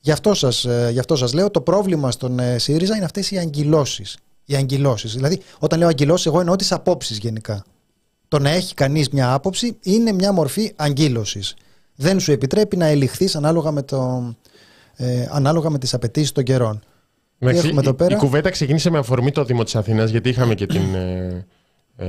Γι' 0.00 0.10
αυτό 0.10 0.34
σας 0.34 0.64
ε, 0.64 0.88
γι 0.92 0.98
αυτό 0.98 1.16
σας 1.16 1.32
λέω: 1.32 1.50
το 1.50 1.60
πρόβλημα 1.60 2.10
στον 2.10 2.38
ε, 2.38 2.58
ΣΥΡΙΖΑ 2.58 2.96
είναι 2.96 3.04
αυτές 3.04 3.30
οι 3.30 3.38
αγκυλώσει. 3.38 4.04
Οι 4.44 4.56
αγκυλώσει. 4.56 5.08
Δηλαδή, 5.08 5.40
όταν 5.58 5.78
λέω 5.78 5.88
αγκυλώσει, 5.88 6.28
εγώ 6.28 6.40
εννοώ 6.40 6.56
τις 6.56 6.72
απόψεις 6.72 7.18
γενικά. 7.18 7.64
Το 8.28 8.38
να 8.38 8.50
έχει 8.50 8.74
κανείς 8.74 9.08
μια 9.08 9.32
άποψη 9.32 9.76
είναι 9.82 10.12
μια 10.12 10.32
μορφή 10.32 10.72
αγκύλωση. 10.76 11.40
Δεν 11.96 12.20
σου 12.20 12.32
επιτρέπει 12.32 12.76
να 12.76 12.86
ελιχθείς 12.86 13.36
ανάλογα 13.36 13.70
με, 13.70 13.82
το, 13.82 14.32
ε, 14.96 15.28
ανάλογα 15.30 15.70
με 15.70 15.78
τις 15.78 15.94
απαιτήσεις 15.94 16.32
των 16.32 16.44
καιρών. 16.44 16.80
Εντάξει, 17.38 17.68
η, 17.68 17.94
πέρα... 17.94 18.14
η 18.14 18.18
κουβέντα 18.18 18.50
ξεκίνησε 18.50 18.90
με 18.90 18.98
αφορμή 18.98 19.30
το 19.30 19.44
Δήμο 19.44 19.64
της 19.64 19.76
Αθήνας, 19.76 20.10
γιατί 20.10 20.28
είχαμε 20.28 20.54
και 20.54 20.66
την. 20.66 20.94
Ε, 20.94 21.46
ε, 21.96 22.06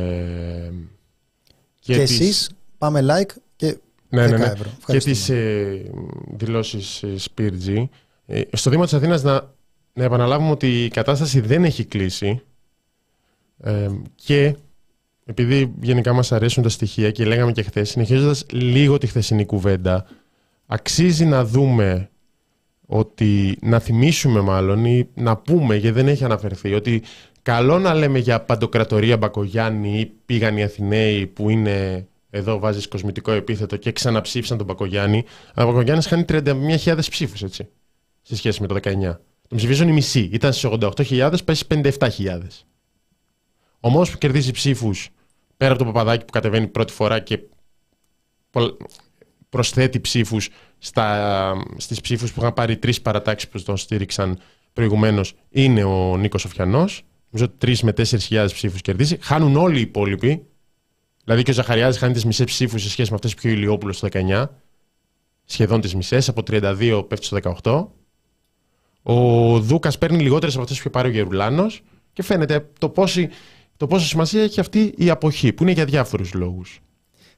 και 1.79 1.93
και 1.93 2.03
τις... 2.03 2.19
εσείς 2.19 2.49
πάμε 2.77 3.05
like 3.09 3.35
και 3.55 3.77
ναι, 4.09 4.27
ναι, 4.27 4.37
ναι. 4.37 4.45
ευρώ. 4.45 4.69
Και 4.85 4.97
τις 4.97 5.29
ε, 5.29 5.91
δηλώσεις 6.27 7.03
ε, 7.03 7.89
Ε, 8.25 8.41
στο 8.51 8.69
Δήμο 8.69 8.83
της 8.83 8.93
Αθήνας 8.93 9.23
να, 9.23 9.53
να 9.93 10.03
επαναλάβουμε 10.03 10.51
ότι 10.51 10.85
η 10.85 10.89
κατάσταση 10.89 11.39
δεν 11.39 11.63
έχει 11.63 11.85
κλείσει 11.85 12.41
ε, 13.57 13.89
και 14.15 14.55
επειδή 15.29 15.73
γενικά 15.81 16.13
μας 16.13 16.31
αρέσουν 16.31 16.63
τα 16.63 16.69
στοιχεία 16.69 17.11
και 17.11 17.25
λέγαμε 17.25 17.51
και 17.51 17.61
χθες, 17.61 17.89
συνεχίζοντας 17.89 18.45
λίγο 18.51 18.97
τη 18.97 19.07
χθεσινή 19.07 19.45
κουβέντα, 19.45 20.05
αξίζει 20.65 21.25
να 21.25 21.45
δούμε 21.45 22.09
ότι 22.85 23.57
να 23.61 23.79
θυμίσουμε 23.79 24.41
μάλλον 24.41 24.85
ή 24.85 25.07
να 25.13 25.37
πούμε, 25.37 25.75
γιατί 25.75 25.95
δεν 25.95 26.07
έχει 26.07 26.23
αναφερθεί, 26.23 26.73
ότι 26.73 27.03
καλό 27.41 27.79
να 27.79 27.93
λέμε 27.93 28.19
για 28.19 28.41
παντοκρατορία 28.41 29.17
Μπακογιάννη 29.17 29.99
ή 29.99 30.05
πήγαν 30.25 30.57
οι 30.57 30.63
Αθηναίοι 30.63 31.27
που 31.27 31.49
είναι 31.49 32.07
εδώ 32.29 32.59
βάζεις 32.59 32.87
κοσμητικό 32.87 33.31
επίθετο 33.31 33.77
και 33.77 33.91
ξαναψήφισαν 33.91 34.57
τον 34.57 34.65
Μπακογιάννη. 34.65 35.23
Αλλά 35.53 35.67
ο 35.67 35.71
Μπακογιάννης 35.71 36.07
χάνει 36.07 36.25
31.000 36.27 36.97
ψήφους, 37.09 37.43
έτσι. 37.43 37.67
Σε 38.21 38.35
σχέση 38.35 38.61
με 38.61 38.67
το 38.67 38.75
19. 38.75 39.19
Τον 39.47 39.57
ψηφίζουν 39.57 39.87
οι 39.87 39.91
μισοί. 39.91 40.29
Ήταν 40.31 40.53
στις 40.53 40.69
88.000, 40.71 41.33
πέσει 41.45 41.65
57.000. 41.67 42.65
Ο 43.79 43.89
μόνος 43.89 44.11
που 44.11 44.17
κερδίζει 44.17 44.51
ψήφους 44.51 45.09
πέρα 45.57 45.73
από 45.73 45.83
το 45.83 45.91
Παπαδάκι 45.91 46.25
που 46.25 46.31
κατεβαίνει 46.31 46.67
πρώτη 46.67 46.93
φορά 46.93 47.19
και 47.19 47.39
προσθέτει 49.49 49.99
ψήφους 49.99 50.49
στις 51.77 52.01
ψήφους 52.01 52.33
που 52.33 52.39
είχαν 52.39 52.53
πάρει 52.53 52.77
τρεις 52.77 53.01
παρατάξεις 53.01 53.49
που 53.49 53.61
τον 53.63 53.77
στήριξαν 53.77 54.39
προηγουμένως 54.73 55.33
είναι 55.49 55.83
ο 55.83 56.17
Νίκος 56.17 56.45
Οφιανό. 56.45 56.85
Νομίζω 57.29 57.53
ότι 57.53 57.55
3 57.57 57.79
με 57.79 57.93
4.000 58.29 58.47
ψήφους 58.53 58.81
κερδίζει. 58.81 59.17
Χάνουν 59.21 59.55
όλοι 59.55 59.77
οι 59.77 59.81
υπόλοιποι. 59.81 60.45
Δηλαδή 61.23 61.43
και 61.43 61.51
ο 61.51 61.53
Ζαχαριάδης 61.53 61.97
χάνει 61.97 62.13
τις 62.13 62.25
μισές 62.25 62.45
ψήφους 62.45 62.81
σε 62.81 62.89
σχέση 62.89 63.09
με 63.09 63.15
αυτές 63.15 63.33
που 63.33 63.39
είχε 63.43 63.55
ο 63.55 63.59
Ηλιόπουλος 63.59 63.97
στο 63.97 64.07
19. 64.11 64.45
Σχεδόν 65.45 65.81
τις 65.81 65.95
μισές. 65.95 66.29
Από 66.29 66.43
32 66.47 67.05
πέφτει 67.07 67.25
στο 67.25 67.37
18. 67.63 67.87
Ο 69.01 69.59
Δούκας 69.59 69.97
παίρνει 69.97 70.21
λιγότερες 70.21 70.53
από 70.53 70.63
αυτές 70.63 70.77
που 70.77 70.83
είχε 70.87 70.97
πάρει 70.97 71.07
ο 71.07 71.11
Γερουλάνος. 71.11 71.81
Και 72.13 72.23
φαίνεται 72.23 72.69
το, 72.79 72.89
πόση, 72.89 73.29
το 73.77 73.87
πόσο 73.87 74.05
σημασία 74.05 74.43
έχει 74.43 74.59
αυτή 74.59 74.93
η 74.97 75.09
αποχή, 75.09 75.53
που 75.53 75.63
είναι 75.63 75.71
για 75.71 75.85
διάφορους 75.85 76.33
λόγους. 76.33 76.79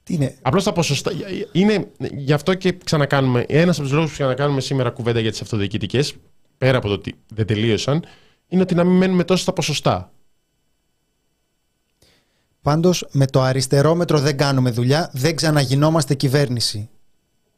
Είναι... 0.07 0.35
Απλώς 0.41 0.63
τα 0.63 0.71
ποσοστά. 0.71 1.11
Είναι 1.51 1.87
γι' 2.11 2.33
αυτό 2.33 2.53
και 2.53 2.77
ξανακάνουμε. 2.83 3.45
Ένας 3.47 3.75
από 3.75 3.83
τους 3.87 3.95
λόγους 3.95 4.09
που 4.09 4.15
ξανακάνουμε 4.15 4.61
σήμερα 4.61 4.89
κουβέντα 4.89 5.19
για 5.19 5.31
τις 5.31 5.41
αυτοδιοικητικές, 5.41 6.13
πέρα 6.57 6.77
από 6.77 6.87
το 6.87 6.93
ότι 6.93 7.15
δεν 7.33 7.45
τελείωσαν, 7.45 8.03
είναι 8.47 8.61
ότι 8.61 8.75
να 8.75 8.83
μην 8.83 8.97
μένουμε 8.97 9.23
τόσο 9.23 9.41
στα 9.41 9.53
ποσοστά. 9.53 10.11
Πάντως 12.61 13.07
με 13.11 13.25
το 13.25 13.41
αριστερόμετρο 13.41 14.19
δεν 14.19 14.37
κάνουμε 14.37 14.69
δουλειά, 14.69 15.09
δεν 15.13 15.35
ξαναγινόμαστε 15.35 16.13
κυβέρνηση. 16.13 16.89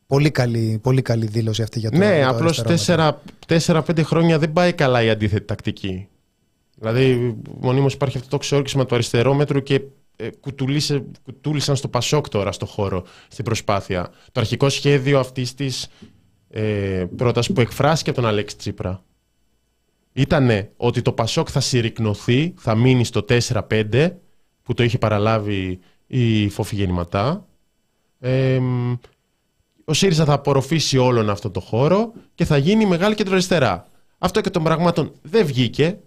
Πολύ 0.08 0.32
καλή, 0.32 0.80
πολύ 0.84 1.02
καλή 1.02 1.26
δήλωση 1.26 1.62
αυτή 1.62 1.80
για 1.80 1.92
το 1.92 1.98
Ναι, 1.98 2.24
απλώς 2.26 2.64
4-5 3.48 4.04
χρόνια 4.04 4.40
δεν 4.40 4.54
πάει 4.54 4.74
καλά 4.74 5.04
η 5.04 5.10
αντίθετη 5.10 5.46
τακτική. 5.46 6.08
Δηλαδή, 6.82 7.38
μονίμως 7.60 7.94
υπάρχει 7.94 8.18
αυτό 8.18 8.30
το 8.30 8.38
ξόρκισμα 8.38 8.86
του 8.86 8.96
αριστερόμετρου 8.96 9.64
και 9.64 9.82
ε, 10.16 10.30
κουτούλησαν 11.24 11.76
στο 11.76 11.88
Πασόκ 11.88 12.30
τώρα 12.30 12.52
στο 12.52 12.66
χώρο, 12.66 13.04
στην 13.28 13.46
προσπάθεια. 13.46 14.10
Το 14.32 14.40
αρχικό 14.40 14.70
σχέδιο 14.70 15.20
αυτής 15.20 15.54
της 15.54 15.88
ε, 16.50 17.06
πρότασης 17.16 17.54
που 17.54 17.62
εκφράστηκε 17.62 18.10
από 18.10 18.22
τον 18.22 18.30
Αλέξη 18.30 18.56
Τσίπρα 18.58 19.04
ήταν 20.14 20.70
ότι 20.78 21.02
το 21.02 21.12
Πασόκ 21.12 21.48
θα 21.52 21.60
συρρυκνωθεί, 21.60 22.54
θα 22.58 22.76
μείνει 22.76 23.04
στο 23.04 23.26
4-5 23.30 24.12
που 24.64 24.74
το 24.74 24.84
είχε 24.84 24.98
παραλάβει 24.98 25.80
η 26.08 26.50
Φόφη 26.50 26.76
Γεννηματά. 26.76 27.48
ο 29.86 29.94
ΣΥΡΙΖΑ 29.94 30.26
θα 30.26 30.34
απορροφήσει 30.34 30.98
όλον 30.98 31.30
αυτό 31.30 31.50
το 31.50 31.60
χώρο 31.60 32.14
και 32.36 32.46
θα 32.46 32.58
γίνει 32.58 32.86
μεγάλη 32.86 33.16
κεντροαριστερά. 33.16 33.88
Αυτό 34.18 34.42
και 34.42 34.50
των 34.50 34.64
πραγμάτων 34.64 35.12
δεν 35.22 35.46
βγήκε. 35.46 36.00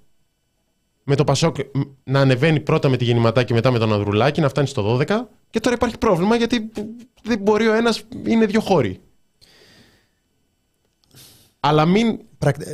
Με 1.05 1.15
το 1.15 1.25
Πασόκ 1.25 1.57
να 2.05 2.21
ανεβαίνει 2.21 2.61
πρώτα 2.61 2.89
με 2.89 2.97
τη 2.97 3.05
Γεννηματά 3.05 3.43
και 3.43 3.55
μετά 3.55 3.71
με 3.71 3.79
τον 3.79 3.93
Ανδρουλάκη, 3.93 4.41
να 4.41 4.49
φτάνει 4.49 4.67
στο 4.67 4.97
12. 4.97 5.05
Και 5.51 5.61
τώρα 5.61 5.75
υπάρχει 5.75 5.99
πρόβλημα 5.99 6.37
γιατί 6.37 6.71
δεν 7.23 7.39
μπορεί 7.39 7.69
ο 7.69 7.75
ένας, 7.75 8.03
είναι 8.27 8.47
δύο 8.47 8.61
χώροι. 8.61 9.01
Αλλά 11.61 11.87
μην. 11.87 12.19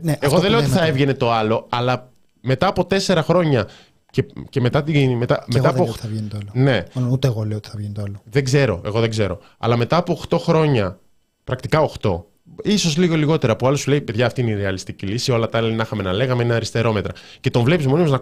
Ναι, 0.03 0.17
Εγώ 0.21 0.39
δεν 0.39 0.51
λέω 0.51 0.59
ότι 0.59 0.69
θα 0.69 0.87
έβγαινε 0.87 1.15
το 1.15 1.33
άλλο, 1.33 1.67
αλλά 1.69 2.11
μετά 2.41 2.67
από 2.67 2.85
τέσσερα 2.85 3.23
χρόνια 3.23 3.69
και, 4.11 4.27
και 4.49 4.61
μετά 4.61 4.83
την. 4.83 5.17
Μετά, 5.17 5.45
και 5.49 5.61
μετά 5.61 5.69
εγώ 5.75 5.83
από... 5.83 5.85
δεν 5.85 5.85
λέω 5.85 5.93
ότι 5.93 6.01
θα 6.01 6.09
βγαίνει 6.09 6.29
το 6.29 6.37
άλλο. 6.37 6.51
Ναι. 6.53 6.85
Ούτε 7.11 7.27
εγώ 7.27 7.45
λέω 7.45 7.57
ότι 7.57 7.69
θα 7.69 7.75
βγαίνει 7.77 7.93
το 7.93 8.03
άλλο. 8.03 8.23
Δεν 8.25 8.45
ξέρω, 8.45 8.81
εγώ 8.85 9.01
δεν 9.01 9.11
ξέρω. 9.11 9.39
Αλλά 9.59 9.77
μετά 9.77 9.97
από 9.97 10.21
8 10.29 10.39
χρόνια, 10.39 10.99
πρακτικά 11.45 11.91
8, 12.01 12.23
ίσως 12.65 12.97
λίγο 12.97 13.17
λιγότερα 13.17 13.57
που 13.57 13.67
άλλο 13.67 13.77
σου 13.77 13.91
λέει: 13.91 14.01
Παιδιά, 14.01 14.27
αυτή 14.27 14.41
είναι 14.41 14.51
η 14.51 14.55
ρεαλιστική 14.55 15.07
λύση. 15.07 15.33
Όλα 15.33 15.49
τα 15.49 15.59
άλλα 15.59 15.69
να 15.75 15.83
είχαμε 15.83 16.03
να 16.03 16.13
λέγαμε 16.13 16.43
είναι 16.43 16.55
αριστερόμετρα. 16.55 17.13
Και 17.41 17.51
τον 17.51 17.63
βλέπεις 17.63 17.87
μόνος 17.87 18.11
να, 18.11 18.21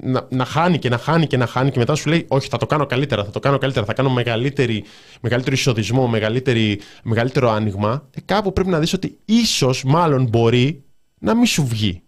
να, 0.00 0.26
να 0.30 0.44
χάνει 0.44 0.78
και 0.78 0.88
να 0.88 0.98
χάνει 0.98 1.26
και 1.26 1.36
να 1.36 1.46
χάνει 1.46 1.70
και 1.70 1.78
μετά 1.78 1.94
σου 1.94 2.08
λέει: 2.08 2.24
Όχι, 2.28 2.48
θα 2.48 2.56
το 2.56 2.66
κάνω 2.66 2.86
καλύτερα, 2.86 3.24
θα 3.24 3.30
το 3.30 3.40
κάνω 3.40 3.58
καλύτερα, 3.58 3.86
θα 3.86 3.92
κάνω 3.92 4.10
μεγαλύτερη, 4.10 4.84
μεγαλύτερο 5.20 5.54
εισοδισμό, 5.56 6.06
μεγαλύτερη, 6.06 6.80
μεγαλύτερο 7.02 7.50
άνοιγμα. 7.50 8.08
Ε, 8.10 8.20
κάπου 8.24 8.52
πρέπει 8.52 8.68
να 8.68 8.78
δεις 8.78 8.92
ότι 8.92 9.18
ίσως, 9.24 9.84
μάλλον 9.84 10.28
μπορεί 10.28 10.84
να 11.18 11.34
μην 11.34 11.46
σου 11.46 11.66
βγει. 11.66 12.02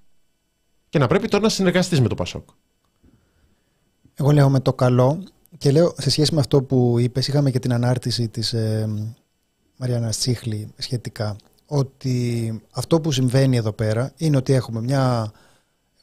Και 0.88 0.98
να 0.98 1.06
πρέπει 1.06 1.28
τώρα 1.28 1.42
να 1.42 1.48
συνεργαστείς 1.48 2.00
με 2.00 2.08
το 2.08 2.14
Πασόκ. 2.14 2.48
Εγώ 4.14 4.30
λέω 4.30 4.48
με 4.48 4.60
το 4.60 4.72
καλό 4.72 5.22
και 5.58 5.70
λέω 5.70 5.94
σε 5.96 6.10
σχέση 6.10 6.34
με 6.34 6.40
αυτό 6.40 6.62
που 6.62 6.96
είπες, 6.98 7.28
είχαμε 7.28 7.50
και 7.50 7.58
την 7.58 7.72
ανάρτηση 7.72 8.28
της 8.28 8.52
ε, 8.52 8.88
Μαριάννα 9.76 10.08
Τσίχλη 10.08 10.68
σχετικά, 10.78 11.36
ότι 11.66 12.60
αυτό 12.72 13.00
που 13.00 13.12
συμβαίνει 13.12 13.56
εδώ 13.56 13.72
πέρα 13.72 14.12
είναι 14.16 14.36
ότι 14.36 14.52
έχουμε 14.52 14.80
μια 14.80 15.32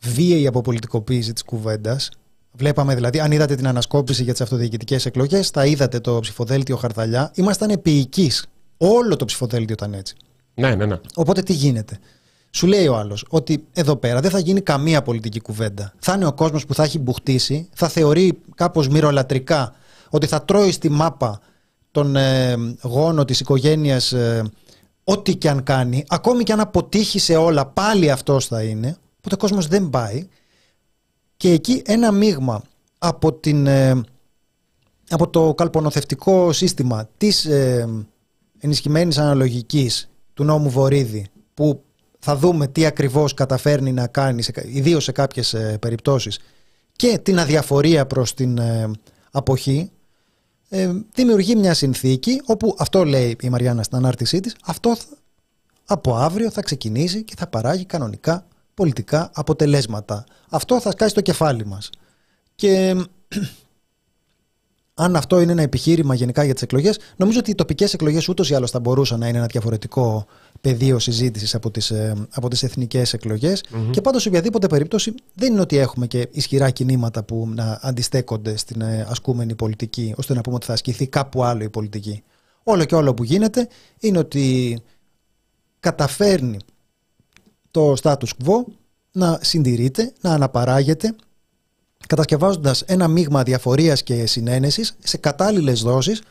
βίαιη 0.02 0.48
αποπολιτικοποίηση 0.48 1.34
της 1.34 1.44
κουβέντας. 1.44 2.10
Βλέπαμε 2.52 2.96
δηλαδή, 2.96 3.20
αν 3.20 3.32
είδατε 3.32 3.56
την 3.56 3.68
ανασκόπηση 3.68 4.24
για 4.24 4.32
τις 4.32 4.42
αυτοδιοικητικές 4.42 5.06
εκλογές, 5.06 5.50
θα 5.50 5.66
είδατε 5.66 6.00
το 6.00 6.20
ψηφοδέλτιο 6.20 6.76
Χαρδαλιά. 6.76 7.32
Ήμασταν 7.36 7.70
επίοικείς. 7.70 8.46
Όλο 8.78 9.16
το 9.16 9.26
ψηφοδέλτιο 9.26 9.74
ήταν 9.74 9.94
έτσι. 9.94 10.16
Ναι, 10.54 10.76
ναι, 10.76 10.86
ναι. 10.86 11.00
Οπότε 11.16 11.42
τι 11.42 11.54
γίνεται; 11.54 12.00
Σου 12.54 12.68
λέει 12.68 12.88
ο 12.88 12.96
άλλος 12.96 13.26
ότι 13.30 13.68
εδώ 13.74 13.96
πέρα 13.96 14.20
δεν 14.20 14.32
θα 14.32 14.40
γίνει 14.40 14.62
καμία 14.62 15.02
πολιτική 15.02 15.40
κουβέντα. 15.40 15.94
Θα 16.00 16.14
είναι 16.14 16.26
ο 16.26 16.34
κόσμος 16.34 16.66
που 16.66 16.74
θα 16.74 16.84
έχει 16.84 17.00
μπουχτίσει, 17.00 17.70
θα 17.74 17.88
θεωρεί 17.88 18.40
κάπως 18.56 18.88
μυρολατρικά 18.88 19.76
ότι 20.10 20.28
θα 20.28 20.44
τρώει 20.44 20.72
στη 20.72 20.90
μάπα 20.90 21.40
τον 21.92 22.16
ε, 22.16 22.56
γόνο 22.82 23.26
της 23.26 23.40
οικογένειας 23.40 24.12
ε, 24.12 24.52
ό,τι 25.04 25.36
και 25.36 25.50
αν 25.50 25.64
κάνει, 25.64 26.04
ακόμη 26.08 26.44
και 26.44 26.54
αν 26.54 26.60
αποτύχει 26.60 27.20
σε 27.20 27.36
όλα, 27.36 27.66
πάλι 27.66 28.12
αυτός 28.12 28.48
θα 28.48 28.64
είναι. 28.64 28.98
Οπότε 29.18 29.36
ο 29.36 29.38
κόσμος 29.38 29.68
δεν 29.68 29.90
πάει. 29.90 30.28
Και 31.38 31.52
εκεί 31.52 31.82
ένα 31.86 32.12
μείγμα 32.12 32.62
από, 32.98 33.34
την, 33.34 33.68
ε, 33.68 34.02
από 35.10 35.30
το 35.30 35.54
καλπονοθευτικό 35.54 36.52
σύστημα 36.52 37.10
της 37.18 37.46
ε, 37.46 37.88
ενισχυμένης 38.60 39.18
αναλογικής 39.18 40.10
του 40.34 40.44
νόμου 40.44 40.70
Βορύδη, 40.70 41.26
που 41.54 41.84
θα 42.20 42.36
δούμε 42.38 42.68
τι 42.68 42.86
ακριβώς 42.86 43.34
καταφέρνει 43.34 43.92
να 43.92 44.08
κάνει, 44.08 44.44
ιδίως 44.66 45.04
σε 45.04 45.12
κάποιες 45.12 45.54
ε, 45.54 45.78
περιπτώσεις, 45.82 46.40
και 46.92 47.18
την 47.18 47.40
αδιαφορία 47.40 48.06
προς 48.06 48.34
την 48.34 48.58
ε, 48.58 48.92
αποχή, 49.32 49.92
ε, 50.74 50.92
δημιουργεί 51.14 51.56
μια 51.56 51.74
συνθήκη 51.74 52.42
όπου 52.46 52.76
αυτό 52.78 53.06
λέει 53.06 53.38
η 53.42 53.50
Μαριάννα 53.50 53.84
στην 53.84 53.98
ανάρτησή 53.98 54.40
της, 54.40 54.56
αυτό 54.66 54.96
από 55.86 56.16
αύριο 56.16 56.52
θα 56.52 56.62
ξεκινήσει 56.62 57.24
και 57.24 57.34
θα 57.38 57.48
παράγει 57.48 57.86
κανονικά 57.86 58.48
πολιτικά 58.74 59.32
αποτελέσματα. 59.34 60.24
Αυτό 60.50 60.80
θα 60.80 60.92
σκάσει 60.92 61.14
το 61.14 61.22
κεφάλι 61.22 61.66
μας. 61.66 61.90
Και 62.56 62.96
αν 65.04 65.16
αυτό 65.16 65.42
είναι 65.42 65.52
ένα 65.52 65.62
επιχείρημα 65.62 66.14
γενικά 66.14 66.44
για 66.44 66.54
τις 66.54 66.64
εκλογές, 66.64 67.00
νομίζω 67.16 67.40
ότι 67.40 67.52
οι 67.52 67.56
τοπικές 67.56 67.94
εκλογές 67.94 68.28
ούτως 68.28 68.50
ή 68.50 68.56
άλλως 68.56 68.72
θα 68.72 68.80
μπορούσαν 68.80 69.20
να 69.20 69.28
είναι 69.28 69.38
ένα 69.38 69.48
διαφορετικό 69.48 70.26
πεδίο 70.62 71.00
συζήτησης 71.00 71.56
από 71.56 71.72
τις 71.72 71.92
ε, 71.92 72.28
από 72.32 72.48
τις 72.48 72.64
εθνικές 72.64 73.16
Και 73.92 74.02
πάντως, 74.02 74.22
σε 74.22 74.28
οποιαδήποτε 74.28 74.68
περίπτωση, 74.68 75.14
δεν 75.34 75.52
είναι 75.52 75.62
ότι 75.62 75.78
έχουμε 75.78 76.08
και 76.08 76.28
ισχυρά 76.32 76.70
κινήματα 76.70 77.24
που 77.24 77.50
να 77.56 77.80
αντιστέκονται 77.82 78.58
στην 78.58 78.82
ε, 78.82 79.06
ασκούμενη 79.10 79.56
πολιτική, 79.56 80.14
ώστε 80.18 80.34
να 80.34 80.42
πούμε 80.42 80.56
ότι 80.56 80.66
θα 80.66 80.74
ασκηθεί 80.74 81.08
κάπου 81.08 81.44
άλλο 81.44 81.64
η 81.64 81.70
πολιτική. 81.70 82.24
Όλο 82.64 82.86
και 82.86 82.96
όλο 82.96 83.14
που 83.14 83.24
γίνεται 83.24 83.68
είναι 84.00 84.18
ότι 84.18 84.78
καταφέρνει 85.80 86.58
το 87.72 87.94
status 88.02 88.30
quo 88.46 88.64
να 89.12 89.40
συντηρείται, 89.42 90.14
να 90.22 90.34
αναπαράγεται 90.34 91.16
κατασκευάζοντας 92.08 92.82
ένα 92.82 93.08
μείγμα 93.08 93.44
διαφορίας 93.44 94.04
και 94.04 94.26
συνένεσης 94.26 94.96
σε 95.00 95.18
κατάλληλες 95.18 95.82
δόσεις 95.82 96.22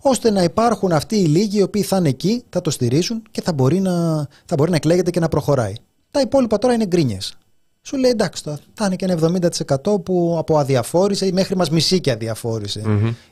ώστε 0.00 0.30
να 0.30 0.42
υπάρχουν 0.42 0.92
αυτοί 0.92 1.16
οι 1.16 1.26
λίγοι 1.26 1.58
οι 1.58 1.62
οποίοι 1.62 1.82
θα 1.82 1.96
είναι 1.96 2.08
εκεί, 2.08 2.44
θα 2.50 2.60
το 2.60 2.70
στηρίζουν 2.70 3.22
και 3.30 3.42
θα 3.42 3.52
μπορεί 3.52 3.80
να, 3.80 4.26
θα 4.44 4.54
μπορεί 4.56 4.70
να 4.70 4.76
εκλέγεται 4.76 5.10
και 5.10 5.20
να 5.20 5.28
προχωράει. 5.28 5.74
Τα 6.10 6.20
υπόλοιπα 6.20 6.58
τώρα 6.58 6.74
είναι 6.74 6.86
γκρίνιες. 6.86 7.34
Σου 7.82 7.96
λέει 7.96 8.10
εντάξει, 8.10 8.42
θα 8.74 8.86
είναι 8.86 8.96
και 8.96 9.04
ένα 9.04 9.40
70% 9.84 10.02
που 10.02 10.34
από 10.38 10.58
αδιαφόρησε 10.58 11.26
ή 11.26 11.32
μέχρι 11.32 11.56
μας 11.56 11.70
μισή 11.70 12.00
και 12.00 12.10
αδιαφορησε 12.10 12.82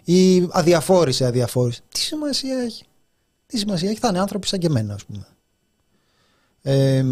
Ή 0.04 0.48
αδιαφόρησε, 0.50 1.24
αδιαφόρησε. 1.24 1.80
Τι 1.88 1.98
σημασία 1.98 2.58
έχει; 2.58 2.84
Τι 3.46 3.58
σημασία 3.58 3.90
έχει, 3.90 3.98
θα 3.98 4.08
είναι 4.08 4.18
άνθρωποι 4.18 4.46
σαν 4.46 4.58
και 4.58 4.66
εμένα, 4.66 4.94
ας 4.94 5.04
πούμε. 5.04 5.26
Ε, 6.62 7.04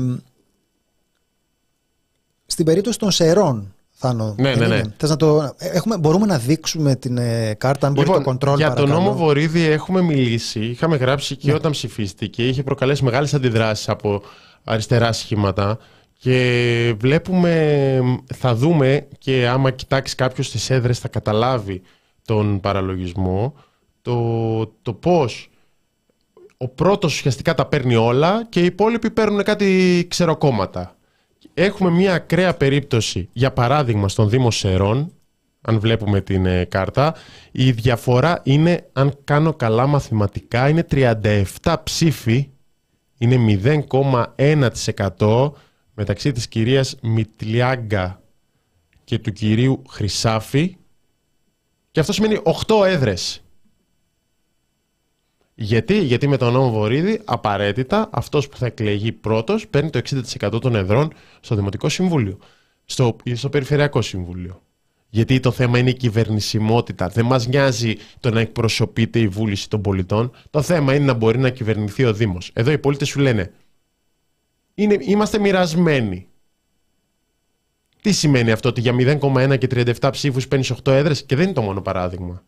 στην 2.46 2.64
περίπτωση 2.64 2.98
των 2.98 3.11
σερών, 3.11 3.74
Θάνο. 3.99 4.34
Ναι, 4.38 4.55
ναι, 4.55 4.66
ναι. 4.66 4.82
Θες 4.97 5.11
να 5.11 5.16
το... 5.16 5.55
έχουμε, 5.59 5.99
μπορούμε 5.99 6.26
να 6.26 6.38
δείξουμε 6.38 6.97
την 6.97 7.18
ε, 7.18 7.55
κάρτα, 7.59 7.86
αν 7.86 7.92
μπορεί 7.92 8.09
λοιπόν, 8.09 8.38
το 8.38 8.51
control 8.53 8.57
Για 8.57 8.72
τον 8.72 8.88
νόμο 8.88 9.14
Βορύδη 9.14 9.64
έχουμε 9.64 10.01
μιλήσει, 10.01 10.61
είχαμε 10.61 10.97
γράψει 10.97 11.36
και 11.36 11.51
ναι. 11.51 11.55
όταν 11.55 11.72
ψηφίστηκε, 11.72 12.49
είχε 12.49 12.62
προκαλέσει 12.62 13.05
μεγάλες 13.05 13.34
αντιδράσεις 13.34 13.88
από 13.88 14.22
αριστερά 14.64 15.12
σχήματα 15.12 15.78
και 16.18 16.94
βλέπουμε, 16.99 18.01
θα 18.34 18.55
δούμε 18.55 19.09
και 19.18 19.49
άμα 19.49 19.70
κοιτάξει 19.70 20.14
κάποιος 20.14 20.51
τις 20.51 20.70
έδρες 20.70 20.99
θα 20.99 21.09
καταλάβει 21.09 21.82
τον 22.24 22.61
παραλογισμό, 22.61 23.55
το, 24.03 24.66
το 24.82 24.92
πώς 24.92 25.51
ο 26.57 26.68
πρώτος 26.68 27.14
ουσιαστικά 27.14 27.55
τα 27.55 27.66
παίρνει 27.66 27.97
όλα 27.97 28.47
και 28.49 28.61
οι 28.61 28.64
υπόλοιποι 28.64 29.11
παίρνουν 29.11 29.42
κάτι 29.42 30.07
ξεροκόμματα. 30.11 30.95
Έχουμε 31.59 31.90
μια 31.90 32.14
ακραία 32.14 32.54
περίπτωση, 32.54 33.28
για 33.32 33.52
παράδειγμα, 33.52 34.09
στον 34.09 34.28
Δήμο 34.28 34.50
Σερών, 34.50 35.12
αν 35.61 35.80
βλέπουμε 35.80 36.20
την 36.20 36.46
ε, 36.46 36.64
κάρτα, 36.64 37.14
η 37.52 37.70
διαφορά 37.70 38.40
είναι, 38.44 38.88
αν 38.92 39.18
κάνω 39.24 39.54
καλά 39.54 39.86
μαθηματικά, 39.86 40.68
είναι 40.68 40.86
37 40.90 41.74
ψήφοι, 41.82 42.50
είναι 43.18 43.61
0,1% 44.36 45.52
μεταξύ 45.94 46.32
της 46.32 46.48
κυρίας 46.48 46.96
Μιτλιάγκα 47.02 48.22
και 49.04 49.18
του 49.18 49.32
κυρίου 49.32 49.82
Χρυσάφη 49.88 50.76
και 51.90 52.00
αυτό 52.00 52.12
σημαίνει 52.12 52.40
8 52.66 52.86
έδρες. 52.86 53.44
Γιατί, 55.59 55.98
Γιατί 56.02 56.28
με 56.28 56.36
τον 56.36 56.52
νόμο 56.52 56.70
Βορύδη 56.70 57.20
απαραίτητα 57.24 58.09
αυτός 58.12 58.48
που 58.48 58.57
θα 58.57 58.66
εκλεγεί 58.66 59.12
πρώτος 59.12 59.68
παίρνει 59.68 59.90
το 59.90 60.00
60% 60.38 60.61
των 60.61 60.74
εδρών 60.74 61.12
στο 61.40 61.54
Δημοτικό 61.54 61.88
Συμβούλιο, 61.88 62.38
στο, 62.84 63.16
στο 63.32 63.48
Περιφερειακό 63.48 64.02
Συμβούλιο. 64.02 64.62
Γιατί 65.09 65.40
το 65.40 65.50
θέμα 65.50 65.78
είναι 65.78 65.90
η 65.90 65.94
κυβερνησιμότητα. 65.94 67.09
Δεν 67.09 67.24
μας 67.24 67.46
νοιάζει 67.46 67.94
το 68.20 68.30
να 68.30 68.40
εκπροσωπείται 68.40 69.18
η 69.18 69.28
βούληση 69.28 69.68
των 69.68 69.80
πολιτών. 69.80 70.30
Το 70.50 70.62
θέμα 70.62 70.94
είναι 70.94 71.04
να 71.04 71.12
μπορεί 71.12 71.38
να 71.38 71.50
κυβερνηθεί 71.50 72.04
ο 72.04 72.12
Δήμος. 72.12 72.50
Εδώ 72.54 72.70
οι 72.70 72.78
πολίτες 72.78 73.09
σου 73.09 73.20
λένε 73.20 73.52
είναι, 74.74 74.96
είμαστε 75.00 75.38
μοιρασμένοι. 75.38 76.28
Τι 78.02 78.12
σημαίνει 78.12 78.50
αυτό, 78.50 78.68
ότι 78.68 78.80
για 78.80 78.94
0,1 78.98 79.59
και 79.59 79.66
37 80.00 80.09
ψήφους 80.12 80.48
παίρνεις 80.48 80.72
8 80.72 80.92
έδρες 80.92 81.24
και 81.24 81.36
δεν 81.36 81.44
είναι 81.44 81.54
το 81.54 81.62
μόνο 81.62 81.80
παράδειγμα. 81.80 82.44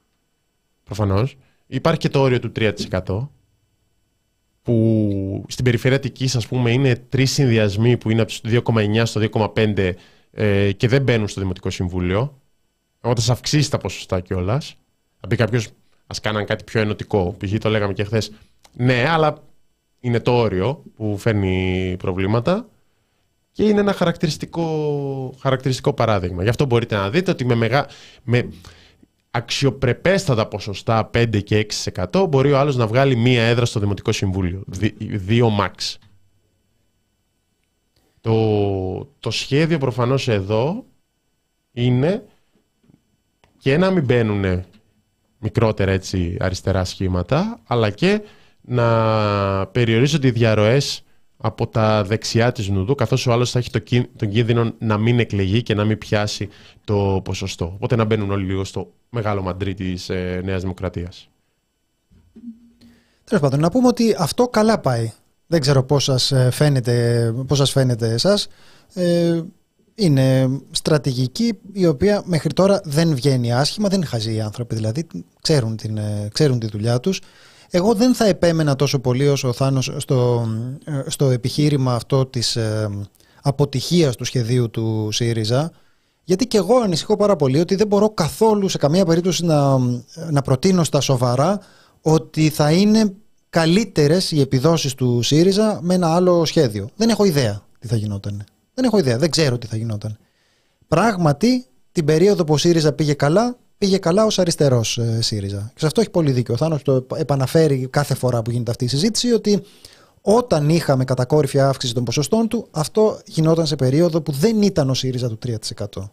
Προφανώς. 0.84 1.36
Υπάρχει 1.69 2.01
και 2.01 2.09
το 2.09 2.21
όριο 2.21 2.39
του 2.39 2.53
3% 2.57 3.29
που 4.62 5.45
στην 5.49 5.64
περιφερειακή 5.64 6.31
ας 6.37 6.47
πούμε 6.47 6.71
είναι 6.71 6.97
τρεις 7.09 7.33
συνδυασμοί 7.33 7.97
που 7.97 8.11
είναι 8.11 8.21
από 8.21 8.33
το 8.43 8.62
2,9 8.75 9.03
στο 9.05 9.21
2,5 9.55 9.93
ε, 10.31 10.73
και 10.73 10.89
δεν 10.89 11.03
μπαίνουν 11.03 11.29
στο 11.29 11.41
Δημοτικό 11.41 11.71
Συμβούλιο. 11.71 12.41
Όταν 13.01 13.25
θα 13.25 13.33
αυξήσει 13.33 13.71
τα 13.71 13.79
ποσοστά 13.79 14.21
κιόλας. 14.21 14.77
Θα 15.21 15.27
πει 15.27 15.37
κάποιος, 15.37 15.69
ας 16.07 16.21
κάναν 16.21 16.45
κάτι 16.45 16.64
πιο 16.64 16.81
ενωτικό. 16.81 17.37
Π.χ. 17.39 17.59
το 17.59 17.69
λέγαμε 17.69 17.93
και 17.93 18.05
χθες. 18.05 18.33
Ναι, 18.73 19.09
αλλά 19.09 19.43
είναι 20.01 20.21
το 20.21 20.33
όριο 20.37 20.83
που 20.97 21.19
φέρνει 21.19 21.95
προβλήματα 21.99 22.69
και 23.53 23.64
είναι 23.64 23.81
ένα 23.81 23.93
χαρακτηριστικό, 23.93 25.35
χαρακτηριστικό 25.41 25.93
παράδειγμα. 25.93 26.43
Γι' 26.43 26.49
αυτό 26.49 26.64
μπορείτε 26.64 26.97
να 26.97 27.11
δείτε 27.11 27.31
ότι 27.31 27.45
με, 27.45 27.55
μεγα... 27.55 27.87
με 28.23 28.49
αξιοπρεπέστατα 29.31 30.47
ποσοστά 30.47 31.11
5 31.14 31.43
και 31.45 31.66
6% 32.12 32.26
μπορεί 32.29 32.53
ο 32.53 32.59
άλλος 32.59 32.76
να 32.76 32.87
βγάλει 32.87 33.16
μία 33.16 33.43
έδρα 33.43 33.64
στο 33.64 33.81
Δημοτικό 33.81 34.12
Συμβούλιο. 34.12 34.62
Δύο 34.99 35.51
max. 35.61 35.97
Το, 38.20 39.09
το 39.20 39.31
σχέδιο 39.31 39.79
προφανώς 39.79 40.29
εδώ 40.29 40.85
είναι 41.72 42.24
και 43.59 43.76
να 43.76 43.91
μην 43.91 44.05
μπαίνουν 44.05 44.64
μικρότερα 45.39 45.91
έτσι 45.91 46.37
αριστερά 46.41 46.85
σχήματα, 46.85 47.61
αλλά 47.66 47.91
και 47.91 48.22
να 48.61 49.66
περιορίζονται 49.66 50.26
οι 50.26 50.31
διαρροές 50.31 51.03
από 51.41 51.66
τα 51.66 52.05
δεξιά 52.05 52.53
της 52.53 52.68
Νουδού, 52.68 52.95
καθώς 52.95 53.26
ο 53.26 53.32
άλλος 53.32 53.51
θα 53.51 53.59
έχει 53.59 53.70
τον 54.16 54.30
κίνδυνο 54.30 54.72
να 54.78 54.99
μην 54.99 55.18
εκλεγεί 55.18 55.62
και 55.62 55.74
να 55.74 55.84
μην 55.84 55.99
πιάσει 55.99 56.49
το 56.84 57.20
ποσοστό. 57.24 57.72
Οπότε 57.74 57.97
να 57.97 58.05
μπαίνουν 58.05 58.30
όλοι 58.30 58.45
λίγο 58.45 58.64
στο 58.64 58.93
μεγάλο 59.11 59.43
μαντρί 59.43 59.74
της 59.74 60.09
ε, 60.09 60.41
Νέας 60.45 60.61
Δημοκρατίας. 60.61 61.28
Τέλος 63.24 63.43
πάντων, 63.43 63.61
να 63.61 63.70
πούμε 63.70 63.86
ότι 63.86 64.14
αυτό 64.18 64.49
καλά 64.49 64.78
πάει. 64.78 65.12
Δεν 65.47 65.61
ξέρω 65.61 65.82
πώς 65.82 66.05
σας 66.05 66.32
ε, 66.32 66.51
φαίνεται, 66.51 67.34
πώς 67.47 67.59
σας 67.59 67.70
φαίνεται 67.70 68.12
εσάς. 68.12 68.49
Ε, 68.95 69.41
είναι 69.95 70.49
στρατηγική 70.70 71.59
η 71.72 71.86
οποία 71.86 72.22
μέχρι 72.24 72.53
τώρα 72.53 72.80
δεν 72.84 73.14
βγαίνει 73.14 73.53
άσχημα, 73.53 73.89
δεν 73.89 74.05
χαζεί 74.05 74.34
οι 74.34 74.41
άνθρωποι 74.41 74.74
δηλαδή, 74.74 75.07
ξέρουν, 75.43 75.76
την, 75.76 75.97
ε, 75.97 76.28
ξέρουν 76.32 76.59
τη 76.59 76.66
δουλειά 76.66 77.01
τους. 77.01 77.20
Εγώ 77.71 77.95
δεν 77.95 78.14
θα 78.14 78.25
επέμενα 78.27 78.77
τόσο 78.77 78.99
πολύ 78.99 79.29
όσο 79.29 79.49
ο 79.49 79.53
Θάνος 79.53 79.93
στο, 79.97 80.49
στο 81.07 81.31
επιχείρημα 81.31 81.95
αυτό 81.95 82.27
της 82.27 82.57
ε, 82.57 82.91
αποτυχίας 83.43 84.16
του 84.16 84.25
σχεδίου 84.25 84.71
του 84.71 85.09
ΣΥΡΙΖΑ 85.12 85.73
γιατί 86.29 86.47
και 86.47 86.57
εγώ 86.57 86.77
ανησυχώ 86.77 87.16
πάρα 87.16 87.37
πολύ 87.37 87.61
ότι 87.61 87.75
δεν 87.75 87.87
μπορώ 87.87 88.11
καθόλου 88.11 88.69
σε 88.69 88.79
καμία 88.79 89.05
περίπτωση 89.05 89.45
να, 89.45 89.79
να 90.31 90.43
προτείνω 90.43 90.85
στα 90.85 91.01
σοβαρά 91.01 91.61
ότι 92.03 92.49
θα 92.49 92.73
είναι 92.73 93.14
καλύτερες 93.51 94.31
οι 94.31 94.41
επιδόσεις 94.41 94.95
του 94.95 95.23
ΣΥΡΙΖΑ 95.23 95.79
με 95.83 95.95
ένα 95.95 96.14
άλλο 96.14 96.45
σχέδιο. 96.45 96.89
Δεν 96.97 97.09
έχω 97.09 97.25
ιδέα 97.25 97.62
τι 97.79 97.87
θα 97.87 97.97
γινόταν. 97.97 98.45
Δεν 98.75 98.85
έχω 98.85 98.99
ιδέα, 98.99 99.19
δεν 99.19 99.31
ξέρω 99.31 99.59
τι 99.59 99.66
θα 99.66 99.77
γινόταν. 99.77 100.19
Πράγματι, 100.89 101.66
την 101.93 102.05
περίοδο 102.05 102.45
που 102.45 102.53
ο 102.53 102.57
ΣΥΡΙΖΑ 102.57 102.93
πήγε 102.93 103.12
καλά, 103.12 103.57
πήγε 103.79 103.99
καλά 103.99 104.24
ως 104.24 104.39
αριστερός 104.39 104.99
ε, 104.99 105.22
ΣΥΡΙΖΑ. 105.22 105.70
Και 105.72 105.81
σε 105.81 105.87
αυτό 105.87 106.01
έχει 106.01 106.11
πολύ 106.11 106.31
δίκιο. 106.31 106.55
Ο 106.55 106.57
Θάνος 106.57 106.83
το 106.83 107.07
επαναφέρει 107.14 107.89
κάθε 107.91 108.14
φορά 108.14 108.43
που 108.43 108.51
γίνεται 108.51 108.70
αυτή 108.70 108.85
η 108.85 108.89
συζήτηση 108.89 109.33
ότι 109.33 109.62
όταν 110.20 110.68
είχαμε 110.68 111.05
κατακόρυφη 111.05 111.61
αύξηση 111.61 111.95
των 111.95 112.05
ποσοστών 112.05 112.49
του, 112.49 112.68
αυτό 112.70 113.20
γινόταν 113.26 113.66
σε 113.66 113.76
περίοδο 113.76 114.20
που 114.20 114.33
δεν 114.33 114.62
ήταν 114.62 114.91
ο 114.91 114.95
ΣΥΡΙΖΑ 114.95 115.29
του 115.29 115.39
3%. 115.97 116.11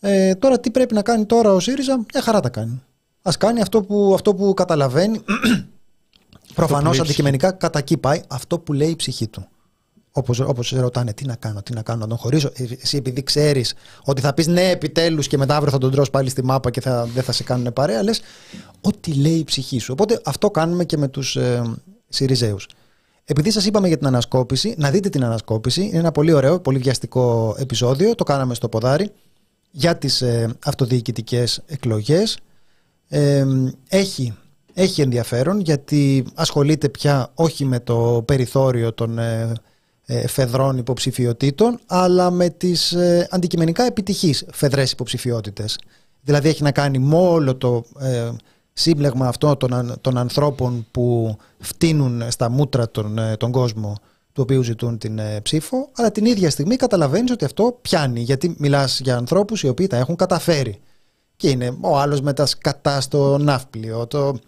Ε, 0.00 0.34
τώρα 0.34 0.60
τι 0.60 0.70
πρέπει 0.70 0.94
να 0.94 1.02
κάνει 1.02 1.24
τώρα 1.24 1.52
ο 1.52 1.60
ΣΥΡΙΖΑ, 1.60 1.96
μια 2.12 2.22
χαρά 2.22 2.40
τα 2.40 2.48
κάνει. 2.48 2.82
Α 3.22 3.30
κάνει 3.38 3.60
αυτό 3.60 3.82
που, 3.82 4.10
αυτό 4.14 4.34
που 4.34 4.54
καταλαβαίνει. 4.54 5.20
Προφανώς 6.54 7.00
αντικειμενικά 7.00 7.52
κατά 7.52 7.78
εκεί 7.78 7.96
πάει 7.96 8.22
αυτό 8.28 8.58
που 8.58 8.72
λέει 8.72 8.90
η 8.90 8.96
ψυχή 8.96 9.28
του. 9.28 9.48
Όπως, 10.12 10.40
όπως 10.40 10.66
σε 10.66 10.80
ρωτάνε 10.80 11.12
τι 11.12 11.26
να 11.26 11.34
κάνω, 11.34 11.62
τι 11.62 11.72
να 11.72 11.82
κάνω, 11.82 11.98
να 11.98 12.06
τον 12.06 12.16
χωρίσω. 12.16 12.50
Ε, 12.54 12.64
εσύ 12.80 12.96
επειδή 12.96 13.22
ξέρεις 13.22 13.74
ότι 14.04 14.20
θα 14.20 14.34
πεις 14.34 14.46
ναι 14.46 14.70
επιτέλους 14.70 15.26
και 15.26 15.38
μετά 15.38 15.56
αύριο 15.56 15.72
θα 15.72 15.78
τον 15.78 15.90
τρως 15.90 16.10
πάλι 16.10 16.28
στη 16.28 16.44
μάπα 16.44 16.70
και 16.70 16.80
θα, 16.80 17.04
δεν 17.14 17.22
θα 17.22 17.32
σε 17.32 17.42
κάνουν 17.42 17.72
παρέα, 17.72 18.02
λες 18.02 18.20
ό,τι 18.80 19.14
λέει 19.14 19.32
η 19.36 19.44
ψυχή 19.44 19.78
σου. 19.78 19.92
Οπότε 19.92 20.20
αυτό 20.24 20.50
κάνουμε 20.50 20.84
και 20.84 20.96
με 20.96 21.08
τους 21.08 21.36
ε, 21.36 21.62
Σιριζέους. 22.08 22.68
Επειδή 23.24 23.50
σας 23.50 23.66
είπαμε 23.66 23.88
για 23.88 23.98
την 23.98 24.06
ανασκόπηση, 24.06 24.74
να 24.78 24.90
δείτε 24.90 25.08
την 25.08 25.24
ανασκόπηση. 25.24 25.82
Είναι 25.82 25.98
ένα 25.98 26.12
πολύ 26.12 26.32
ωραίο, 26.32 26.60
πολύ 26.60 26.78
βιαστικό 26.78 27.56
επεισόδιο. 27.58 28.14
Το 28.14 28.24
κάναμε 28.24 28.54
στο 28.54 28.68
ποδάρι 28.68 29.10
για 29.70 29.96
τις 29.96 30.22
ε, 30.22 30.54
αυτοδιοικητικές 30.64 31.62
εκλογές. 31.66 32.38
Ε, 33.08 33.46
έχει, 33.88 34.36
έχει 34.74 35.00
ενδιαφέρον 35.00 35.60
γιατί 35.60 36.24
ασχολείται 36.34 36.88
πια 36.88 37.30
όχι 37.34 37.64
με 37.64 37.80
το 37.80 38.22
περιθώριο 38.26 38.92
των 38.92 39.18
ε, 39.18 39.40
ε, 39.40 39.52
φεδρών 40.26 40.78
υποψηφιωτήτων, 40.78 41.80
αλλά 41.86 42.30
με 42.30 42.48
τις 42.48 42.92
ε, 42.92 43.28
αντικειμενικά 43.30 43.84
επιτυχείς 43.84 44.44
φεδρές 44.52 44.92
υποψηφιότητες. 44.92 45.78
Δηλαδή 46.22 46.48
έχει 46.48 46.62
να 46.62 46.72
κάνει 46.72 46.98
με 46.98 47.16
όλο 47.16 47.56
το 47.56 47.84
ε, 48.00 48.30
σύμπλεγμα 48.72 49.28
αυτό 49.28 49.56
των, 49.56 49.98
των 50.00 50.18
ανθρώπων 50.18 50.86
που 50.90 51.36
φτύνουν 51.58 52.22
στα 52.30 52.50
μούτρα 52.50 52.90
τον, 52.90 53.18
ε, 53.18 53.36
τον 53.36 53.50
κόσμο 53.50 53.94
του 54.32 54.42
οποίου 54.42 54.62
ζητούν 54.62 54.98
την 54.98 55.18
ε, 55.18 55.40
ψήφο, 55.42 55.88
αλλά 55.94 56.10
την 56.10 56.24
ίδια 56.24 56.50
στιγμή 56.50 56.76
καταλαβαίνεις 56.76 57.30
ότι 57.30 57.44
αυτό 57.44 57.78
πιάνει, 57.82 58.20
γιατί 58.20 58.54
μιλάς 58.58 59.00
για 59.00 59.16
ανθρώπους 59.16 59.62
οι 59.62 59.68
οποίοι 59.68 59.86
τα 59.86 59.96
έχουν 59.96 60.16
καταφέρει. 60.16 60.80
Και 61.36 61.50
είναι 61.50 61.76
ο 61.80 61.98
άλλος 61.98 62.20
με 62.20 62.32
τα 62.32 62.46
σκατά 62.46 63.00
στο 63.00 63.38
ναύπλιο, 63.38 64.06
το, 64.06 64.38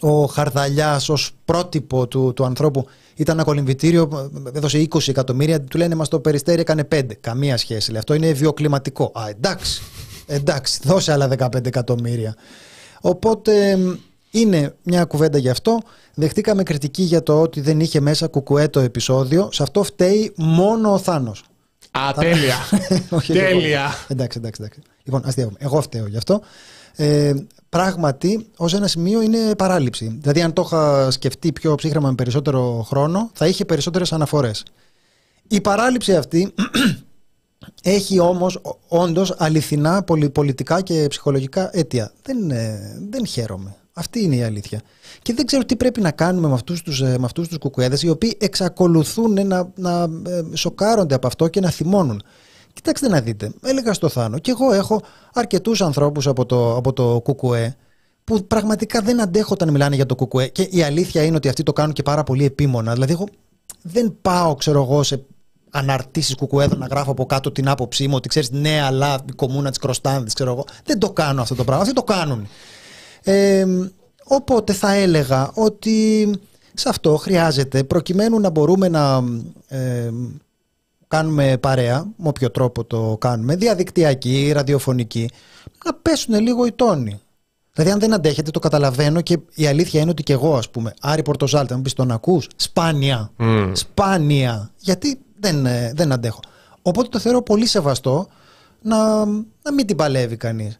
ο 0.00 0.24
Χαρδαλιάς 0.24 1.08
ως 1.08 1.30
πρότυπο 1.44 2.06
του, 2.06 2.32
του 2.36 2.44
ανθρώπου 2.44 2.86
ήταν 3.14 3.34
ένα 3.34 3.44
κολυμβητήριο, 3.44 4.30
έδωσε 4.52 4.88
20 4.90 5.08
εκατομμύρια, 5.08 5.60
του 5.60 5.78
λένε 5.78 5.94
μας 5.94 6.08
το 6.08 6.20
περιστέρι 6.20 6.60
έκανε 6.60 6.88
5. 6.92 7.02
Καμία 7.20 7.56
σχέση, 7.56 7.90
λέει. 7.90 7.98
αυτό 7.98 8.14
είναι 8.14 8.32
βιοκλιματικό. 8.32 9.12
Α, 9.14 9.28
εντάξει, 9.28 9.82
εντάξει, 10.26 10.80
δώσε 10.84 11.12
άλλα 11.12 11.28
15 11.38 11.66
εκατομμύρια. 11.66 12.34
Οπότε 13.00 13.78
είναι 14.30 14.74
μια 14.82 15.04
κουβέντα 15.04 15.38
γι' 15.38 15.48
αυτό. 15.48 15.78
Δεχτήκαμε 16.14 16.62
κριτική 16.62 17.02
για 17.02 17.22
το 17.22 17.40
ότι 17.40 17.60
δεν 17.60 17.80
είχε 17.80 18.00
μέσα 18.00 18.26
κουκουέ 18.26 18.68
το 18.68 18.80
επεισόδιο. 18.80 19.48
Σε 19.52 19.62
αυτό 19.62 19.82
φταίει 19.82 20.32
μόνο 20.36 20.92
ο 20.92 20.98
Θάνος. 20.98 21.44
Α, 21.90 22.12
τέλεια. 22.12 22.56
τέλεια. 23.26 23.94
Εντάξει, 24.08 24.38
εντάξει, 24.38 24.60
εντάξει. 24.62 24.80
Λοιπόν, 25.02 25.22
αστείευομαι. 25.24 25.56
Εγώ 25.60 25.80
φταίω 25.80 26.06
γι' 26.06 26.16
αυτό. 26.16 26.40
Ε, 26.96 27.32
πράγματι, 27.76 28.46
ως 28.56 28.74
ένα 28.74 28.86
σημείο 28.86 29.22
είναι 29.22 29.54
παράληψη. 29.54 30.18
Δηλαδή, 30.20 30.42
αν 30.42 30.52
το 30.52 30.62
είχα 30.66 31.10
σκεφτεί 31.10 31.52
πιο 31.52 31.74
ψύχρεμα 31.74 32.08
με 32.08 32.14
περισσότερο 32.14 32.84
χρόνο, 32.86 33.30
θα 33.34 33.46
είχε 33.46 33.64
περισσότερες 33.64 34.12
αναφορές. 34.12 34.64
Η 35.48 35.60
παράληψη 35.60 36.16
αυτή 36.16 36.54
έχει 37.96 38.18
όμως 38.18 38.60
όντως 38.88 39.34
αληθινά 39.38 40.04
πολιτικά 40.32 40.80
και 40.80 41.06
ψυχολογικά 41.08 41.70
αίτια. 41.72 42.12
Δεν, 42.22 42.50
ε, 42.50 42.98
δεν 43.10 43.26
χαίρομαι. 43.26 43.76
Αυτή 43.92 44.22
είναι 44.22 44.36
η 44.36 44.42
αλήθεια. 44.42 44.80
Και 45.22 45.34
δεν 45.34 45.46
ξέρω 45.46 45.64
τι 45.64 45.76
πρέπει 45.76 46.00
να 46.00 46.10
κάνουμε 46.10 46.48
με 46.48 46.54
αυτούς 46.54 46.82
τους, 46.82 47.00
ε, 47.00 47.18
με 47.18 47.24
αυτούς 47.24 47.48
τους 47.48 47.58
κουκουέδες 47.58 48.02
οι 48.02 48.08
οποίοι 48.08 48.36
εξακολουθούν 48.40 49.46
να, 49.46 49.72
να 49.74 50.02
ε, 50.02 50.44
σοκάρονται 50.52 51.14
από 51.14 51.26
αυτό 51.26 51.48
και 51.48 51.60
να 51.60 51.70
θυμώνουν. 51.70 52.22
Κοιτάξτε 52.72 53.08
να 53.08 53.20
δείτε, 53.20 53.52
έλεγα 53.62 53.92
στο 53.92 54.08
Θάνο 54.08 54.38
και 54.38 54.50
εγώ 54.50 54.72
έχω 54.72 55.02
αρκετούς 55.32 55.82
ανθρώπους 55.82 56.26
από 56.26 56.46
το, 56.46 56.76
από 56.76 56.92
το 56.92 57.20
κουκουέ 57.22 57.76
που 58.24 58.46
πραγματικά 58.46 59.00
δεν 59.00 59.20
αντέχω 59.20 59.52
όταν 59.52 59.70
μιλάνε 59.70 59.94
για 59.94 60.06
το 60.06 60.14
κουκουέ 60.14 60.46
και 60.48 60.62
η 60.62 60.82
αλήθεια 60.82 61.22
είναι 61.22 61.36
ότι 61.36 61.48
αυτοί 61.48 61.62
το 61.62 61.72
κάνουν 61.72 61.92
και 61.92 62.02
πάρα 62.02 62.24
πολύ 62.24 62.44
επίμονα. 62.44 62.92
Δηλαδή 62.92 63.12
εγώ 63.12 63.26
δεν 63.82 64.16
πάω 64.22 64.54
ξέρω 64.54 64.82
εγώ 64.82 65.02
σε 65.02 65.24
αναρτήσεις 65.70 66.34
κουκουέδων 66.34 66.78
να 66.78 66.86
γράφω 66.86 67.10
από 67.10 67.26
κάτω 67.26 67.52
την 67.52 67.68
άποψή 67.68 68.08
μου 68.08 68.14
ότι 68.16 68.28
ξέρεις, 68.28 68.50
ναι, 68.50 68.82
αλλά 68.82 69.20
η 69.28 69.32
κομμούνα 69.32 69.68
της 69.68 69.78
Κροστάνδης, 69.78 70.34
ξέρω 70.34 70.52
εγώ. 70.52 70.64
Δεν 70.84 70.98
το 70.98 71.10
κάνω 71.10 71.42
αυτό 71.42 71.54
το 71.54 71.64
πράγμα. 71.64 71.82
Αυτοί 71.82 71.94
το 71.94 72.02
κάνουν. 72.02 72.48
Ε, 73.22 73.66
οπότε 74.24 74.72
θα 74.72 74.92
έλεγα 74.92 75.50
ότι 75.54 76.30
σε 76.74 76.88
αυτό 76.88 77.16
χρειάζεται 77.16 77.84
προκειμένου 77.84 78.40
να 78.40 78.50
μπορούμε 78.50 78.88
να 78.88 79.24
ε, 79.68 80.10
κάνουμε 81.12 81.58
παρέα, 81.60 82.04
με 82.16 82.28
όποιο 82.28 82.50
τρόπο 82.50 82.84
το 82.84 83.16
κάνουμε, 83.20 83.56
διαδικτυακή, 83.56 84.50
ραδιοφωνική, 84.54 85.30
να 85.84 85.94
πέσουν 85.94 86.40
λίγο 86.40 86.66
οι 86.66 86.72
τόνοι. 86.72 87.20
Δηλαδή, 87.72 87.92
αν 87.92 88.00
δεν 88.00 88.12
αντέχετε, 88.12 88.50
το 88.50 88.58
καταλαβαίνω 88.58 89.20
και 89.20 89.38
η 89.54 89.66
αλήθεια 89.66 90.00
είναι 90.00 90.10
ότι 90.10 90.22
και 90.22 90.32
εγώ, 90.32 90.56
ας 90.56 90.70
πούμε, 90.70 90.94
Άρη 91.00 91.22
Πορτοζάλτα, 91.22 91.76
μου 91.76 91.82
πεις 91.82 91.92
τον 91.92 92.10
ακούς, 92.10 92.48
σπάνια. 92.56 93.30
Σπάνια. 93.72 94.70
Γιατί 94.76 95.18
δεν, 95.40 95.66
ε, 95.66 95.92
δεν 95.94 96.12
αντέχω. 96.12 96.40
Οπότε 96.82 97.08
το 97.08 97.18
θεωρώ 97.18 97.42
πολύ 97.42 97.66
σεβαστό 97.66 98.26
να, 98.82 99.24
να 99.64 99.72
μην 99.74 99.86
την 99.86 99.96
παλεύει 99.96 100.36
κανείς. 100.36 100.76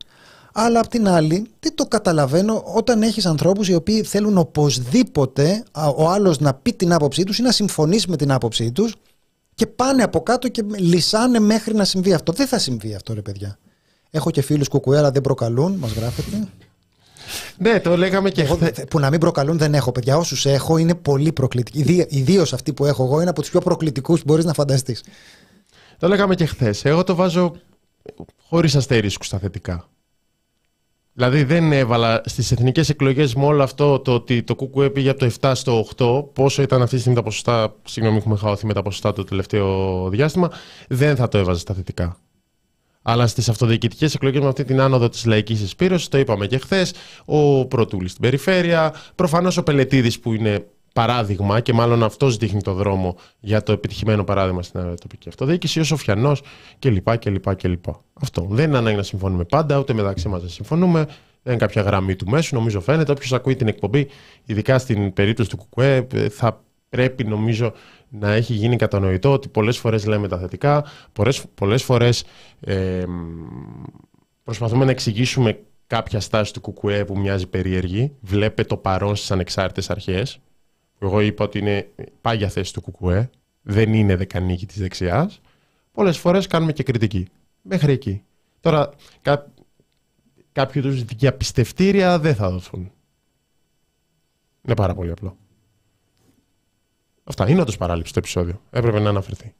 Αλλά 0.53 0.81
απ' 0.81 0.89
την 0.89 1.09
άλλη, 1.09 1.47
τι 1.61 1.73
το 1.73 1.85
καταλαβαίνω 1.85 2.63
όταν 2.75 3.03
έχεις 3.03 3.27
ανθρώπους 3.27 3.69
οι 3.69 3.75
οποίοι 3.75 4.03
θέλουν 4.03 4.39
οπωσδήποτε 4.39 5.65
ο 5.97 6.09
άλλος 6.09 6.39
να 6.39 6.55
πει 6.55 6.73
την 6.73 6.93
άποψή 6.93 7.25
τους 7.25 7.39
ή 7.39 7.43
να 7.43 7.53
συμφωνήσει 7.53 8.11
με 8.11 8.17
την 8.17 8.33
άποψή 8.33 8.73
τους 8.73 8.95
και 9.63 9.69
πάνε 9.69 10.03
από 10.03 10.23
κάτω 10.23 10.49
και 10.49 10.65
λυσάνε 10.79 11.39
μέχρι 11.39 11.75
να 11.75 11.85
συμβεί 11.85 12.13
αυτό. 12.13 12.33
Δεν 12.33 12.47
θα 12.47 12.59
συμβεί 12.59 12.95
αυτό 12.95 13.15
ρε 13.15 13.23
παιδιά. 13.23 13.59
Έχω 14.11 14.31
και 14.31 14.43
φίλους 14.43 14.69
κουκουέρα 14.69 15.11
δεν 15.11 15.23
προκαλούν, 15.23 15.73
μας 15.73 15.93
γράφετε. 15.93 16.49
Ναι, 17.59 17.81
το 17.81 17.97
λέγαμε 17.97 18.31
και 18.31 18.43
εγώ, 18.43 18.59
Που 18.91 18.99
να 18.99 19.11
μην 19.11 19.21
προκαλούν 19.21 19.59
δεν 19.59 19.75
έχω, 19.75 19.93
παιδιά. 19.93 20.17
Όσους 20.17 20.47
έχω 20.47 20.77
είναι 20.77 20.95
πολύ 20.95 21.33
προκλητικοί. 21.33 22.07
Ιδίως 22.09 22.53
αυτοί 22.53 22.73
που 22.73 22.87
έχω 22.87 23.05
εγώ 23.05 23.21
είναι 23.21 23.31
από 23.31 23.41
τους 23.41 23.51
πιο 23.51 23.61
προκλητικούς 23.61 24.19
που 24.19 24.25
μπορείς 24.27 24.45
να 24.45 24.53
φανταστείς. 24.53 25.05
Το 25.99 26.09
λέγαμε 26.09 26.35
και 26.35 26.47
χθες. 26.47 26.85
Εγώ 26.85 27.05
το 27.05 27.15
βάζω 27.15 27.53
χωρίς 28.49 28.77
αστερίσκους 28.77 29.27
στα 29.27 29.39
θετικά. 29.39 29.89
Δηλαδή 31.15 31.45
δεν 31.45 31.73
έβαλα 31.73 32.23
στις 32.25 32.53
εθνικές 32.53 32.89
εκλογές 32.89 33.35
με 33.35 33.45
όλο 33.45 33.63
αυτό 33.63 33.99
το 34.01 34.15
ότι 34.15 34.43
το 34.43 34.57
ΚΚΕ 34.57 34.91
πήγε 34.91 35.11
από 35.11 35.19
το 35.19 35.31
7 35.41 35.53
στο 35.55 35.87
8, 35.97 36.35
πόσο 36.35 36.63
ήταν 36.63 36.83
αυτή 36.83 36.95
τη 36.95 37.01
στιγμή 37.01 37.19
τα 37.19 37.25
ποσοστά, 37.25 37.75
συγγνώμη 37.85 38.17
έχουμε 38.17 38.37
χαωθεί 38.37 38.67
με 38.67 38.73
τα 38.73 38.83
ποσοστά 38.83 39.13
το 39.13 39.25
τελευταίο 39.25 40.09
διάστημα, 40.09 40.51
δεν 40.89 41.17
θα 41.17 41.29
το 41.29 41.39
έβαζα 41.39 41.59
στα 41.59 41.75
θετικά. 41.75 42.17
Αλλά 43.03 43.27
στις 43.27 43.49
αυτοδιοικητικές 43.49 44.15
εκλογές 44.15 44.41
με 44.41 44.49
αυτή 44.49 44.65
την 44.65 44.81
άνοδο 44.81 45.09
της 45.09 45.25
λαϊκής 45.25 45.61
εισπήρωσης, 45.61 46.09
το 46.09 46.19
είπαμε 46.19 46.47
και 46.47 46.59
χθες, 46.59 46.95
ο 47.25 47.67
Πρωτούλης 47.67 48.11
στην 48.11 48.23
περιφέρεια, 48.23 48.95
προφανώς 49.15 49.57
ο 49.57 49.63
Πελετήδη 49.63 50.19
που 50.19 50.33
είναι 50.33 50.67
παράδειγμα 50.93 51.61
και 51.61 51.73
μάλλον 51.73 52.03
αυτός 52.03 52.37
δείχνει 52.37 52.63
το 52.63 52.73
δρόμο 52.73 53.17
για 53.41 53.63
το 53.63 53.73
επιτυχημένο 53.73 54.25
παράδειγμα 54.25 54.63
στην 54.63 54.95
τοπική 55.01 55.29
αυτοδιοίκηση, 55.29 55.81
ο 55.81 55.85
Σοφιανός 55.85 56.43
κλπ. 56.79 57.19
κλπ, 57.19 57.55
κλπ. 57.55 57.85
Αυτό. 58.13 58.47
Δεν 58.51 58.69
είναι 58.69 58.79
ανάγκη 58.79 58.97
να 58.97 59.03
συμφωνούμε 59.03 59.45
πάντα, 59.45 59.79
ούτε 59.79 59.93
μεταξύ 59.93 60.29
μας 60.29 60.41
δεν 60.41 60.51
συμφωνούμε. 60.51 61.07
Δεν 61.45 61.55
είναι 61.55 61.63
κάποια 61.63 61.83
γραμμή 61.83 62.17
του 62.17 62.29
μέσου, 62.29 62.55
νομίζω 62.55 62.81
φαίνεται. 62.81 63.13
Όποιος 63.13 63.33
ακούει 63.33 63.57
την 63.57 63.69
εκπομπή, 63.69 64.09
ειδικά 64.45 64.79
στην 64.79 65.13
περίπτωση 65.13 65.49
του 65.49 65.57
Κουκουέ, 65.57 66.07
θα 66.31 66.63
πρέπει 66.89 67.25
νομίζω 67.25 67.73
να 68.09 68.33
έχει 68.33 68.53
γίνει 68.53 68.77
κατανοητό 68.77 69.33
ότι 69.33 69.49
πολλές 69.49 69.79
φορές 69.79 70.07
λέμε 70.07 70.29
τα 70.29 70.39
θετικά, 70.39 70.85
πολλές, 71.13 71.45
πολλές 71.55 71.83
φορές 71.83 72.25
ε, 72.61 73.05
προσπαθούμε 74.45 74.85
να 74.85 74.91
εξηγήσουμε 74.91 75.59
κάποια 75.87 76.21
στάση 76.21 76.53
του 76.53 76.61
Κουκουέ 76.61 77.05
που 77.05 77.19
μοιάζει 77.19 77.47
περίεργη. 77.47 78.13
Βλέπε 78.21 78.65
το 78.65 78.77
παρόν 78.77 79.17
στις 79.17 79.31
ανεξάρτητες 79.31 79.91
αρχές. 79.91 80.41
Εγώ 81.03 81.21
είπα 81.21 81.45
ότι 81.45 81.59
είναι 81.59 81.91
πάγια 82.21 82.49
θέση 82.49 82.73
του 82.73 82.81
Κουκουέ, 82.81 83.31
δεν 83.63 83.93
είναι 83.95 84.17
δεκανίκη 84.17 84.67
της 84.67 84.79
δεξιάς. 84.79 85.41
Πολλές 85.93 86.19
φορές 86.19 86.47
κάνουμε 86.47 86.73
και 86.73 86.83
κριτική. 86.83 87.29
Μέχρι 87.63 87.93
εκεί. 87.93 88.23
Τώρα, 88.61 88.91
κά, 89.23 89.53
κάποιοι 90.53 90.83
τους 90.83 91.05
διαπιστευτήρια 91.05 92.19
δεν 92.19 92.35
θα 92.35 92.51
δοθούν. 92.51 92.93
Είναι 94.63 94.75
πάρα 94.75 94.95
πολύ 94.95 95.11
απλό. 95.11 95.37
Αυτά. 97.25 97.49
Είναι 97.49 97.61
όντως 97.61 97.77
παράληψη 97.77 98.13
το 98.13 98.19
επεισόδιο. 98.19 98.63
Έπρεπε 98.71 99.01
να 99.01 99.09
αναφερθεί. 99.09 99.55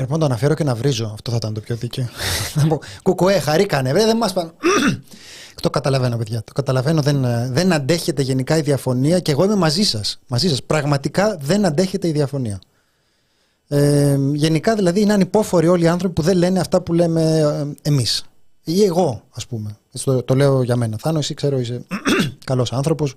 Έρχομαι 0.00 0.18
να 0.18 0.26
το 0.26 0.32
αναφέρω 0.32 0.54
και 0.54 0.64
να 0.64 0.74
βρίζω. 0.74 1.10
Αυτό 1.12 1.30
θα 1.30 1.36
ήταν 1.36 1.54
το 1.54 1.60
πιο 1.60 1.76
δίκαιο. 1.76 2.08
Κουκουέ, 3.02 3.38
χαρήκανε. 3.38 3.92
δεν 3.92 4.16
μας 4.16 4.32
πάνε. 4.32 4.50
το 5.62 5.70
καταλαβαίνω, 5.70 6.16
παιδιά. 6.16 6.42
Το 6.44 6.52
καταλαβαίνω. 6.52 7.02
Δεν, 7.02 7.22
δεν 7.52 7.72
αντέχεται 7.72 8.22
γενικά 8.22 8.56
η 8.56 8.60
διαφωνία 8.60 9.20
και 9.20 9.30
εγώ 9.30 9.44
είμαι 9.44 9.54
μαζί 9.54 9.82
σας. 9.82 10.18
Μαζί 10.26 10.48
σας. 10.48 10.62
Πραγματικά 10.62 11.36
δεν 11.40 11.64
αντέχεται 11.64 12.08
η 12.08 12.10
διαφωνία. 12.10 12.60
Ε, 13.68 14.16
γενικά 14.32 14.74
δηλαδή 14.74 15.00
είναι 15.00 15.12
ανυπόφοροι 15.12 15.68
όλοι 15.68 15.84
οι 15.84 15.88
άνθρωποι 15.88 16.14
που 16.14 16.22
δεν 16.22 16.36
λένε 16.36 16.60
αυτά 16.60 16.80
που 16.80 16.92
λέμε 16.92 17.38
ε, 17.38 17.88
εμείς. 17.88 18.24
Ή 18.64 18.84
εγώ, 18.84 19.22
ας 19.30 19.46
πούμε. 19.46 19.76
το, 20.04 20.22
το 20.22 20.34
λέω 20.34 20.62
για 20.62 20.76
μένα. 20.76 20.96
Θάνο, 21.00 21.18
εσύ 21.18 21.34
ξέρω 21.34 21.58
είσαι 21.58 21.82
καλός 22.44 22.72
άνθρωπος. 22.72 23.14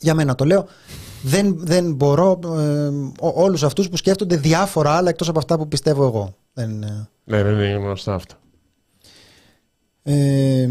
Για 0.00 0.14
μένα 0.14 0.34
το 0.34 0.44
λέω 0.44 0.68
δεν, 1.22 1.56
δεν 1.58 1.94
μπορώ 1.94 2.38
ε, 2.44 2.90
όλους 3.20 3.62
αυτούς 3.62 3.88
που 3.88 3.96
σκέφτονται 3.96 4.36
διάφορα 4.36 4.90
άλλα 4.90 5.08
εκτός 5.08 5.28
από 5.28 5.38
αυτά 5.38 5.58
που 5.58 5.68
πιστεύω 5.68 6.04
εγώ. 6.04 6.34
Δεν, 6.52 6.82
ε, 6.82 7.08
ναι, 7.24 7.42
δεν 7.42 7.52
είναι 7.52 7.68
γνωστά 7.68 8.14
αυτά. 8.14 8.34
Ε, 10.02 10.68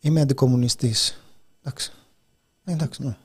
είμαι 0.00 0.20
αντικομουνιστής. 0.20 1.22
Εντάξει. 1.62 1.92
Ε, 2.64 2.72
εντάξει, 2.72 3.02
ναι. 3.02 3.16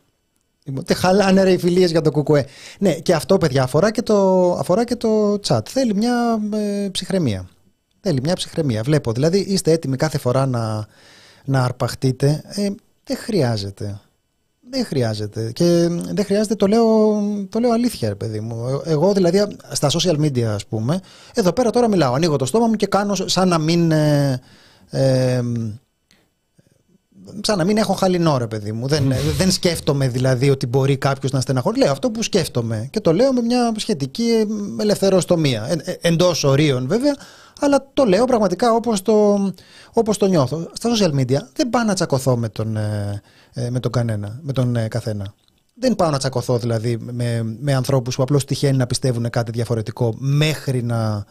Λοιπόν, 0.64 0.84
τι 0.84 0.94
χαλάνε 0.94 1.44
ρε 1.44 1.52
οι 1.52 1.58
φιλίες 1.58 1.92
για 1.92 2.02
το 2.02 2.12
κουκουέ. 2.12 2.46
Ναι, 2.80 2.94
και 2.94 3.14
αυτό 3.14 3.38
παιδιά 3.38 3.64
αφορά 3.64 3.92
και 3.92 4.02
το, 4.02 4.52
αφορά 4.54 4.84
και 4.84 4.96
το 4.96 5.40
chat. 5.48 5.62
Θέλει 5.70 5.96
μια 5.96 6.40
ε, 6.54 6.90
ψυχραιμία. 6.92 7.50
Θέλει 8.00 8.22
μια 8.22 8.36
ψυχραιμία. 8.36 8.84
Βλέπω, 8.84 9.12
δηλαδή 9.12 9.40
είστε 9.40 9.72
έτοιμοι 9.72 9.96
κάθε 9.96 10.18
φορά 10.18 10.46
να, 10.46 10.88
να 11.46 11.64
αρπαχτείτε. 11.64 12.44
Ε, 12.46 12.70
δεν 13.04 13.18
χρειάζεται. 13.18 14.00
Δεν 14.74 14.86
χρειάζεται. 14.86 15.52
Και 15.52 15.88
δεν 16.14 16.26
χρειάζεται, 16.26 16.56
το 16.56 16.68
λέω, 16.68 16.86
το 17.50 17.60
λέω 17.60 17.72
αλήθεια, 17.72 18.16
παιδί 18.16 18.40
μου. 18.40 18.82
Εγώ 18.86 19.14
δηλαδή 19.14 19.58
στα 19.72 19.90
social 19.90 20.20
media, 20.20 20.42
ας 20.42 20.66
πούμε, 20.66 21.00
εδώ 21.34 21.52
πέρα 21.52 21.70
τώρα 21.70 21.88
μιλάω. 21.88 22.14
Ανοίγω 22.14 22.36
το 22.36 22.46
στόμα 22.46 22.68
μου 22.68 22.76
και 22.76 22.88
κάνω 22.88 23.16
σαν 23.16 23.48
να 23.48 23.58
μην. 23.58 23.92
Ε, 23.92 24.42
ε, 24.90 25.42
σαν 27.42 27.58
να 27.58 27.64
μην 27.64 27.78
έχω 27.78 27.94
χαλινό 27.94 28.38
ρε 28.38 28.48
παιδί 28.48 28.72
μου. 28.72 28.88
Δεν, 28.88 29.14
δεν 29.40 29.52
σκέφτομαι 29.52 30.08
δηλαδή 30.08 30.50
ότι 30.50 30.68
μπορεί 30.68 30.98
κάποιος 30.98 31.32
να 31.32 31.42
στεναχωρεί. 31.42 31.80
Λέω 31.80 31.92
αυτό 31.92 32.12
που 32.12 32.24
σκέφτομαι 32.24 32.88
και 32.92 33.00
το 33.00 33.14
λέω 33.14 33.34
με 33.34 33.42
μια 33.42 33.74
σχετική 33.76 34.48
ελευθεροστομία. 34.80 35.66
Ε, 35.70 35.92
ε, 35.92 35.98
Εντός 36.02 36.44
ορίων 36.44 36.88
βέβαια, 36.88 37.16
αλλά 37.60 37.90
το 37.94 38.06
λέω 38.06 38.26
πραγματικά 38.26 38.74
όπως 38.74 39.02
το, 39.02 39.48
όπως 39.94 40.18
το 40.18 40.26
νιώθω. 40.26 40.70
Στα 40.74 40.90
social 40.96 41.20
media 41.20 41.40
δεν 41.54 41.70
πάω 41.70 41.84
να 41.84 41.94
τσακωθώ 41.94 42.38
με 42.38 42.50
τον, 42.50 42.78
ε, 42.78 43.22
με 43.70 43.80
τον 43.80 43.92
κανένα, 43.92 44.40
με 44.42 44.54
τον 44.54 44.88
καθένα. 44.88 45.34
Δεν 45.76 45.96
πάω 45.96 46.10
να 46.10 46.18
τσακωθώ 46.18 46.58
δηλαδή 46.58 46.98
με, 46.98 47.56
με 47.60 47.74
ανθρώπους 47.74 48.16
που 48.16 48.24
απλώς 48.24 48.46
τυχαίνει 48.46 48.78
να 48.78 48.88
πιστεύουν 48.88 49.30
κάτι 49.30 49.52
διαφορετικό 49.52 50.16
μέχρι 50.18 50.84
να 50.84 51.26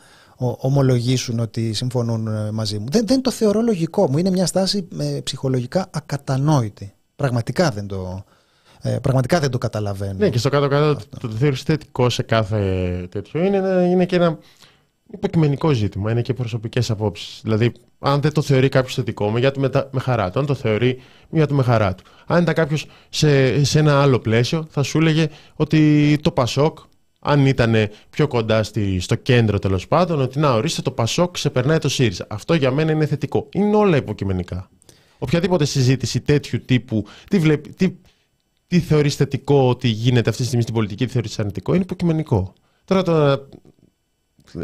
ομολογήσουν 0.59 1.39
ότι 1.39 1.73
συμφωνούν 1.73 2.27
ε, 2.27 2.51
μαζί 2.51 2.79
μου. 2.79 2.87
Δεν, 2.91 3.07
δεν 3.07 3.21
το 3.21 3.31
θεωρώ 3.31 3.61
λογικό 3.61 4.11
μου. 4.11 4.19
Είναι 4.19 4.31
μια 4.31 4.47
στάση 4.47 4.89
ε, 4.99 5.21
ψυχολογικά 5.23 5.89
ακατανόητη. 5.91 6.95
Πραγματικά 7.17 7.71
δεν 7.71 7.87
το, 7.87 8.25
ε, 8.83 8.99
πραγματικά 9.03 9.41
δεν 9.41 9.51
το 9.51 9.59
καταλαβαίνω. 9.59 10.15
Ναι, 10.19 10.31
και 10.31 10.39
στο 10.39 10.49
κάτω-κάτω 10.49 10.95
το, 10.95 11.29
το 11.29 11.35
θεωρείς 11.35 11.63
θετικό 11.63 12.11
σε 12.11 12.23
κάθε 12.23 12.59
τέτοιο 13.11 13.45
είναι, 13.45 13.59
είναι 13.91 14.07
και 14.07 14.17
ένα 14.17 14.39
υποκειμενικό 15.13 15.73
ζήτημα. 15.73 16.11
Είναι 16.11 16.23
και 16.23 16.35
προσωπικές 16.35 16.91
απόψεις. 16.91 17.41
Δηλαδή, 17.43 17.73
αν 17.99 18.21
δεν 18.21 18.33
το 18.33 18.43
θεωρεί 18.43 18.69
κάποιος 18.69 18.95
θετικό, 18.95 19.31
με, 19.31 19.39
για 19.39 19.53
με, 19.57 19.71
με 19.91 20.01
χαρά 20.01 20.31
του. 20.31 20.39
Αν 20.39 20.47
το 20.47 20.55
θεωρεί, 20.55 21.01
για 21.31 21.47
του 21.47 21.55
με 21.55 21.63
χαρά 21.63 21.95
του. 21.95 22.05
Αν 22.27 22.43
ήταν 22.43 22.55
κάποιος 22.55 22.87
σε, 23.09 23.65
σε 23.65 23.79
ένα 23.79 24.03
άλλο 24.03 24.19
πλαίσιο, 24.19 24.67
θα 24.71 24.83
σου 24.83 24.99
έλεγε 24.99 25.29
ότι 25.55 26.19
το 26.23 26.31
Πασόκ 26.31 26.79
αν 27.25 27.47
ήταν 27.47 27.75
πιο 28.11 28.27
κοντά 28.27 28.63
στη, 28.63 29.01
στο 29.01 29.15
κέντρο 29.15 29.59
τέλος 29.59 29.89
πάντων, 29.89 30.21
ότι 30.21 30.39
να 30.39 30.53
ορίστε 30.53 30.83
το 30.83 30.91
Πασόκ 30.91 31.31
ξεπερνάει 31.31 31.79
το 31.79 31.89
ΣΥΡΙΖΑ. 31.89 32.27
Αυτό 32.29 32.55
για 32.55 32.71
μένα 32.71 32.93
είναι 32.93 33.07
θετικό. 33.07 33.49
Είναι 33.53 33.77
όλα 33.77 33.97
υποκειμενικά. 33.97 34.71
Οποιαδήποτε 35.19 35.65
συζήτηση 35.65 36.21
τέτοιου 36.21 36.65
τύπου, 36.65 37.07
τι, 37.31 37.39
βλέπει, 37.39 37.69
τι, 37.69 37.95
τι 38.67 38.81
θεωρείς 38.81 39.15
θετικό 39.15 39.69
ότι 39.69 39.89
γίνεται 39.89 40.29
αυτή 40.29 40.41
τη 40.41 40.47
στιγμή 40.47 40.63
στην 40.63 40.75
πολιτική, 40.75 41.07
τι 41.07 41.13
θεωρείς 41.13 41.39
αρνητικό, 41.39 41.75
είναι 41.75 41.83
υποκειμενικό. 41.83 42.53
Τώρα 42.85 43.03
το 43.03 43.47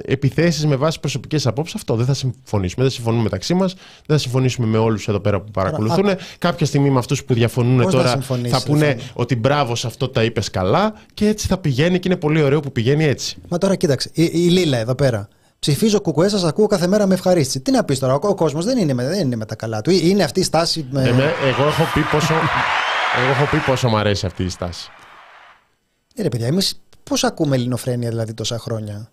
επιθέσεις 0.04 0.66
με 0.66 0.76
βάση 0.76 1.00
προσωπικές 1.00 1.46
απόψεις, 1.46 1.74
αυτό 1.74 1.94
δεν 1.94 2.06
θα 2.06 2.14
συμφωνήσουμε. 2.14 2.82
Δεν 2.82 2.92
συμφωνούμε 2.92 3.22
μεταξύ 3.22 3.54
μας, 3.54 3.74
δεν 3.74 4.16
θα 4.16 4.18
συμφωνήσουμε 4.18 4.66
με 4.66 4.78
όλους 4.78 5.08
εδώ 5.08 5.20
πέρα 5.20 5.40
που 5.40 5.50
παρακολουθούν. 5.50 6.08
Κάποια 6.38 6.66
στιγμή 6.66 6.90
με 6.90 6.98
αυτούς 6.98 7.24
που 7.24 7.34
διαφωνούν 7.34 7.90
τώρα 7.90 8.20
θα, 8.20 8.38
θα 8.48 8.62
πούνε 8.62 8.98
ότι 9.12 9.36
μπράβο 9.36 9.74
σε 9.74 9.86
αυτό 9.86 10.08
τα 10.08 10.24
είπες 10.24 10.50
καλά 10.50 10.94
και 11.14 11.26
έτσι 11.28 11.46
θα 11.46 11.58
πηγαίνει 11.58 11.98
και 11.98 12.08
είναι 12.08 12.18
πολύ 12.18 12.42
ωραίο 12.42 12.60
που 12.60 12.72
πηγαίνει 12.72 13.04
έτσι. 13.04 13.36
Μα 13.48 13.58
τώρα 13.58 13.74
κοίταξε, 13.74 14.10
η, 14.12 14.30
η 14.32 14.48
Λίλα 14.48 14.78
εδώ 14.78 14.94
πέρα. 14.94 15.28
Ψηφίζω 15.58 16.00
κουκουέ, 16.00 16.28
σας 16.28 16.44
ακούω 16.44 16.66
κάθε 16.66 16.86
μέρα 16.86 17.06
με 17.06 17.14
ευχαρίστηση. 17.14 17.60
Τι 17.60 17.70
να 17.70 17.84
πεις 17.84 17.98
τώρα, 17.98 18.14
ο 18.14 18.34
κόσμος 18.34 18.64
δεν 18.64 18.78
είναι, 18.78 18.94
δεν 18.94 19.20
είναι 19.20 19.36
με 19.36 19.44
τα 19.44 19.54
καλά 19.54 19.80
του. 19.80 19.90
Είναι 19.90 20.22
αυτή 20.22 20.40
η 20.40 20.42
στάση. 20.42 20.86
Με... 20.90 21.02
Εμέ, 21.02 21.32
εγώ, 21.44 21.66
έχω 21.66 21.82
πει 21.94 22.00
πόσο, 22.00 22.34
εγώ 23.20 23.30
έχω 23.30 23.44
πει 23.50 23.56
πόσο 23.56 23.88
μου 23.88 23.96
αρέσει 23.96 24.26
αυτή 24.26 24.44
η 24.44 24.48
στάση. 24.48 24.90
Ναι, 26.14 26.22
ρε 26.22 26.28
παιδιά, 26.28 26.46
εμείς 26.46 26.80
πώς 27.02 27.24
ακούμε 27.24 27.56
ελληνοφρένεια 27.56 28.08
δηλαδή 28.08 28.34
τόσα 28.34 28.58
χρόνια; 28.58 29.10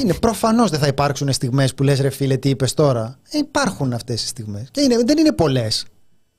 Είναι 0.00 0.14
προφανώς 0.14 0.70
δεν 0.70 0.80
θα 0.80 0.86
υπάρξουν 0.86 1.32
στιγμές 1.32 1.74
που 1.74 1.82
λες 1.82 2.00
ρε 2.00 2.10
φίλε, 2.10 2.36
τι 2.36 2.48
είπες 2.48 2.74
τώρα. 2.74 3.18
Ε, 3.30 3.38
υπάρχουν 3.38 3.92
αυτές 3.92 4.22
οι 4.22 4.26
στιγμές. 4.26 4.68
Και 4.70 4.80
είναι, 4.80 4.96
δεν 5.04 5.18
είναι 5.18 5.32
πολλές. 5.32 5.86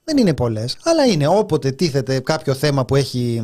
Δεν 0.03 0.17
είναι 0.17 0.33
πολλές. 0.33 0.77
Αλλά 0.83 1.05
είναι 1.05 1.27
όποτε 1.27 1.71
τίθεται 1.71 2.19
κάποιο 2.19 2.53
θέμα 2.53 2.85
που 2.85 2.95
έχει, 2.95 3.41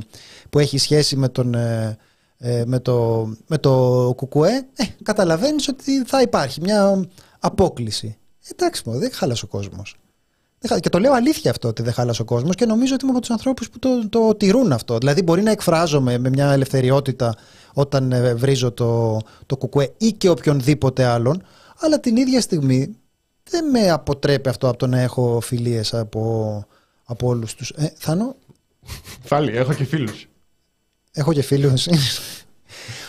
που 0.50 0.60
έχει 0.60 0.78
σχέση 0.78 1.16
με, 1.16 1.30
τον, 1.30 1.54
ε, 1.54 1.98
ε 2.38 2.64
με, 2.66 2.80
το, 2.80 3.28
με 3.48 3.58
το 3.58 4.14
κουκουέ, 4.16 4.68
ε, 4.76 4.84
καταλαβαίνεις 5.04 5.68
ότι 5.68 6.04
θα 6.06 6.22
υπάρχει 6.22 6.62
μια 6.62 7.06
απόκληση. 7.40 8.18
Εντάξει, 8.52 8.84
δεν 8.86 9.12
χάλασε 9.14 9.46
ο 9.46 9.48
κόσμος. 9.48 9.96
Και 10.80 10.90
το 10.90 11.00
λέω 11.00 11.14
αλήθεια 11.14 11.52
αυτό 11.52 11.68
ότι 11.68 11.82
δεν 11.82 11.94
χάλασε 11.94 12.22
ο 12.22 12.26
κόσμος 12.26 12.56
και 12.56 12.66
νομίζω 12.66 12.94
ότι 12.94 13.04
είμαι 13.04 13.14
από 13.14 13.22
τους 13.22 13.32
ανθρώπους 13.32 13.70
που 13.70 13.80
το, 13.80 14.10
το 14.10 14.36
τηρούν 14.36 14.72
αυτό. 14.72 14.98
Δηλαδή, 14.98 15.22
μπορεί 15.22 15.42
να 15.42 15.52
εκφράζομαι 15.52 16.18
με 16.18 16.30
μια 16.30 16.52
ελευθεριότητα 16.52 17.36
όταν 17.74 18.12
ε, 18.12 18.34
βρίζω 18.34 18.72
το, 18.72 19.20
το 19.46 19.58
κουκουέ 19.58 19.94
ή 19.98 20.12
και 20.12 20.30
οποιονδήποτε 20.30 21.04
άλλον, 21.04 21.44
αλλά 21.80 22.00
την 22.00 22.16
ίδια 22.16 22.42
στιγμή 22.42 22.96
δεν 23.50 23.70
με 23.70 23.90
αποτρέπει 23.90 24.50
αυτό 24.50 24.68
από 24.68 24.78
το 24.78 24.88
να 24.88 25.00
έχω 25.00 25.40
φιλίες 25.40 25.94
από, 25.94 26.66
από 27.04 27.28
όλους 27.28 27.56
τους. 27.56 27.70
Ε, 27.70 27.94
Θάνο; 27.98 28.36
Πάλι, 29.30 29.58
έχω 29.58 29.74
και 29.74 29.84
φίλους. 29.84 30.28
Έχω 31.12 31.34
και 31.34 31.42
φίλους. 31.42 31.88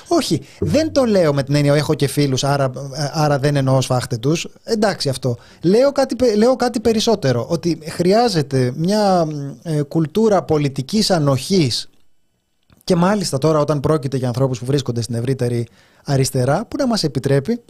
Όχι, 0.09 0.41
δεν 0.59 0.93
το 0.93 1.05
λέω 1.05 1.35
με 1.35 1.43
την 1.43 1.55
έννοια 1.55 1.75
έχω 1.75 1.95
και 1.95 2.07
φίλους, 2.07 2.45
άρα, 2.45 2.71
άρα 3.13 3.39
δεν 3.39 3.57
εννοώ 3.57 3.81
σφάχτε 3.81 4.17
τους. 4.17 4.49
Εντάξει 4.65 5.09
αυτό. 5.09 5.37
Λέω 5.63 5.93
κάτι, 5.93 6.37
λέω 6.37 6.57
κάτι 6.57 6.81
περισσότερο, 6.81 7.47
ότι 7.49 7.79
χρειάζεται 7.89 8.73
μια 8.77 9.27
ε, 9.63 9.83
κουλτούρα 9.83 10.43
πολιτικής 10.43 11.11
ανοχής 11.11 11.89
και 12.85 12.97
μάλιστα 12.97 13.39
τώρα 13.39 13.59
όταν 13.59 13.81
πρόκειται 13.81 14.17
για 14.17 14.27
ανθρώπους 14.27 14.59
που 14.59 14.65
βρίσκονται 14.65 15.03
στην 15.03 15.15
ευρύτερη 15.15 15.67
αριστερά 16.05 16.67
που 16.67 16.77
να 16.77 16.87
μας 16.87 17.05
επιτρέπει 17.05 17.61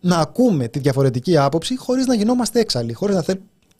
να 0.00 0.16
ακούμε 0.16 0.68
τη 0.68 0.78
διαφορετική 0.78 1.36
άποψη 1.36 1.76
χωρίς 1.76 2.06
να 2.06 2.14
γινόμαστε 2.14 2.60
έξαλλοι, 2.60 2.92
χωρίς 2.92 3.16
να, 3.16 3.24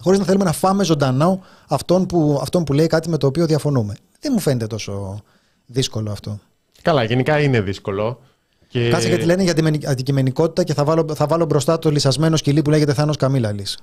χωρίς 0.00 0.18
να 0.18 0.24
θέλουμε 0.24 0.44
να 0.44 0.52
φάμε 0.52 0.84
ζωντανά 0.84 1.38
αυτόν 1.68 2.06
που, 2.06 2.38
αυτόν 2.42 2.64
που 2.64 2.72
λέει 2.72 2.86
κάτι 2.86 3.08
με 3.08 3.16
το 3.16 3.26
οποίο 3.26 3.46
διαφωνούμε. 3.46 3.94
Δεν 4.20 4.32
μου 4.34 4.40
φαίνεται 4.40 4.66
τόσο 4.66 5.20
δύσκολο 5.66 6.10
αυτό. 6.10 6.38
Καλά, 6.82 7.04
γενικά 7.04 7.40
είναι 7.40 7.60
δύσκολο. 7.60 8.20
Και... 8.68 8.88
Κάτσε 8.88 9.08
γιατί 9.08 9.24
λένε 9.24 9.42
για 9.42 9.54
αντικειμενικότητα 9.86 10.64
και 10.64 10.74
θα 10.74 10.84
βάλω, 10.84 11.06
θα 11.14 11.26
βάλω 11.26 11.44
μπροστά 11.44 11.78
το 11.78 11.90
λυσασμένο 11.90 12.36
σκυλί 12.36 12.62
που 12.62 12.70
λέγεται 12.70 12.94
Θάνος 12.94 13.16
Καμίλαλης. 13.16 13.78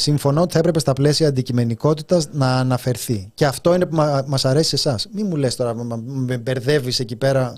Συμφωνώ 0.00 0.40
ότι 0.42 0.52
θα 0.52 0.58
έπρεπε 0.58 0.78
στα 0.78 0.92
πλαίσια 0.92 1.28
αντικειμενικότητας 1.28 2.28
να 2.32 2.58
αναφερθεί. 2.58 3.30
Και 3.34 3.46
αυτό 3.46 3.74
είναι 3.74 3.86
που 3.86 3.96
μα 4.26 4.38
αρέσει 4.42 4.68
σε 4.68 4.74
εσάς. 4.74 5.08
Μην 5.12 5.26
μου 5.26 5.36
λες 5.36 5.56
τώρα, 5.56 5.74
με 6.04 6.38
μπερδεύεις 6.38 7.00
εκεί 7.00 7.16
πέρα, 7.16 7.54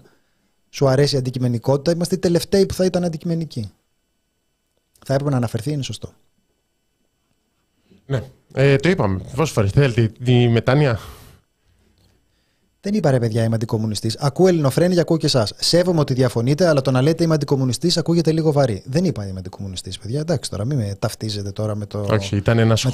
σου 0.70 0.88
αρέσει 0.88 1.14
η 1.14 1.18
αντικειμενικότητα. 1.18 1.93
Είμαστε 1.93 2.14
οι 2.14 2.18
τελευταίοι 2.18 2.66
που 2.66 2.74
θα 2.74 2.84
ήταν 2.84 3.05
αντικειμενικοί. 3.05 3.70
Θα 5.07 5.12
έπρεπε 5.12 5.30
να 5.30 5.36
αναφερθεί, 5.36 5.72
είναι 5.72 5.82
σωστό. 5.82 6.12
Ναι, 8.07 8.22
ε, 8.53 8.76
το 8.76 8.88
είπαμε. 8.88 9.20
Πόσες 9.34 9.55
φορές 9.55 9.70
θέλετε 9.70 10.12
τη 10.24 10.49
μετάνοια; 10.49 10.99
Δεν 12.83 12.95
είπα 12.95 13.11
ρε 13.11 13.18
παιδιά 13.18 13.45
είμαι 13.45 13.55
αντικομουνιστής. 13.55 14.16
Ακούω 14.18 14.49
ελληνοφρένη 14.49 14.95
και 14.95 15.01
ακούω 15.01 15.16
και 15.16 15.26
εσάς. 15.26 15.53
Σέβομαι 15.57 16.01
ότι 16.01 16.14
διαφωνείτε, 16.14 16.68
αλλά 16.68 16.81
το 16.81 16.91
να 16.91 17.03
λέτε 17.03 17.24
είμαι 17.24 17.35
αντικομουνιστής 17.35 17.97
ακούγεται 17.97 18.33
λίγο 18.33 18.53
βαρύ. 18.53 18.83
Δεν 18.87 19.05
είπα 19.05 19.26
είμαι 19.26 19.39
αντικομουνιστής, 19.39 19.99
παιδιά. 19.99 20.20
Εντάξει 20.20 20.51
τώρα, 20.51 20.64
μην 20.64 20.78
με 20.78 20.97
ταυτίζετε 20.99 21.51
τώρα 21.51 21.74
με 21.74 21.87
το. 21.87 22.07
Όχι, 22.11 22.37
ήταν 22.37 22.59
ένα, 22.59 22.76
σχο... 22.76 22.91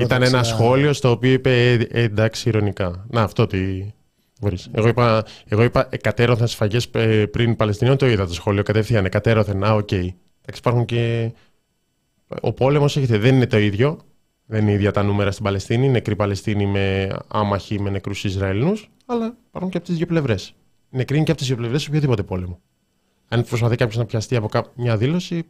ήταν 0.00 0.22
ένα 0.22 0.42
σχόλιο 0.42 0.92
στο 0.92 1.10
οποίο 1.10 1.32
είπε 1.32 1.70
ε, 1.70 1.72
ε, 1.72 2.02
εντάξει 2.02 2.48
ειρωνικά. 2.48 3.04
Να, 3.08 3.22
αυτό 3.22 3.46
τι. 3.46 3.92
Μπορείς. 4.40 4.68
Εγώ 4.72 4.88
είπα, 4.88 5.24
εγώ 5.48 5.62
είπα 5.62 5.88
εκατέρωθεν 5.90 6.46
σφαγές 6.46 6.78
ε, 6.92 7.24
πριν 7.24 7.56
Παλαιστινίων, 7.56 7.96
το 7.96 8.06
είδα 8.06 8.26
το 8.26 8.34
σχόλιο 8.34 8.62
κατευθείαν. 8.62 9.04
Εκατέρωθεν, 9.04 9.64
α, 9.64 9.74
OK. 9.74 9.88
Okay. 9.92 10.08
υπάρχουν 10.56 10.84
και. 10.84 11.32
Ο 12.40 12.52
πόλεμος 12.52 12.96
έχετε, 12.96 13.18
δεν 13.18 13.34
είναι 13.34 13.46
το 13.46 13.58
ίδιο. 13.58 13.98
Δεν 14.46 14.62
είναι 14.62 14.72
ίδια 14.72 14.90
τα 14.92 15.02
νούμερα 15.02 15.30
στην 15.30 15.44
Παλαιστίνη. 15.44 15.88
Νεκροί 15.88 16.16
Παλαιστίνοι 16.16 16.66
με 16.66 17.16
άμαχοι 17.28 17.80
με 17.80 17.90
νεκρούς 17.90 18.24
Ισραηλινούς 18.24 18.90
αλλά 19.06 19.36
υπάρχουν 19.48 19.70
και 19.70 19.76
από 19.76 19.86
τις 19.86 19.96
δύο 19.96 20.06
πλευρές. 20.06 20.54
Νεκροί 20.90 21.16
είναι 21.16 21.24
και 21.24 21.30
από 21.30 21.40
τις 21.40 21.48
δύο 21.48 21.56
πλευρές 21.56 21.82
σε 21.82 21.88
οποιοδήποτε 21.88 22.22
πόλεμο. 22.22 22.60
Αν 23.28 23.44
προσπαθεί 23.44 23.76
κάποιος 23.76 23.96
να 23.96 24.04
πιαστεί 24.04 24.36
από 24.36 24.48
μια 24.74 24.96
δήλωση, 24.96 25.34
είναι 25.34 25.44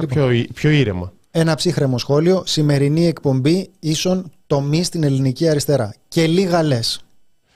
λοιπόν, 0.00 0.28
πιο, 0.28 0.44
πιο 0.54 0.70
ήρεμα. 0.70 1.12
Ένα 1.30 1.54
ψύχρεμο 1.54 1.98
σχόλιο. 1.98 2.42
Σημερινή 2.46 3.06
εκπομπή 3.06 3.70
ίσον 3.78 4.32
τομή 4.46 4.82
στην 4.82 5.04
ελληνική 5.04 5.48
αριστερά. 5.48 5.94
Και 6.08 6.26
λίγα 6.26 6.62
λες. 6.62 7.04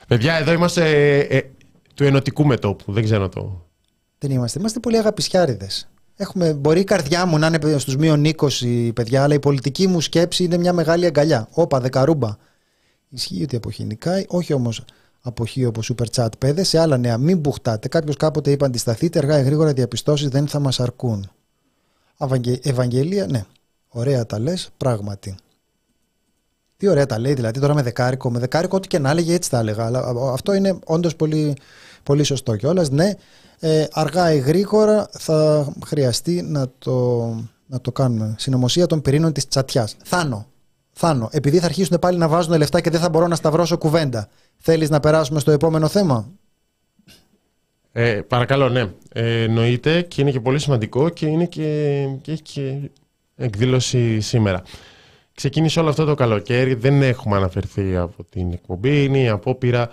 Παιδιά, 0.07 0.35
εδώ 0.35 0.51
είμαστε 0.51 0.89
ε, 1.19 1.37
ε, 1.37 1.41
του 1.93 2.03
ενωτικού 2.03 2.45
μετόπου. 2.45 2.91
Δεν 2.91 3.03
ξέρω 3.03 3.29
το. 3.29 3.65
Δεν 4.17 4.31
είμαστε. 4.31 4.59
Είμαστε 4.59 4.79
πολύ 4.79 4.97
αγαπησιάριδες. 4.97 5.89
Έχουμε, 6.15 6.53
μπορεί 6.53 6.79
η 6.79 6.83
καρδιά 6.83 7.25
μου 7.25 7.37
να 7.37 7.47
είναι 7.47 7.77
στους 7.77 7.95
μείον 7.95 8.25
20 8.35 8.91
παιδιά, 8.93 9.23
αλλά 9.23 9.33
η 9.33 9.39
πολιτική 9.39 9.87
μου 9.87 10.01
σκέψη 10.01 10.43
είναι 10.43 10.57
μια 10.57 10.73
μεγάλη 10.73 11.05
αγκαλιά. 11.05 11.47
Όπα, 11.51 11.79
δεκαρούμπα. 11.79 12.35
Ισχύει 13.09 13.43
ότι 13.43 13.55
αποχηνικά, 13.55 14.23
όχι 14.27 14.53
όμως 14.53 14.85
αποχή 15.25 15.65
όπω 15.65 15.81
super 15.83 16.05
chat 16.15 16.27
παιδε. 16.39 16.63
Σε 16.63 16.79
άλλα 16.79 16.97
νέα, 16.97 17.17
μην 17.17 17.37
μπουχτάτε. 17.37 17.87
Κάποιος 17.87 18.17
κάποτε 18.17 18.51
είπε 18.51 18.65
αντισταθείτε, 18.65 19.19
αργά 19.19 19.39
ή 19.39 19.43
γρήγορα 19.43 19.73
διαπιστώσεις 19.73 20.27
δεν 20.27 20.47
θα 20.47 20.59
μας 20.59 20.79
αρκούν. 20.79 21.31
Ευαγγελία, 22.61 23.27
ναι. 23.27 23.45
Ωραία 23.89 24.25
τα 24.25 24.39
λες, 24.39 24.69
πράγματι. 24.77 25.35
Τι 26.77 26.87
ωραία 26.87 27.05
τα 27.05 27.19
λέει, 27.19 27.33
δηλαδή 27.33 27.59
τώρα 27.59 27.73
με 27.73 27.81
δεκάρικο. 27.81 28.29
Με 28.31 28.39
δεκάρικο, 28.39 28.77
ό,τι 28.77 28.87
και 28.87 28.99
να 28.99 29.09
έλεγε, 29.09 29.33
έτσι 29.33 29.49
τα 29.49 29.59
έλεγα. 29.59 29.85
Αλλά 29.85 30.13
αυτό 30.33 30.53
είναι 30.53 30.79
όντως 30.85 31.15
πολύ, 31.15 31.57
πολύ 32.03 32.23
σωστό 32.23 32.55
κιόλας. 32.55 32.89
Ναι, 32.89 33.13
ε, 33.59 33.85
αργά 33.91 34.33
ή 34.33 34.39
γρήγορα 34.39 35.07
θα 35.11 35.67
χρειαστεί 35.85 36.41
να 36.41 36.67
το, 36.77 37.25
να 37.65 37.81
το 37.81 37.91
κάνουμε. 37.91 38.35
Συνωμοσία 38.37 38.85
των 38.85 39.01
πυρήνων 39.01 39.33
της 39.33 39.47
τσατιάς. 39.47 39.95
Θάνο. 40.03 40.47
Θάνο. 40.97 41.29
Επειδή 41.31 41.59
θα 41.59 41.65
αρχίσουν 41.65 41.99
πάλι 41.99 42.17
να 42.17 42.27
βάζουν 42.27 42.57
λεφτά 42.57 42.81
και 42.81 42.89
δεν 42.89 42.99
θα 42.99 43.09
μπορώ 43.09 43.27
να 43.27 43.35
σταυρώσω 43.35 43.77
κουβέντα. 43.77 44.29
Θέλεις 44.57 44.89
να 44.89 44.99
περάσουμε 44.99 45.39
στο 45.39 45.51
επόμενο 45.51 45.87
θέμα; 45.87 46.31
Ε, 47.91 48.21
παρακαλώ, 48.27 48.69
ναι. 48.69 48.91
Ε, 49.13 49.43
εννοείται 49.43 50.01
και 50.01 50.21
είναι 50.21 50.31
και 50.31 50.39
πολύ 50.39 50.59
σημαντικό 50.59 51.09
και, 51.09 51.25
είναι 51.25 51.45
και, 51.45 52.07
και 52.21 52.31
έχει 52.31 52.41
και 52.41 52.89
εκδήλωση 53.35 54.19
σήμερα. 54.19 54.63
ξεκίνησε 55.33 55.79
όλο 55.79 55.89
αυτό 55.89 56.05
το 56.05 56.15
καλοκαίρι, 56.15 56.73
δεν 56.73 57.01
έχουμε 57.01 57.35
αναφερθεί 57.35 57.95
από 57.95 58.23
την 58.23 58.53
εκπομπή, 58.53 59.03
είναι 59.03 59.19
η 59.19 59.27
απόπειρα 59.27 59.89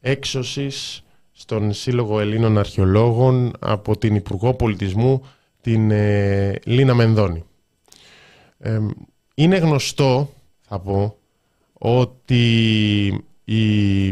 έξωσης 0.00 1.02
στον 1.32 1.72
Σύλλογο 1.72 2.20
Ελλήνων 2.20 2.58
Αρχαιολόγων 2.58 3.52
από 3.58 3.96
την 3.96 4.14
Υπουργό 4.14 4.54
Πολιτισμού 4.54 5.22
την 5.60 5.90
ε, 5.90 6.58
Λίνα 6.64 6.94
Μενδώνη. 6.94 7.44
Ε, 8.58 8.78
είναι 9.34 9.56
γνωστό, 9.56 10.30
θα 10.72 10.80
πω, 10.80 11.16
ότι 11.72 12.44
η, 13.44 14.08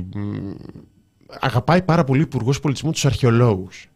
αγαπάει 1.41 1.83
πάρα 1.83 2.05
πολύ 2.05 2.21
ο 2.21 2.23
Υπουργός 2.23 2.61
Πολιτισμού 2.61 2.91
τους 2.91 3.05
αρχαιολόγους. 3.05 3.89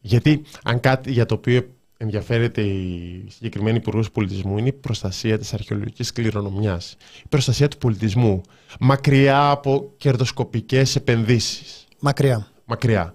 Γιατί 0.00 0.42
αν 0.62 0.80
κάτι 0.80 1.12
για 1.12 1.26
το 1.26 1.34
οποίο 1.34 1.68
ενδιαφέρεται 1.96 2.62
η 2.62 3.26
συγκεκριμένη 3.28 3.76
Υπουργός 3.76 4.10
Πολιτισμού 4.10 4.58
είναι 4.58 4.68
η 4.68 4.72
προστασία 4.72 5.38
της 5.38 5.54
αρχαιολογικής 5.54 6.12
κληρονομιάς. 6.12 6.96
Η 7.24 7.28
προστασία 7.28 7.68
του 7.68 7.78
πολιτισμού. 7.78 8.40
Μακριά 8.80 9.50
από 9.50 9.92
κερδοσκοπικές 9.96 10.96
επενδύσεις. 10.96 11.86
Μακριά. 12.00 12.46
Μακριά. 12.64 13.14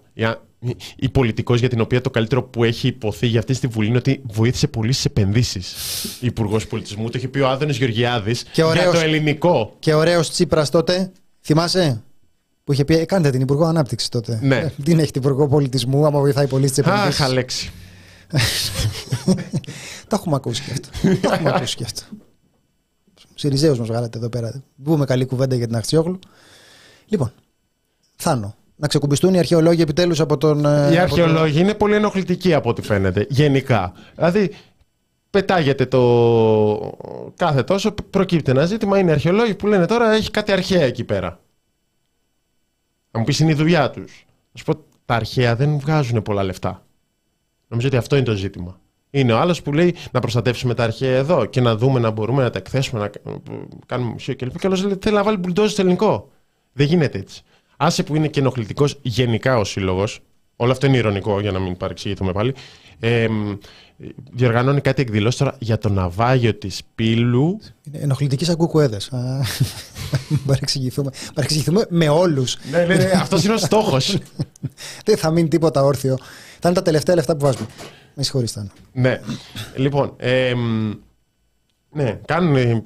Η 0.95 1.10
πολιτικός 1.10 1.60
για 1.60 1.70
την 1.70 1.82
οποία 1.82 2.01
το 2.01 2.10
καλύτερο 2.10 2.43
που 2.43 2.64
έχει 2.64 2.88
υποθεί 2.88 3.28
για 3.28 3.39
αυτή 3.39 3.53
στη 3.53 3.68
Βουλή 3.68 3.88
είναι 3.88 3.97
ότι 3.97 4.22
βοήθησε 4.32 4.68
πολύ 4.68 4.91
στις 4.91 5.05
επενδύσεις 5.05 5.74
η 6.22 6.26
Υπουργός 6.26 6.68
Πολιτισμού. 6.68 7.10
Το 7.10 7.18
είχε 7.18 7.28
πει 7.28 7.39
ο 7.39 7.47
Άδωνης 7.49 7.78
Γεωργιάδης 7.78 8.45
για 8.53 8.91
το 8.91 8.99
ελληνικό. 8.99 9.76
Και 9.80 9.93
ωραίος 9.93 10.30
Τσίπρας 10.30 10.70
τότε, 10.70 11.12
θυμάσαι, 11.41 12.03
που 12.64 12.74
είχε 12.74 12.86
πει: 12.86 12.97
«Ε, 12.97 13.05
Κάντε 13.05 13.30
την 13.30 13.41
Υπουργό 13.41 13.66
Ανάπτυξης 13.66 14.10
τότε. 14.10 14.39
Ναι. 14.43 14.72
την 14.84 14.99
έχει 14.99 15.12
την 15.12 15.22
Υπουργό 15.22 15.47
Πολιτισμού, 15.47 16.05
άμα 16.05 16.20
βοηθάει 16.20 16.47
πολύ 16.47 16.68
στις 16.68 16.78
επενδύσεις. 16.78 17.20
Αχ, 17.22 17.28
Αλέξη. 17.28 17.72
Τα 20.08 20.16
έχουμε 20.16 20.36
ακούσει 20.36 20.64
και 20.64 20.72
αυτό. 20.72 20.89
Τα 21.28 21.34
έχουμε 21.34 21.51
ακούσει 21.55 21.76
και 21.76 21.84
αυτό. 21.84 22.01
Σιριζέου 23.36 23.78
μας 23.78 23.88
βγάλατε 23.88 24.18
εδώ 24.18 24.30
πέρα. 24.30 24.64
Μπούμε 24.76 25.05
καλή 25.05 25.26
κουβέντα 25.26 25.55
για 25.55 25.68
την 25.68 25.76
Αχτσιόγλου. 25.76 26.20
Λοιπόν, 27.08 27.34
Θάνο. 28.16 28.55
Να 28.80 28.88
ξεκουμπιστούν 28.88 29.34
οι 29.34 29.39
αρχαιολόγοι 29.39 29.82
επιτέλους 29.82 30.19
από 30.19 30.38
τον. 30.38 30.65
Ε, 30.65 30.91
οι 30.93 30.97
αρχαιολόγοι 30.97 31.59
είναι 31.59 31.73
πολύ 31.73 31.95
ενοχλητικοί 31.95 32.53
από 32.53 32.69
ό,τι 32.69 32.82
φαίνεται. 32.82 33.25
Γενικά. 33.30 33.93
Δηλαδή, 34.15 34.51
πετάγεται 35.30 35.86
το. 35.86 37.32
Κάθε 37.36 37.63
τόσο 37.63 37.91
προκύπτει 37.91 38.51
ένα 38.51 38.65
ζήτημα. 38.65 38.99
Είναι 38.99 39.11
αρχαιολόγοι 39.11 39.55
που 39.55 39.67
λένε 39.67 39.86
τώρα 39.86 40.11
έχει 40.11 40.32
κάτι 40.32 40.51
αρχαία 40.51 40.84
εκεί 40.84 41.03
πέρα. 41.03 41.39
Θα 43.11 43.19
μου 43.19 43.25
πεις 43.25 43.39
είναι 43.39 43.51
η 43.51 43.55
δουλειά 43.55 43.89
τους. 43.89 44.25
Να 44.51 44.59
σου 44.59 44.65
πω, 44.65 44.84
τα 45.05 45.15
αρχαία 45.15 45.55
δεν 45.55 45.80
βγάζουν 45.80 46.21
πολλά 46.21 46.43
λεφτά. 46.43 46.86
Νομίζω 47.67 47.88
ότι 47.88 47.97
αυτό 47.97 48.15
είναι 48.15 48.25
το 48.25 48.36
ζήτημα. 48.36 48.80
Είναι 49.09 49.34
ο 49.34 49.38
άλλος 49.38 49.61
που 49.61 49.73
λέει 49.73 49.95
να 50.11 50.19
προστατεύσουμε 50.19 50.73
τα 50.73 50.84
αρχαία 50.84 51.15
εδώ 51.17 51.45
και 51.45 51.61
να 51.61 51.75
δούμε 51.75 51.99
να 51.99 52.09
μπορούμε 52.09 52.43
να 52.43 52.49
τα 52.49 52.57
εκθέσουμε, 52.57 53.01
να 53.01 53.09
κάνουμε 53.86 54.11
μουσείο 54.11 54.36
κλπ. 54.36 54.59
Και 54.59 54.67
άλλος 54.67 54.84
λέει 54.84 54.97
θέλει 55.01 55.15
να 55.15 55.23
βάλει 55.23 55.38
μπουλντόζι 55.38 55.71
στο 55.71 55.82
ελληνικό. 55.82 56.32
Δεν 56.73 56.86
γίνεται 56.86 57.17
έτσι. 57.17 57.43
Άσε 57.78 58.03
που 58.03 58.15
είναι 58.15 58.28
και 58.28 58.39
ενοχλητικός 58.39 58.99
γενικά 59.01 59.57
ο 59.57 59.63
σύλλογος, 59.63 60.19
όλο 60.55 60.71
αυτό 60.71 60.86
είναι 60.86 60.97
ηρωνικό 60.97 61.39
για 61.39 61.51
να 61.51 61.59
μην 61.59 61.78
παρεξηγηθούμε 61.78 62.32
πάλι. 62.32 62.53
Ε, 62.99 63.28
διοργανώνει 64.32 64.82
κάτι 64.82 65.01
εκδηλώσεις 65.01 65.39
τώρα 65.39 65.55
για 65.59 65.78
το 65.78 65.89
ναυάγιο 65.89 66.53
της 66.53 66.82
Πύλου. 66.95 67.59
Είναι 67.84 67.97
ενοχλητικής 67.97 68.47
σαν 68.47 68.55
κουκουέδε. 68.55 68.97
παρεξηγηθούμε. 70.47 71.11
παρεξηγηθούμε 71.34 71.86
με 71.89 72.09
όλους. 72.09 72.57
ναι, 72.71 72.86
ναι, 72.86 72.95
ναι 72.95 73.11
αυτός 73.15 73.43
είναι 73.43 73.53
ο 73.53 73.57
στόχος. 73.57 74.17
Δεν 75.05 75.17
θα 75.17 75.32
μείνει 75.32 75.47
τίποτα 75.47 75.84
όρθιο. 75.84 76.17
Θα 76.59 76.69
είναι 76.69 76.78
τα 76.78 76.82
τελευταία 76.82 77.15
λεφτά 77.15 77.36
που 77.36 77.45
βάζουμε. 77.45 77.67
Με 78.13 78.23
συγχωρείτε. 78.23 78.67
ναι. 78.91 79.21
Λοιπόν, 79.75 80.13
ε, 80.17 80.53
ναι, 81.91 82.19
κάνουν, 82.25 82.84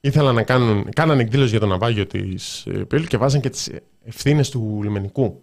ήθελαν 0.00 0.34
να 0.34 0.42
κάνουν, 0.42 0.88
κάνανε 0.94 1.22
εκδήλωση 1.22 1.50
για 1.50 1.60
το 1.60 1.66
ναυάγιο 1.66 2.06
της 2.06 2.66
ε, 2.66 2.70
Πύλου 2.70 3.04
και 3.04 3.16
βάζαν 3.16 3.40
και 3.40 3.50
τις 3.50 3.70
ευθύνες 4.06 4.50
του 4.50 4.80
λιμενικού. 4.82 5.42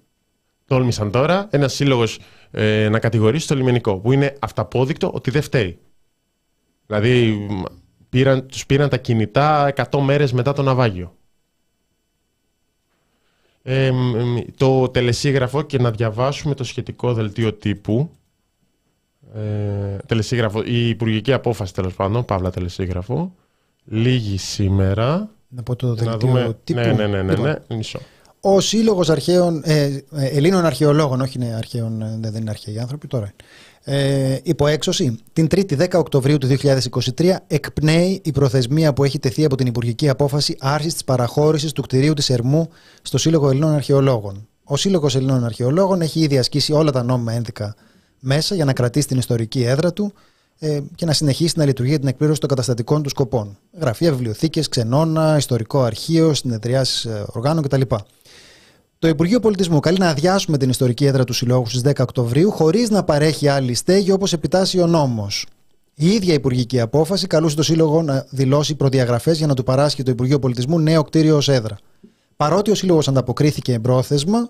Τόλμησαν 0.67 1.11
τώρα 1.11 1.47
ένας 1.51 1.73
σύλλογος 1.73 2.19
ε, 2.51 2.89
να 2.89 2.99
κατηγορήσει 2.99 3.47
το 3.47 3.55
λιμενικό, 3.55 3.97
που 3.97 4.11
είναι 4.11 4.35
αυταπόδεικτο 4.39 5.11
ότι 5.13 5.31
δεν 5.31 5.41
φταίει. 5.41 5.79
Δηλαδή, 6.85 7.47
πήραν, 8.09 8.47
τους 8.47 8.65
πήραν 8.65 8.89
τα 8.89 8.97
κινητά 8.97 9.73
100 9.75 9.99
μέρες 9.99 10.33
μετά 10.33 10.53
το 10.53 10.61
ναυάγιο. 10.61 11.15
Ε, 13.63 13.91
το 14.57 14.89
τελεσίγραφο 14.89 15.61
και 15.61 15.77
να 15.77 15.91
διαβάσουμε 15.91 16.55
το 16.55 16.63
σχετικό 16.63 17.13
δελτίο 17.13 17.53
τύπου. 17.53 18.09
Ε, 19.35 19.97
τελεσίγραφο, 20.05 20.61
η 20.65 20.89
υπουργική 20.89 21.33
απόφαση 21.33 21.73
τέλος 21.73 21.93
πάντων, 21.93 22.25
παύλα 22.25 22.49
τελεσίγραφο, 22.49 23.35
λίγη 23.85 24.37
σήμερα. 24.37 25.29
Να 25.47 25.63
πω 25.63 25.75
το 25.75 25.93
δελτίο 25.93 26.17
δούμε... 26.17 26.57
τύπου. 26.63 26.79
Ναι, 26.79 26.91
ναι, 26.93 27.07
ναι, 27.07 27.21
ναι, 27.21 27.33
λοιπόν, 27.33 27.49
ναι, 27.67 27.81
ο 28.45 28.59
Σύλλογος 28.59 29.09
Αρχαίων, 29.09 29.61
ε, 29.65 29.83
ε, 29.83 30.01
Ελλήνων 30.11 30.65
Αρχαιολόγων, 30.65 31.21
όχι 31.21 31.37
είναι 31.37 31.53
αρχαίων, 31.57 32.01
ε, 32.01 32.19
δεν 32.21 32.41
είναι 32.41 32.49
αρχαίοι 32.49 32.79
άνθρωποι 32.79 33.07
τώρα. 33.07 33.33
Ε, 33.83 34.37
υπό 34.43 34.67
έξωση, 34.67 35.17
την 35.33 35.47
3η 35.51 35.77
10 35.77 35.87
Οκτωβρίου 35.93 36.37
του 36.37 36.47
2023 36.47 37.35
εκπνέει 37.47 38.21
η 38.23 38.31
προθεσμία 38.31 38.93
που 38.93 39.03
έχει 39.03 39.19
τεθεί 39.19 39.45
από 39.45 39.55
την 39.55 39.67
Υπουργική 39.67 40.09
Απόφαση 40.09 40.55
άρση 40.59 40.87
της 40.87 41.03
παραχώρησης 41.03 41.71
του 41.71 41.81
κτηρίου 41.81 42.13
της 42.13 42.29
Ερμού 42.29 42.69
στο 43.01 43.17
Σύλλογο 43.17 43.49
Ελλήνων 43.49 43.73
Αρχαιολόγων. 43.73 44.47
Ο 44.63 44.77
Σύλλογος 44.77 45.15
Ελλήνων 45.15 45.45
Αρχαιολόγων 45.45 46.01
έχει 46.01 46.19
ήδη 46.19 46.37
ασκήσει 46.37 46.73
όλα 46.73 46.91
τα 46.91 47.03
νόμιμα 47.03 47.33
ένδικα 47.33 47.75
μέσα 48.19 48.55
για 48.55 48.65
να 48.65 48.73
κρατήσει 48.73 49.07
την 49.07 49.17
ιστορική 49.17 49.63
έδρα 49.63 49.93
του 49.93 50.13
ε, 50.59 50.79
και 50.95 51.05
να 51.05 51.13
συνεχίσει 51.13 51.53
να 51.57 51.65
λειτουργεί 51.65 51.99
την 51.99 52.07
εκπλήρωση 52.07 52.39
των 52.39 52.49
καταστατικών 52.49 53.03
του 53.03 53.09
σκοπών. 53.09 53.57
Γραφεία, 53.79 54.11
βιβλιοθήκες, 54.11 54.69
ξενώνα, 54.69 55.37
ιστορικό 55.37 55.81
αρχείο, 55.81 56.33
συνεδριάσεις 56.33 57.07
οργάνων 57.25 57.63
κτλ. 57.63 57.81
Το 59.03 59.09
Υπουργείο 59.09 59.39
Πολιτισμού 59.39 59.79
καλεί 59.79 59.97
να 59.97 60.09
αδειάσουμε 60.09 60.57
την 60.57 60.69
ιστορική 60.69 61.05
έδρα 61.05 61.23
του 61.23 61.33
Συλλόγου 61.33 61.65
στις 61.69 61.81
10 61.85 61.91
Οκτωβρίου 61.99 62.51
χωρίς 62.51 62.89
να 62.89 63.03
παρέχει 63.03 63.47
άλλη 63.47 63.73
στέγη 63.73 64.11
όπως 64.11 64.33
επιτάσσει 64.33 64.79
ο 64.79 64.87
νόμος. 64.87 65.45
Η 65.95 66.07
ίδια 66.07 66.33
υπουργική 66.33 66.79
απόφαση 66.79 67.27
καλούσε 67.27 67.55
το 67.55 67.63
Σύλλογο 67.63 68.01
να 68.01 68.25
δηλώσει 68.29 68.75
προδιαγραφές 68.75 69.37
για 69.37 69.47
να 69.47 69.53
του 69.53 69.63
παράσχει 69.63 70.03
το 70.03 70.11
Υπουργείο 70.11 70.39
Πολιτισμού 70.39 70.79
νέο 70.79 71.03
κτίριο 71.03 71.35
ως 71.35 71.49
έδρα. 71.49 71.77
Παρότι 72.35 72.71
ο 72.71 72.75
Σύλλογος 72.75 73.07
ανταποκρίθηκε 73.07 73.73
εμπρόθεσμα, 73.73 74.49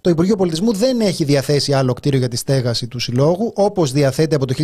το 0.00 0.10
Υπουργείο 0.10 0.36
Πολιτισμού 0.36 0.72
δεν 0.72 1.00
έχει 1.00 1.24
διαθέσει 1.24 1.72
άλλο 1.72 1.92
κτίριο 1.92 2.18
για 2.18 2.28
τη 2.28 2.36
στέγαση 2.36 2.86
του 2.86 2.98
Συλλόγου, 2.98 3.52
όπως 3.54 3.92
διαθέτει 3.92 4.34
από 4.34 4.46
το 4.46 4.54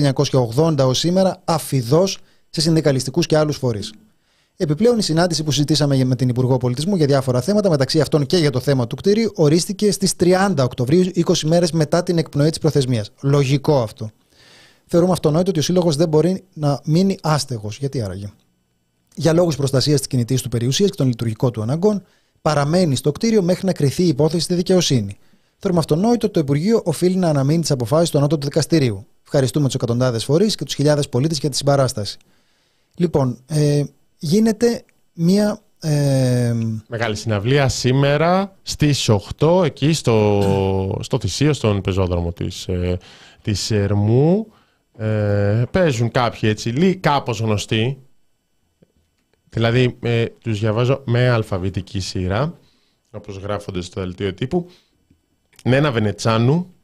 1980 0.56 0.86
ως 0.86 0.98
σήμερα 0.98 1.40
αφιδώς 1.44 2.18
σε 2.50 2.60
συνδικαλιστικούς 2.60 3.26
και 3.26 3.36
άλλους 3.36 3.56
φορείς. 3.56 3.92
Επιπλέον, 4.56 4.98
η 4.98 5.02
συνάντηση 5.02 5.42
που 5.44 5.50
συζητήσαμε 5.50 6.04
με 6.04 6.16
την 6.16 6.28
Υπουργό 6.28 6.56
Πολιτισμού 6.56 6.96
για 6.96 7.06
διάφορα 7.06 7.40
θέματα, 7.40 7.70
μεταξύ 7.70 8.00
αυτών 8.00 8.26
και 8.26 8.36
για 8.36 8.50
το 8.50 8.60
θέμα 8.60 8.86
του 8.86 8.96
κτίριου, 8.96 9.32
ορίστηκε 9.34 9.90
στις 9.92 10.14
30 10.16 10.54
Οκτωβρίου, 10.58 11.10
20 11.14 11.46
μέρες 11.46 11.72
μετά 11.72 12.02
την 12.02 12.18
εκπνοή 12.18 12.48
της 12.48 12.58
προθεσμίας. 12.58 13.10
Λογικό 13.20 13.82
αυτό. 13.82 14.10
Θεωρούμε 14.86 15.12
αυτονόητο 15.12 15.50
ότι 15.50 15.58
ο 15.58 15.62
Σύλλογος 15.62 15.96
δεν 15.96 16.08
μπορεί 16.08 16.44
να 16.52 16.80
μείνει 16.84 17.18
άστεγος. 17.22 17.78
Γιατί 17.78 18.02
άραγε; 18.02 18.30
Για 19.14 19.32
λόγους 19.32 19.56
προστασίας 19.56 19.98
της 19.98 20.06
κινητής 20.06 20.42
του 20.42 20.48
περιουσίας 20.48 20.90
και 20.90 20.96
των 20.96 21.06
λειτουργικών 21.06 21.52
του 21.52 21.62
αναγκών, 21.62 22.02
παραμένει 22.42 22.96
στο 22.96 23.12
κτίριο 23.12 23.42
μέχρι 23.42 23.66
να 23.66 23.72
κρυθεί 23.72 24.02
η 24.02 24.08
υπόθεση 24.08 24.42
στη 24.42 24.54
δικαιοσύνη. 24.54 25.18
Θεωρούμε 25.58 25.80
αυτονόητο 25.80 26.26
ότι 26.26 26.34
το 26.34 26.40
Υπουργείο 26.40 26.80
οφείλει 26.84 27.16
να 27.16 27.28
αναμείνει 27.28 27.60
τις 27.60 27.70
αποφάσεις 27.70 28.10
του 28.10 28.18
Ανώτατου 28.18 28.44
Δικαστηρίου. 28.44 29.06
Ευχαριστούμε 29.22 29.66
τους 29.66 29.74
εκατοντάδες 29.74 30.24
φορείς 30.24 30.54
και 30.54 30.64
τους 30.64 30.74
χιλιάδες 30.74 31.08
πολίτες 31.08 31.38
για 31.38 31.50
τη 31.50 31.56
συμπαράσταση. 31.56 32.18
Λοιπόν, 32.94 33.38
ε, 33.46 33.82
γίνεται 34.22 34.84
μια 35.12 35.60
ε... 35.80 36.54
Μεγάλη 36.88 37.16
συναυλία 37.16 37.68
σήμερα 37.68 38.56
στις 38.62 39.10
8 39.38 39.64
εκεί 39.64 39.92
στο, 39.92 40.98
στο 41.00 41.20
Θησίο, 41.20 41.52
στον 41.52 41.80
πεζόδρομο 41.80 42.32
της, 42.32 42.68
ε, 42.68 42.98
της 43.42 43.70
Ερμού. 43.70 44.52
Ε, 44.96 45.62
παίζουν 45.70 46.10
κάποιοι 46.10 46.40
έτσι, 46.42 46.68
λίγοι 46.68 46.96
κάπως 46.96 47.40
γνωστοί. 47.40 47.98
Δηλαδή 49.48 49.96
ε, 50.00 50.24
τους 50.24 50.58
διαβάζω 50.60 51.02
με 51.06 51.28
αλφαβητική 51.28 52.00
σειρά, 52.00 52.58
όπως 53.10 53.36
γράφονται 53.36 53.80
στο 53.80 54.00
δελτίο 54.00 54.34
τύπου. 54.34 54.70
Νένα 55.64 55.90
Βενετσάνου. 55.90 56.74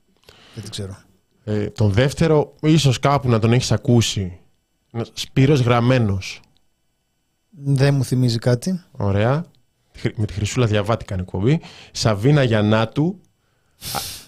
Δεν 0.54 0.70
ξέρω. 0.70 0.98
Ε, 1.44 1.66
τον 1.66 1.90
δεύτερο, 1.90 2.54
ίσως 2.62 2.98
κάπου 2.98 3.28
να 3.28 3.38
τον 3.38 3.52
έχεις 3.52 3.72
ακούσει. 3.72 4.38
Σπύρος 5.12 5.60
Γραμμένος. 5.60 6.40
Δεν 7.60 7.94
μου 7.94 8.04
θυμίζει 8.04 8.38
κάτι. 8.38 8.82
Ωραία. 8.90 9.44
Με 10.14 10.26
τη 10.26 10.32
Χρυσούλα 10.32 10.66
Διαβάτη 10.66 11.04
κάνει 11.04 11.20
εκπομπή. 11.22 11.60
Σαβίνα 11.92 12.42
Γιαννάτου, 12.42 13.20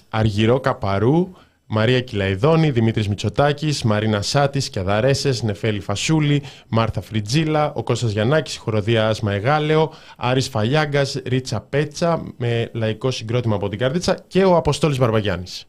Αργυρό 0.08 0.60
Καπαρού, 0.60 1.30
Μαρία 1.66 2.00
Κυλαϊδόνη, 2.00 2.70
Δημήτρης 2.70 3.08
Μητσοτάκης, 3.08 3.82
Μαρίνα 3.82 4.22
Σάτης, 4.22 4.70
Κιαδαρέσες, 4.70 5.42
Νεφέλη 5.42 5.80
Φασούλη, 5.80 6.42
Μάρθα 6.68 7.00
Φριτζίλα, 7.00 7.72
ο 7.72 7.82
Κώστας 7.82 8.10
Γιαννάκης, 8.10 8.56
Χοροδίας 8.56 9.10
Άσμα 9.10 9.32
Εγάλεο, 9.32 9.92
Άρης 10.16 10.48
Φαλιάγκας, 10.48 11.16
Ρίτσα 11.24 11.60
Πέτσα, 11.60 12.22
με 12.36 12.70
λαϊκό 12.72 13.10
συγκρότημα 13.10 13.54
από 13.54 13.68
την 13.68 13.78
Καρδίτσα 13.78 14.18
και 14.26 14.44
ο 14.44 14.56
Αποστόλης 14.56 14.98
Μπαρμπαγιάννης. 14.98 15.66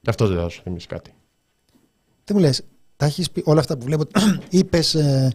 Και 0.00 0.10
αυτό 0.10 0.26
δεν 0.26 0.38
θα 0.38 0.48
σου 0.48 0.62
θυμίσει 0.62 0.86
κάτι. 0.86 1.14
Τι 2.24 2.34
μου 2.34 2.40
λες, 2.40 2.62
τα 2.96 3.06
έχεις 3.06 3.30
πει 3.30 3.42
όλα 3.44 3.60
αυτά 3.60 3.78
που 3.78 3.84
βλέπω, 3.84 4.04
είπες... 4.50 4.94
Ε 4.94 5.32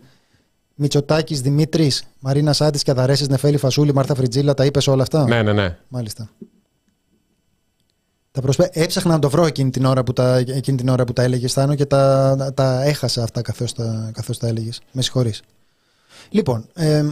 Μητσοτάκης 0.82 1.42
Δημήτρης, 1.42 2.04
Μαρίνα 2.20 2.54
Σάντης 2.54 2.84
και 2.84 2.92
Αδαρέσει 2.92 3.26
Νεφέλη 3.30 3.58
Φασούλη, 3.58 3.94
Μάρθα 3.94 4.16
Φριτζίλα, 4.16 4.54
τα 4.54 4.66
είπες 4.66 4.88
όλα 4.88 5.02
αυτά; 5.02 5.28
Ναι, 5.28 5.44
ναι, 5.44 5.54
ναι. 5.54 5.78
Μάλιστα. 5.88 6.30
Τα 8.32 8.42
προσπέ... 8.42 8.70
Έψαχνα 8.74 9.12
να 9.12 9.20
το 9.20 9.30
βρω 9.30 9.46
εκείνη 9.46 9.70
την 9.70 9.86
ώρα 9.86 10.04
που 10.04 10.14
τα, 10.14 10.38
εκείνη 10.38 10.78
την 10.78 10.90
ώρα 10.90 11.04
που 11.04 11.14
τα 11.14 11.24
έλεγες 11.24 11.54
Θάνο 11.54 11.76
και 11.76 11.86
τα, 11.86 12.52
τα 12.54 12.84
έχασα 12.84 13.24
αυτά 13.24 13.42
καθώς 13.42 13.74
τα, 13.74 14.12
καθώς 14.14 14.38
τα 14.38 14.48
έλεγες. 14.48 14.82
Με 14.92 15.02
συγχωρείς. 15.02 15.42
Λοιπόν, 16.30 16.68
ε, 16.74 17.12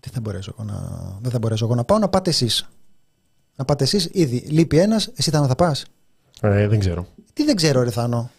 τι 0.00 0.08
θα 0.14 0.20
μπορέσω 0.20 0.54
εγώ 0.58 0.68
να, 0.70 0.78
δεν 1.20 1.30
θα 1.30 1.38
μπορέσω 1.38 1.64
εγώ 1.64 1.74
να 1.74 1.84
πάω 1.84 1.98
να 1.98 2.08
πάτε 2.08 2.30
εσείς. 2.30 2.68
Να 3.56 3.64
πάτε 3.64 3.84
εσείς 3.84 4.08
ήδη. 4.12 4.36
Λείπει 4.36 4.78
ένας, 4.78 5.10
εσύ 5.16 5.30
θα, 5.30 5.46
θα 5.46 5.54
πας; 5.54 5.84
Ε, 6.40 6.68
δεν 6.68 6.78
ξέρω. 6.78 7.06
Τι 7.32 7.44
δεν 7.44 7.56
ξέρω 7.56 7.82
ρε 7.82 7.90
Θάνο. 7.90 8.30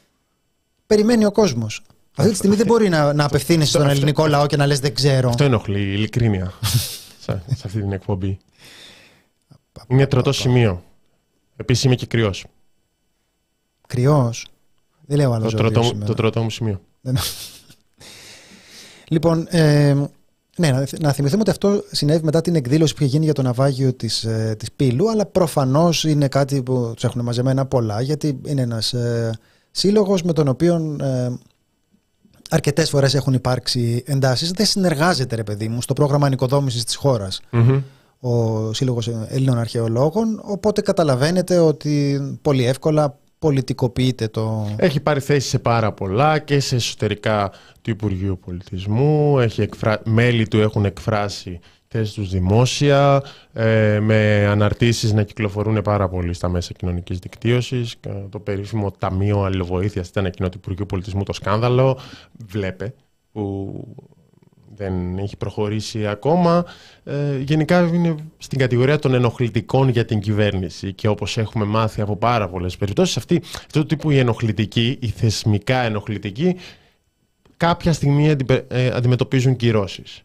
Περιμένει 0.88 1.26
ο 1.26 1.32
κόσμος. 1.32 1.84
Αυτή 2.20 2.32
τη 2.32 2.38
στιγμή 2.38 2.56
δεν 2.56 2.66
μπορεί 2.66 2.90
να, 2.90 3.14
να 3.14 3.24
απευθύνεσαι 3.26 3.70
στον 3.70 3.90
ελληνικό 3.90 4.28
λαό 4.28 4.46
και 4.48 4.56
να 4.58 4.66
λες 4.66 4.80
δεν 4.80 4.94
ξέρω. 4.94 5.30
Αυτό 5.30 5.44
ενοχλεί, 5.44 5.80
ειλικρίνεια, 5.94 6.54
σε, 7.24 7.44
σε 7.56 7.62
αυτή 7.66 7.80
την 7.82 7.92
εκπομπή. 7.92 8.38
Είναι 9.88 10.06
τροτός 10.08 10.38
σημείο. 10.38 10.84
Επίσης 11.56 11.84
είμαι 11.84 11.96
και 11.96 12.06
κρυός. 12.06 12.46
Κρυός. 13.88 14.48
Δεν 15.06 15.18
λέω 15.18 15.32
άλλος. 15.34 15.52
Το, 15.52 15.58
τροτό, 15.58 15.82
μου- 15.84 16.04
το 16.06 16.14
τροτό 16.14 16.42
μου 16.44 16.50
σημείο. 16.50 16.82
Δεν- 17.02 17.18
λοιπόν, 19.10 19.48
ε, 19.50 19.94
ναι, 20.58 20.72
να, 20.72 20.86
να 21.00 21.12
θυμηθούμε 21.12 21.42
ότι 21.42 21.50
αυτό 21.50 21.84
συνέβη 21.92 22.24
μετά 22.24 22.42
την 22.42 22.56
εκδήλωση 22.56 22.94
που 22.94 23.04
είχε 23.04 23.12
γίνει 23.12 23.26
για 23.26 23.34
το 23.34 23.42
ναυάγιο 23.42 23.94
της, 23.94 24.24
ε, 24.24 24.56
της 24.60 24.72
Πύλου, 24.72 25.10
αλλά 25.10 25.26
προφανώς 25.26 26.04
είναι 26.04 26.28
κάτι 26.28 26.64
που 26.64 26.92
τους 26.94 27.04
έχουν 27.04 27.22
μαζεμένα 27.22 27.66
πολλά, 27.66 28.02
γιατί 28.02 28.40
είναι 28.46 28.62
ένας 28.62 28.94
ε, 28.94 29.32
σύλλογος 29.72 30.24
με 30.24 30.34
τον 30.34 30.48
οποίο 30.48 30.98
ε, 31.02 31.32
αρκετές 32.50 32.90
φορές 32.90 33.14
έχουν 33.14 33.34
υπάρξει 33.34 34.04
εντάσεις. 34.06 34.52
Δεν 34.52 34.66
συνεργάζεται, 34.66 35.36
ρε 35.36 35.44
παιδί 35.44 35.68
μου, 35.68 35.82
στο 35.82 35.94
πρόγραμμα 35.94 36.26
ανοικοδόμησης 36.26 36.84
της 36.84 36.96
χώρας 36.96 37.42
Μμμ. 37.50 37.82
ο 38.20 38.74
Σύλλογος 38.74 39.08
Ελλήνων 39.28 39.58
Αρχαιολόγων, 39.58 40.42
οπότε 40.44 40.82
καταλαβαίνετε 40.82 41.58
ότι 41.58 42.22
πολύ 42.42 42.66
εύκολα 42.66 43.18
πολιτικοποιείται 43.40 44.28
το... 44.28 44.68
Έχει 44.76 45.00
πάρει 45.00 45.20
θέση 45.20 45.50
σε 45.50 45.60
πάρα 45.60 45.92
πολλά 45.92 46.40
και 46.40 46.60
σε 46.60 46.76
εσωτερικά 46.76 47.52
του 47.82 47.90
Υπουργείου 47.90 48.40
Πολιτισμού. 48.46 49.40
Έχει 49.40 49.62
εκφρα... 49.62 50.02
Μέλη 50.06 50.48
του 50.48 50.60
έχουν 50.60 50.86
εκφράσει 50.86 51.60
θέσεις 51.92 52.14
τους 52.14 52.30
δημόσια, 52.30 53.24
ε, 53.54 54.00
με 54.00 54.46
αναρτήσεις 54.46 55.14
να 55.14 55.24
κυκλοφορούν 55.24 55.82
πάρα 55.82 56.10
πολύ 56.10 56.34
στα 56.34 56.50
μέσα 56.50 56.74
κοινωνικής 56.74 57.20
δικτύωσης. 57.20 57.96
Ε, 58.08 58.10
Το 58.30 58.40
περίφημο 58.40 58.92
Ταμείο 58.92 59.42
Αλληλοβοήθειας 59.44 60.08
ήταν 60.08 60.26
εκείνο 60.26 60.50
του 60.50 60.58
Υπουργείου 60.62 60.86
Πολιτισμού 60.86 61.24
το 61.24 61.34
σκάνδαλο. 61.34 62.00
Βλέπε 62.48 62.94
που 63.32 63.74
δεν 64.76 65.18
έχει 65.18 65.38
προχωρήσει 65.38 66.08
ακόμα. 66.08 66.66
Ε, 67.04 67.38
γενικά 67.40 67.80
είναι 67.94 68.16
στην 68.38 68.60
κατηγορία 68.60 69.00
των 69.00 69.14
ενοχλητικών 69.14 69.90
για 69.90 70.06
την 70.06 70.20
κυβέρνηση 70.20 70.94
και 70.94 71.08
όπως 71.08 71.38
έχουμε 71.38 71.66
μάθει 71.66 72.02
από 72.02 72.16
πάρα 72.16 72.50
πολλές 72.50 72.78
περιπτώσεις 72.78 73.18
αυτή, 73.18 73.42
αυτό 73.44 73.80
το 73.80 73.86
τύπου 73.86 74.10
οι 74.12 74.18
ενοχλητικοί, 74.18 74.98
οι 75.02 75.08
θεσμικά 75.08 75.78
ενοχλητικοί 75.78 76.56
κάποια 77.58 77.94
στιγμή 77.94 78.30
αντι- 78.30 78.66
ε, 78.68 78.88
αντιμετωπίζουν 78.94 79.56
κυρώσεις. 79.56 80.24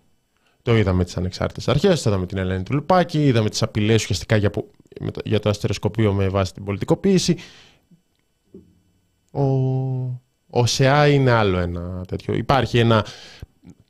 Το 0.64 0.76
είδαμε 0.76 0.96
με 0.98 1.04
τις 1.04 1.16
ανεξάρτητες 1.16 1.68
αρχές, 1.68 2.02
το 2.02 2.10
είδαμε 2.10 2.26
την 2.26 2.38
Ελένη 2.38 2.62
του 2.62 2.74
Λουπάκη, 2.74 3.26
είδαμε 3.26 3.48
τις 3.50 3.62
απειλές 3.62 4.02
ουσιαστικά 4.02 4.36
για, 4.36 4.50
που- 4.50 4.70
με 5.00 5.10
το- 5.10 5.20
για 5.24 5.40
το 5.40 5.48
αστεροσκοπείο 5.48 6.12
με 6.12 6.28
βάση 6.28 6.54
την 6.54 6.64
πολιτικοποίηση. 6.64 7.36
Ο, 9.32 9.42
ο 10.50 10.66
ΣΕΑ 10.66 11.08
είναι 11.08 11.30
άλλο 11.30 11.58
ένα 11.58 12.04
τέτοιο. 12.08 12.34
Υπάρχει 12.34 12.78
ένα 12.78 13.06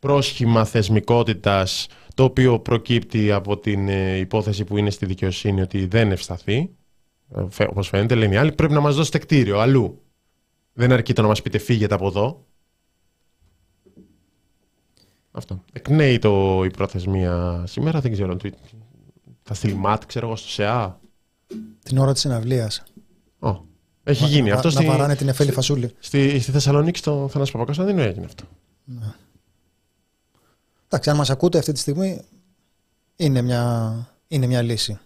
πρόσχημα 0.00 0.64
θεσμικότητας 0.64 1.86
το 2.14 2.24
οποίο 2.24 2.58
προκύπτει 2.60 3.32
από 3.32 3.58
την 3.58 3.88
ε, 3.88 4.16
υπόθεση 4.16 4.64
που 4.64 4.76
είναι 4.76 4.90
στη 4.90 5.06
δικαιοσύνη 5.06 5.60
ότι 5.60 5.86
δεν 5.86 6.12
ευσταθεί. 6.12 6.70
Ε, 7.36 7.44
φαι- 7.48 7.68
Όπως 7.70 7.88
φαίνεται, 7.88 8.14
λένε 8.14 8.34
οι 8.34 8.36
άλλοι, 8.36 8.52
πρέπει 8.52 8.72
να 8.72 8.80
μας 8.80 8.94
δώσετε 8.96 9.18
κτίριο 9.18 9.58
αλλού. 9.58 10.02
Δεν 10.72 10.92
αρκεί 10.92 11.12
το 11.12 11.22
να 11.22 11.28
μας 11.28 11.42
πείτε 11.42 11.58
φύγετε 11.58 11.94
από 11.94 12.06
εδώ. 12.06 12.44
Αυτό. 15.36 15.62
Εκνέει 15.72 16.18
το, 16.18 16.62
η 16.64 16.70
προθεσμία 16.70 17.62
σήμερα, 17.66 18.00
δεν 18.00 18.12
ξέρω. 18.12 18.36
του- 18.36 18.50
Θα 19.42 19.54
στείλει 19.54 19.74
ΜΑΤ, 19.74 20.04
ξέρω 20.06 20.26
εγώ, 20.26 20.36
στο 20.36 20.48
ΣΕΑ. 20.48 21.00
την 21.82 21.98
ώρα 21.98 22.12
της 22.12 22.20
συναυλίας. 22.20 22.82
Ω, 23.38 23.56
έχει 24.04 24.24
γίνει. 24.24 24.48
να, 24.48 24.54
αυτό 24.54 24.68
να 24.68 24.74
στη, 24.74 24.84
βαράνε 24.86 25.16
την 25.16 25.28
Εφέλη 25.28 25.52
Φασούλη. 25.52 25.90
στη, 25.98 26.40
στη 26.40 26.50
Θεσσαλονίκη, 26.52 26.98
στο 26.98 27.28
Θανάση 27.30 27.52
Παπακοσταντίνου 27.52 28.00
έγινε 28.00 28.24
αυτό. 28.24 28.44
Εντάξει, 30.86 31.10
αν 31.10 31.16
μας 31.16 31.30
ακούτε 31.30 31.58
αυτή 31.58 31.72
τη 31.72 31.78
στιγμή 31.78 32.20
είναι 33.16 33.42
μια, 33.42 33.94
είναι 34.28 34.46
μια 34.46 34.62
λύση. 34.62 34.98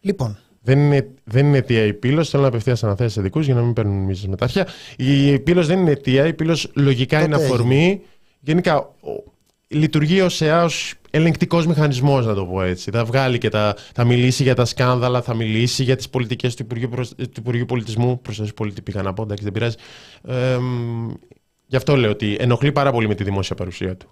Λοιπόν, 0.00 0.38
Δεν 0.62 0.78
είναι, 0.78 1.10
δεν 1.24 1.46
είναι 1.46 1.56
αιτία 1.58 1.84
η 1.84 1.94
πύλος. 1.94 2.28
Θέλω 2.30 2.42
να 2.42 2.48
απευθείας 2.48 2.84
αναθέσεις 2.84 3.12
σε 3.12 3.20
δικούς 3.20 3.44
για 3.46 3.54
να 3.54 3.62
μην 3.62 3.72
παίρνουν 3.72 3.96
μίζες 4.04 4.26
με 4.26 4.36
τα 4.36 4.44
αρχαία. 4.44 4.66
Η 4.96 5.38
πύλος 5.38 5.66
δεν 5.66 5.78
είναι 5.78 5.90
αιτία. 5.90 6.26
Η 6.26 6.34
πύλος 6.34 6.70
λογικά 6.74 7.20
Τότε 7.20 7.34
είναι 7.34 7.44
αφορμή. 7.44 8.02
Γενικά 8.40 8.76
ο- 8.78 9.32
λειτουργεί 9.68 10.20
ως 10.20 10.40
ΕΑ 10.40 10.64
ως 10.64 10.94
ελεγκτικός 11.10 11.66
μηχανισμός 11.66 12.26
να 12.26 12.34
το 12.34 12.44
πω 12.46 12.62
έτσι. 12.62 12.90
Θα 12.90 13.04
βγάλει 13.04 13.38
και 13.38 13.48
τα, 13.48 13.76
θα 13.94 14.04
μιλήσει 14.04 14.42
για 14.42 14.54
τα 14.54 14.64
σκάνδαλα, 14.64 15.22
θα 15.22 15.34
μιλήσει 15.34 15.82
για 15.82 15.96
τις 15.96 16.08
πολιτικές 16.08 16.54
του 16.54 16.62
Υπουργείου, 16.62 16.88
Προσ- 16.88 17.14
του 17.16 17.30
Υπουργείου 17.38 17.64
Πολιτισμού. 17.66 18.20
Προστασία 18.20 18.52
πολίτη 18.56 18.82
πήγα 18.82 19.02
να 19.02 19.12
πω, 19.12 19.22
εντάξει 19.22 19.44
δεν 19.44 19.52
πειράζει. 19.52 19.76
Ε, 20.28 20.56
μ, 20.56 21.08
γι' 21.66 21.76
αυτό 21.76 21.96
λέω 21.96 22.10
ότι 22.10 22.36
ενοχλεί 22.40 22.72
πάρα 22.72 22.92
πολύ 22.92 23.08
με 23.08 23.14
τη 23.14 23.24
δημόσια 23.24 23.56
παρουσία 23.56 23.96
του. 23.96 24.10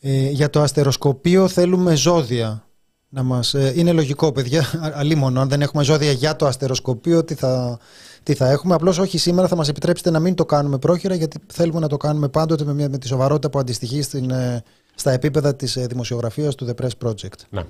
ε, 0.00 0.28
για 0.30 0.50
το 0.50 0.60
αστεροσκοπείο 0.60 1.48
θέλουμε 1.48 1.94
ζώδια. 1.94 2.66
Να 3.14 3.22
μας, 3.22 3.54
ε, 3.54 3.72
είναι 3.76 3.92
λογικό, 3.92 4.32
παιδιά. 4.32 4.60
Α- 4.60 4.92
Αλίμονο, 4.94 5.40
αν 5.40 5.48
δεν 5.48 5.62
έχουμε 5.62 5.84
ζώδια 5.84 6.12
για 6.12 6.36
το 6.36 6.46
αστεροσκοπείο, 6.46 7.24
τι 7.24 7.34
θα, 7.34 7.78
τι 8.22 8.34
θα 8.34 8.50
έχουμε. 8.50 8.74
Απλώς 8.74 8.98
όχι 8.98 9.18
σήμερα 9.18 9.48
θα 9.48 9.56
μας 9.56 9.68
επιτρέψετε 9.68 10.10
να 10.10 10.20
μην 10.20 10.34
το 10.34 10.44
κάνουμε 10.44 10.78
πρόχειρα, 10.78 11.14
γιατί 11.14 11.38
θέλουμε 11.46 11.80
να 11.80 11.88
το 11.88 11.96
κάνουμε 11.96 12.28
πάντοτε 12.28 12.64
με, 12.64 12.74
μια, 12.74 12.88
με 12.88 12.98
τη 12.98 13.06
σοβαρότητα 13.06 13.50
που 13.50 13.58
αντιστοιχεί 13.58 14.02
στην, 14.02 14.30
ε, 14.30 14.62
στα 14.94 15.10
επίπεδα 15.10 15.56
της 15.56 15.76
ε, 15.76 15.86
δημοσιογραφίας 15.86 16.54
του 16.54 16.66
The 16.66 16.82
Press 16.82 17.08
Project. 17.08 17.38
Να. 17.50 17.66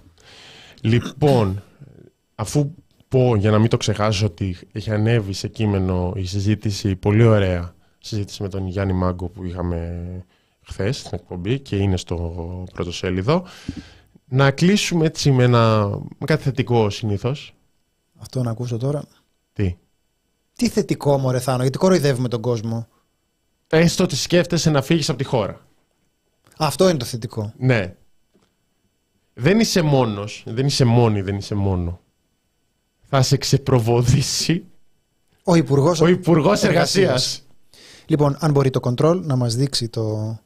Λοιπόν, 0.81 1.63
αφού 2.35 2.75
πω 3.09 3.37
για 3.37 3.51
να 3.51 3.59
μην 3.59 3.69
το 3.69 3.77
ξεχάσω 3.77 4.27
ότι 4.27 4.57
έχει 4.73 4.91
ανέβει 4.91 5.33
σε 5.33 5.49
κείμενο 5.49 6.13
η 6.17 6.25
συζήτηση, 6.25 6.97
πολύ 6.97 7.25
ωραία 7.25 7.75
συζήτηση 7.99 8.43
με 8.43 8.49
τον 8.49 8.67
Γιάννη 8.67 8.93
Μάγκο 8.93 9.29
που 9.29 9.45
είχαμε 9.45 10.01
χθες 10.63 10.99
στην 10.99 11.11
εκπομπή 11.13 11.59
και 11.59 11.77
είναι 11.77 11.97
στο 11.97 12.65
πρώτο 12.73 12.93
σέλιδο, 12.93 13.45
να 14.25 14.51
κλείσουμε 14.51 15.07
έτσι 15.07 15.31
με, 15.31 15.45
ένα, 15.45 15.89
με 16.19 16.27
κάτι 16.27 16.43
θετικό 16.43 16.91
συνήθως. 16.91 17.55
Αυτό 18.19 18.43
να 18.43 18.51
ακούσω 18.51 18.77
τώρα. 18.77 19.05
Τι; 19.53 19.77
Τι 20.57 20.69
θετικό, 20.69 21.19
μωρέ 21.19 21.39
Θάνο, 21.39 21.63
γιατί 21.63 21.79
κοροϊδεύουμε 21.79 22.29
τον 22.29 22.41
κόσμο. 22.41 22.89
Έστω 23.69 24.05
ότι 24.05 24.17
σκέφτεσαι 24.17 24.71
να 24.71 24.83
φύγεις 24.83 25.09
από 25.09 25.19
τη 25.19 25.25
χώρα. 25.25 25.67
Αυτό 26.59 26.89
είναι 26.89 26.99
το 26.99 27.05
θετικό. 27.05 27.53
Ναι. 27.57 27.95
Δεν 29.35 29.61
είσαι 29.61 29.83
μόνος, 29.83 30.43
δεν 30.47 30.67
είσαι 30.67 30.85
μόνη, 30.85 31.23
δεν 31.23 31.37
είσαι 31.37 31.55
μόνο. 31.55 32.01
Θα 33.03 33.23
σε 33.23 33.37
ξεπροβοδήσει 33.37 34.65
Ο 35.45 35.55
Υπουργός 35.55 36.01
ο 36.01 36.07
Υπουργός 36.07 36.63
Εργασίας. 36.63 37.47
Λοιπόν, 38.07 38.37
αν 38.41 38.51
μπορεί 38.51 38.71
το 38.71 38.81
control 38.83 39.21
να 39.23 39.37
μας 39.37 39.55
δείξει 39.55 39.89
το 39.89 40.37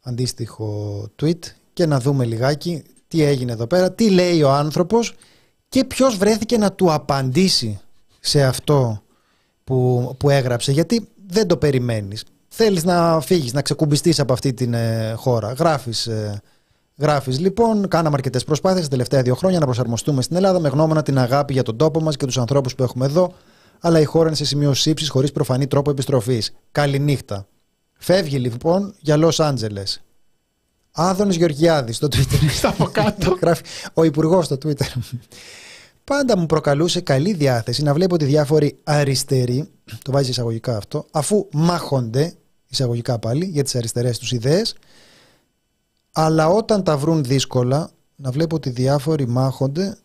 αντίστοιχο 0.00 1.02
tweet 1.22 1.38
και 1.72 1.86
να 1.86 2.00
δούμε 2.00 2.24
λιγάκι 2.24 2.82
τι 3.08 3.22
έγινε 3.22 3.52
εδώ 3.52 3.66
πέρα, 3.66 3.92
τι 3.92 4.10
λέει 4.10 4.42
ο 4.42 4.50
άνθρωπος 4.50 5.14
και 5.68 5.84
ποιος 5.84 6.16
βρέθηκε 6.16 6.58
να 6.58 6.72
του 6.72 6.92
απαντήσει 6.92 7.80
σε 8.20 8.44
αυτό 8.44 9.02
που, 9.70 10.14
που 10.18 10.30
έγραψε, 10.30 10.72
γιατί 10.72 11.08
δεν 11.26 11.46
το 11.46 11.56
περιμένεις. 11.56 12.24
Θέλεις 12.48 12.84
να 12.84 13.20
φύγεις, 13.20 13.52
να 13.52 13.62
ξεκουμπιστείς 13.62 14.20
από 14.20 14.32
αυτή 14.32 14.54
την 14.54 14.74
ε, 14.74 15.12
χώρα. 15.16 15.52
Γράφεις, 15.52 16.06
ε, 16.06 16.40
γράφεις 16.98 17.38
λοιπόν, 17.38 17.88
κάναμε 17.88 18.14
αρκετές 18.14 18.44
προσπάθειες 18.44 18.82
τα 18.82 18.88
τελευταία 18.88 19.22
δύο 19.22 19.34
χρόνια 19.34 19.58
να 19.58 19.64
προσαρμοστούμε 19.64 20.22
στην 20.22 20.36
Ελλάδα 20.36 20.60
με 20.60 20.68
γνώμονα 20.68 21.02
την 21.02 21.18
αγάπη 21.18 21.52
για 21.52 21.62
τον 21.62 21.76
τόπο 21.76 22.00
μας 22.00 22.16
και 22.16 22.26
τους 22.26 22.38
ανθρώπους 22.38 22.74
που 22.74 22.82
έχουμε 22.82 23.04
εδώ, 23.04 23.32
αλλά 23.80 24.00
η 24.00 24.04
χώρα 24.04 24.26
είναι 24.26 24.36
σε 24.36 24.44
σημείο 24.44 24.74
σύψης 24.74 25.08
χωρίς 25.08 25.32
προφανή 25.32 25.66
τρόπο 25.66 25.90
επιστροφής. 25.90 26.52
Καληνύχτα. 26.72 27.46
Φεύγει 27.98 28.38
λοιπόν 28.38 28.94
για 29.00 29.16
Λος 29.16 29.40
Άντζελες. 29.40 30.02
Άδωνης 30.92 31.36
Γεωργιάδης 31.36 31.96
στο 31.96 32.06
Twitter. 32.06 32.48
Στα 32.50 32.68
από 32.68 32.84
κάτω. 32.84 33.36
Γράφει 33.42 33.62
ο 33.94 34.04
υπουργός 34.04 34.44
στο 34.44 34.56
Twitter. 34.64 34.86
Πάντα 36.10 36.38
μου 36.38 36.46
προκαλούσε 36.46 37.00
καλή 37.00 37.32
διάθεση 37.32 37.82
να 37.82 37.94
βλέπω 37.94 38.14
ότι 38.14 38.24
διάφοροι 38.24 38.78
αριστεροί, 38.84 39.70
το 40.02 40.12
βάζει 40.12 40.30
εισαγωγικά 40.30 40.76
αυτό, 40.76 41.06
αφού 41.10 41.48
μάχονται, 41.52 42.34
εισαγωγικά 42.68 43.18
πάλι, 43.18 43.44
για 43.44 43.62
τις 43.62 43.74
αριστερές 43.74 44.18
τους 44.18 44.32
ιδέες, 44.32 44.74
αλλά 46.12 46.48
όταν 46.48 46.82
τα 46.82 46.96
βρουν 46.96 47.24
δύσκολα, 47.24 47.90
να 48.16 48.30
βλέπω 48.30 48.56
ότι 48.56 48.70
διάφοροι 48.70 49.28
μάχονται, 49.28 49.98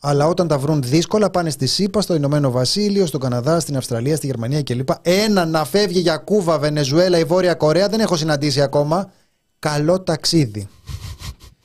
Αλλά 0.00 0.26
όταν 0.26 0.48
τα 0.48 0.58
βρουν 0.58 0.82
δύσκολα, 0.82 1.30
πάνε 1.30 1.50
στη 1.50 1.66
ΣΥΠΑ, 1.66 2.00
στο 2.00 2.14
Ηνωμένο 2.14 2.50
Βασίλειο, 2.50 3.06
στον 3.06 3.20
Καναδά, 3.20 3.60
στην 3.60 3.76
Αυστραλία, 3.76 4.16
στη 4.16 4.26
Γερμανία 4.26 4.62
κλπ. 4.62 4.88
Ένα 5.02 5.44
να 5.46 5.64
φεύγει 5.64 6.00
για 6.00 6.16
Κούβα, 6.16 6.58
Βενεζουέλα 6.58 7.18
ή 7.18 7.24
Βόρεια 7.24 7.54
Κορέα 7.54 7.88
δεν 7.88 8.00
έχω 8.00 8.16
συναντήσει 8.16 8.60
ακόμα. 8.60 9.12
Καλό 9.58 10.00
ταξίδι. 10.00 10.68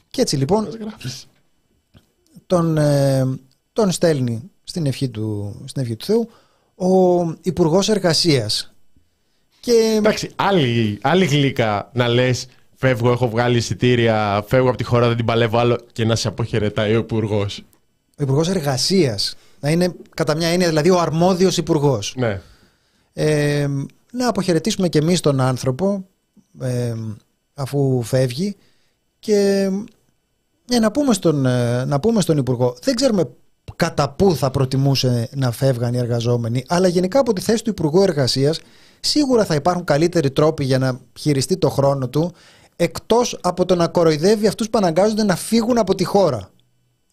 Και 0.09 0.21
έτσι 0.21 0.35
λοιπόν 0.37 0.67
τον, 2.47 2.77
ε, 2.77 3.25
τον 3.75 3.91
στέλνει 3.91 4.51
στην 4.63 4.85
ευχή, 4.85 5.09
του, 5.09 5.55
στην 5.65 5.81
ευχή 5.81 5.95
του 5.95 6.05
Θεού 6.05 6.29
ο 6.75 7.21
Υπουργός 7.41 7.89
Εργασίας. 7.89 8.73
Και... 9.59 9.95
Εντάξει, 9.97 10.29
άλλη, 10.35 10.99
άλλη 11.01 11.25
γλύκα 11.25 11.89
να 11.93 12.07
λες 12.07 12.47
φεύγω, 12.75 13.11
έχω 13.11 13.29
βγάλει 13.29 13.57
εισιτήρια, 13.57 14.43
φεύγω 14.47 14.67
από 14.67 14.77
τη 14.77 14.83
χώρα, 14.83 15.07
δεν 15.07 15.15
την 15.15 15.25
παλεύω 15.25 15.57
άλλο 15.57 15.77
και 15.91 16.05
να 16.05 16.15
σε 16.15 16.27
αποχαιρετάει 16.27 16.95
ο 16.95 16.97
Υπουργός. 16.97 17.63
Ο 18.09 18.23
Υπουργός 18.23 18.49
Εργασίας. 18.49 19.35
Να 19.59 19.69
είναι 19.69 19.95
κατά 20.13 20.35
μια 20.35 20.47
έννοια 20.47 20.67
δηλαδή 20.67 20.89
ο 20.89 20.99
αρμόδιος 20.99 21.57
Υπουργός. 21.57 22.13
Ναι. 22.17 22.41
Ε, 23.13 23.67
να 24.11 24.27
αποχαιρετήσουμε 24.27 24.89
και 24.89 24.97
εμείς 24.97 25.19
τον 25.19 25.39
άνθρωπο 25.39 26.05
ε, 26.61 26.93
αφού 27.53 28.01
φεύγει 28.01 28.55
και 29.19 29.69
ε, 30.69 30.79
να, 30.79 30.91
πούμε 30.91 31.13
στον, 31.13 31.45
ε, 31.45 31.85
να 31.85 31.99
πούμε 31.99 32.21
στον 32.21 32.37
Υπουργό. 32.37 32.75
Δεν 32.81 32.95
ξέρουμε 32.95 33.29
κατά 33.75 34.09
πού 34.09 34.35
θα 34.35 34.51
προτιμούσε 34.51 35.29
να 35.35 35.51
φεύγαν 35.51 35.93
οι 35.93 35.97
εργαζόμενοι, 35.97 36.63
αλλά 36.67 36.87
γενικά 36.87 37.19
από 37.19 37.33
τη 37.33 37.41
θέση 37.41 37.63
του 37.63 37.69
Υπουργού 37.69 38.01
Εργασίας 38.01 38.59
σίγουρα 38.99 39.45
θα 39.45 39.55
υπάρχουν 39.55 39.83
καλύτεροι 39.83 40.31
τρόποι 40.31 40.63
για 40.63 40.77
να 40.77 40.99
χειριστεί 41.19 41.57
το 41.57 41.69
χρόνο 41.69 42.09
του 42.09 42.33
εκτός 42.75 43.37
από 43.41 43.65
το 43.65 43.75
να 43.75 43.87
κοροϊδεύει 43.87 44.47
αυτούς 44.47 44.69
που 44.69 44.77
αναγκάζονται 44.77 45.23
να 45.23 45.35
φύγουν 45.35 45.77
από 45.77 45.95
τη 45.95 46.03
χώρα. 46.03 46.49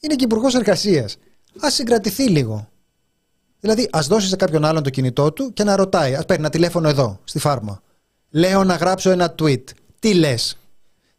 Είναι 0.00 0.14
και 0.14 0.24
υπουργός 0.24 0.54
εργασίας. 0.54 1.16
Α 1.64 1.70
συγκρατηθεί 1.70 2.28
λίγο. 2.28 2.68
Δηλαδή, 3.60 3.88
ας 3.92 4.06
δώσει 4.06 4.28
σε 4.28 4.36
κάποιον 4.36 4.64
άλλον 4.64 4.82
το 4.82 4.90
κινητό 4.90 5.32
του 5.32 5.52
και 5.52 5.64
να 5.64 5.76
ρωτάει. 5.76 6.14
Α 6.14 6.24
παίρνει 6.26 6.42
ένα 6.42 6.50
τηλέφωνο 6.50 6.88
εδώ, 6.88 7.18
στη 7.24 7.38
φάρμα. 7.38 7.82
Λέω 8.30 8.64
να 8.64 8.74
γράψω 8.74 9.10
ένα 9.10 9.34
tweet. 9.38 9.62
Τι 9.98 10.14
λες; 10.14 10.58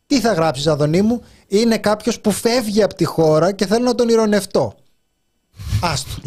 Τι 0.06 0.20
θα 0.20 0.34
γράψεις, 0.34 0.68
Αδονή 0.68 1.02
μου, 1.02 1.22
είναι 1.48 1.78
κάποιος 1.78 2.20
που 2.20 2.32
φεύγει 2.32 2.84
από 2.84 2.96
τη 2.96 3.04
χώρα 3.04 3.52
και 3.52 3.66
θέλω 3.66 3.86
να 3.86 3.96
τον 3.96 4.10
ηρωνευτώ. 4.10 4.76
Άστο. 5.82 6.22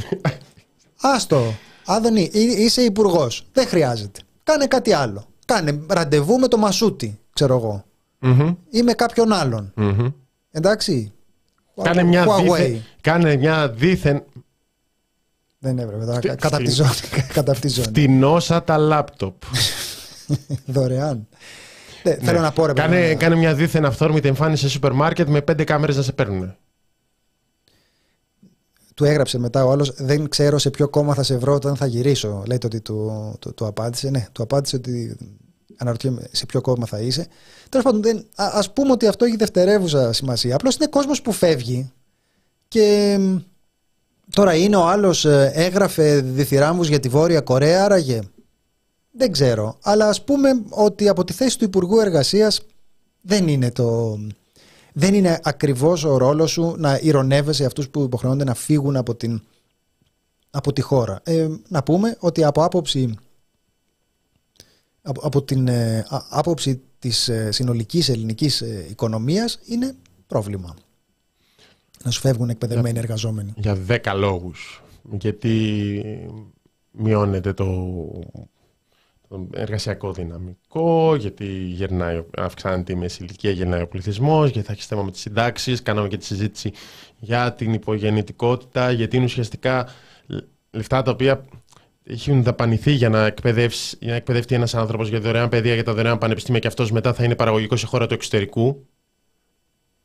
Άστο. 1.00 1.54
Άδωνη, 1.86 2.30
είσαι 2.32 2.82
υπουργός. 2.82 3.46
Δεν 3.52 3.66
χρειάζεται. 3.66 4.20
Κάνε 4.42 4.66
κάτι 4.66 4.92
άλλο. 4.92 5.26
Κάνε 5.44 5.80
ραντεβού 5.86 6.38
με 6.38 6.48
το 6.48 6.56
Μασούτι, 6.56 7.18
ξέρω 7.32 7.56
εγώ. 7.56 7.84
Mm-hmm. 8.22 8.56
Ή 8.70 8.82
με 8.82 8.92
κάποιον 8.92 9.32
άλλον. 9.32 9.72
Mm-hmm. 9.76 10.12
Εντάξει. 10.50 11.12
Κάνε 11.82 12.02
μια, 12.02 12.26
δίθεν, 12.42 12.82
κάνε 13.00 13.36
μια 13.36 13.68
δίθεν. 13.68 14.22
Δεν 15.58 15.78
έπρεπε. 15.78 16.04
Τώρα, 16.04 16.36
κατά 16.36 16.56
τη 16.56 16.70
ζώνη. 16.70 16.90
κατά 17.32 17.54
τη 17.54 17.68
ζώνη. 17.68 17.86
Φτηνόσα 17.86 18.62
τα 18.62 18.76
λάπτοπ. 18.76 19.42
Δωρεάν. 20.66 21.28
Ναι, 22.02 22.12
ναι. 22.12 22.24
Θέλω 22.24 22.40
να 22.40 22.52
πω 22.52 22.66
ρε 22.66 22.72
κάνε, 22.72 23.14
κάνε 23.14 23.34
μια 23.34 23.54
δίθεν 23.54 23.84
αυθόρμητη 23.84 24.28
εμφάνιση 24.28 24.62
σε 24.62 24.68
σούπερ 24.68 24.92
μάρκετ 24.92 25.28
με 25.28 25.42
πέντε 25.42 25.64
κάμερες 25.64 25.96
να 25.96 26.02
σε 26.02 26.12
παίρνουν 26.12 26.56
του 28.96 29.04
έγραψε 29.04 29.38
μετά 29.38 29.64
ο 29.64 29.70
άλλος: 29.70 29.92
Δεν 29.96 30.28
ξέρω 30.28 30.58
σε 30.58 30.70
ποιο 30.70 30.88
κόμμα 30.88 31.14
θα 31.14 31.22
σε 31.22 31.36
βρω 31.36 31.54
όταν 31.54 31.76
θα 31.76 31.86
γυρίσω. 31.86 32.42
Λέτε 32.46 32.66
ότι 32.66 32.80
του, 32.80 33.34
του, 33.38 33.54
του 33.54 33.66
απάντησε. 33.66 34.10
Ναι, 34.10 34.26
του 34.32 34.42
απάντησε 34.42 34.76
ότι 34.76 35.16
αναρωτιέμαι 35.76 36.28
σε 36.32 36.46
ποιο 36.46 36.60
κόμμα 36.60 36.86
θα 36.86 36.98
είσαι. 36.98 37.26
Τέλος 37.68 37.84
πάντων, 37.84 38.24
α 38.34 38.70
πούμε 38.72 38.92
ότι 38.92 39.06
αυτό 39.06 39.24
έχει 39.24 39.36
δευτερεύουσα 39.36 40.12
σημασία. 40.12 40.54
Απλώς 40.54 40.76
είναι 40.76 40.86
κόσμος 40.86 41.22
που 41.22 41.32
φεύγει 41.32 41.92
και 42.68 43.18
τώρα 44.30 44.54
είναι 44.54 44.76
ο 44.76 44.86
άλλος 44.86 45.24
ε, 45.24 45.50
έγραφε 45.54 46.20
διθυράμβου 46.20 46.82
για 46.82 47.00
τη 47.00 47.08
Βόρεια 47.08 47.40
Κορέα, 47.40 47.84
άραγε. 47.84 48.20
Δεν 49.10 49.32
ξέρω. 49.32 49.78
Αλλά 49.82 50.08
ας 50.08 50.24
πούμε 50.24 50.50
ότι 50.68 51.08
από 51.08 51.24
τη 51.24 51.32
θέση 51.32 51.58
του 51.58 51.64
Υπουργού 51.64 52.00
Εργασίας 52.00 52.60
δεν 53.20 53.48
είναι 53.48 53.70
το, 53.70 54.18
δεν 54.98 55.14
είναι 55.14 55.40
ακριβώς 55.42 56.04
ο 56.04 56.16
ρόλος 56.16 56.50
σου 56.50 56.74
να 56.78 56.98
ηρωνεύεσαι 57.02 57.64
αυτούς 57.64 57.88
που 57.88 58.02
υποχρεώνται 58.02 58.44
να 58.44 58.54
φύγουν 58.54 58.96
από, 58.96 59.14
την, 59.14 59.42
από 60.50 60.72
τη 60.72 60.80
χώρα. 60.80 61.20
Ε, 61.24 61.48
να 61.68 61.82
πούμε 61.82 62.16
ότι 62.20 62.44
από 62.44 62.64
άποψη, 62.64 63.14
από, 65.02 65.20
από 65.26 65.42
την 65.42 65.68
ε, 65.68 66.06
άποψη 66.28 66.80
της 66.98 67.28
ε, 67.28 67.50
συνολικής 67.52 68.08
ελληνικής 68.08 68.60
ε, 68.60 68.86
οικονομίας 68.90 69.58
είναι 69.64 69.94
πρόβλημα. 70.26 70.76
Να 72.04 72.10
σου 72.10 72.20
φεύγουν 72.20 72.48
εκπαιδευμένοι 72.48 72.92
για, 72.92 73.00
εργαζόμενοι. 73.00 73.52
Για 73.56 73.74
δέκα 73.74 74.14
λόγους. 74.14 74.82
Γιατί 75.02 76.40
μειώνεται 76.90 77.52
το 77.52 77.64
εργασιακό 79.52 80.12
δυναμικό, 80.12 81.14
γιατί 81.14 81.46
γερνάει, 81.46 82.24
αυξάνεται 82.36 82.92
η 82.92 82.96
μέση 82.96 83.22
ηλικία, 83.22 83.50
γερνάει 83.50 83.82
ο 83.82 83.88
πληθυσμός, 83.88 84.50
γιατί 84.50 84.66
θα 84.66 84.72
έχεις 84.72 84.86
θέμα 84.86 85.02
με 85.02 85.10
τις 85.10 85.20
συντάξεις. 85.20 85.82
Κάναμε 85.82 86.08
και 86.08 86.16
τη 86.16 86.24
συζήτηση 86.24 86.72
για 87.18 87.52
την 87.52 87.72
υπογεννητικότητα, 87.72 88.90
γιατί 88.90 89.16
είναι 89.16 89.24
ουσιαστικά 89.24 89.88
λεφτά 90.70 91.02
τα 91.02 91.10
οποία 91.10 91.44
έχουν 92.04 92.42
δαπανηθεί 92.42 92.92
για 92.92 93.08
να, 93.08 93.34
για 93.98 94.10
να 94.10 94.14
εκπαιδευτεί 94.14 94.54
ένας 94.54 94.74
άνθρωπος 94.74 95.08
για 95.08 95.20
δωρεάν 95.20 95.48
παιδεία, 95.48 95.74
για 95.74 95.84
τα 95.84 95.94
δωρεάν 95.94 96.18
πανεπιστήμια 96.18 96.60
και 96.60 96.66
αυτός 96.66 96.90
μετά 96.90 97.12
θα 97.12 97.24
είναι 97.24 97.34
παραγωγικός 97.34 97.80
σε 97.80 97.86
χώρα 97.86 98.06
του 98.06 98.14
εξωτερικού. 98.14 98.86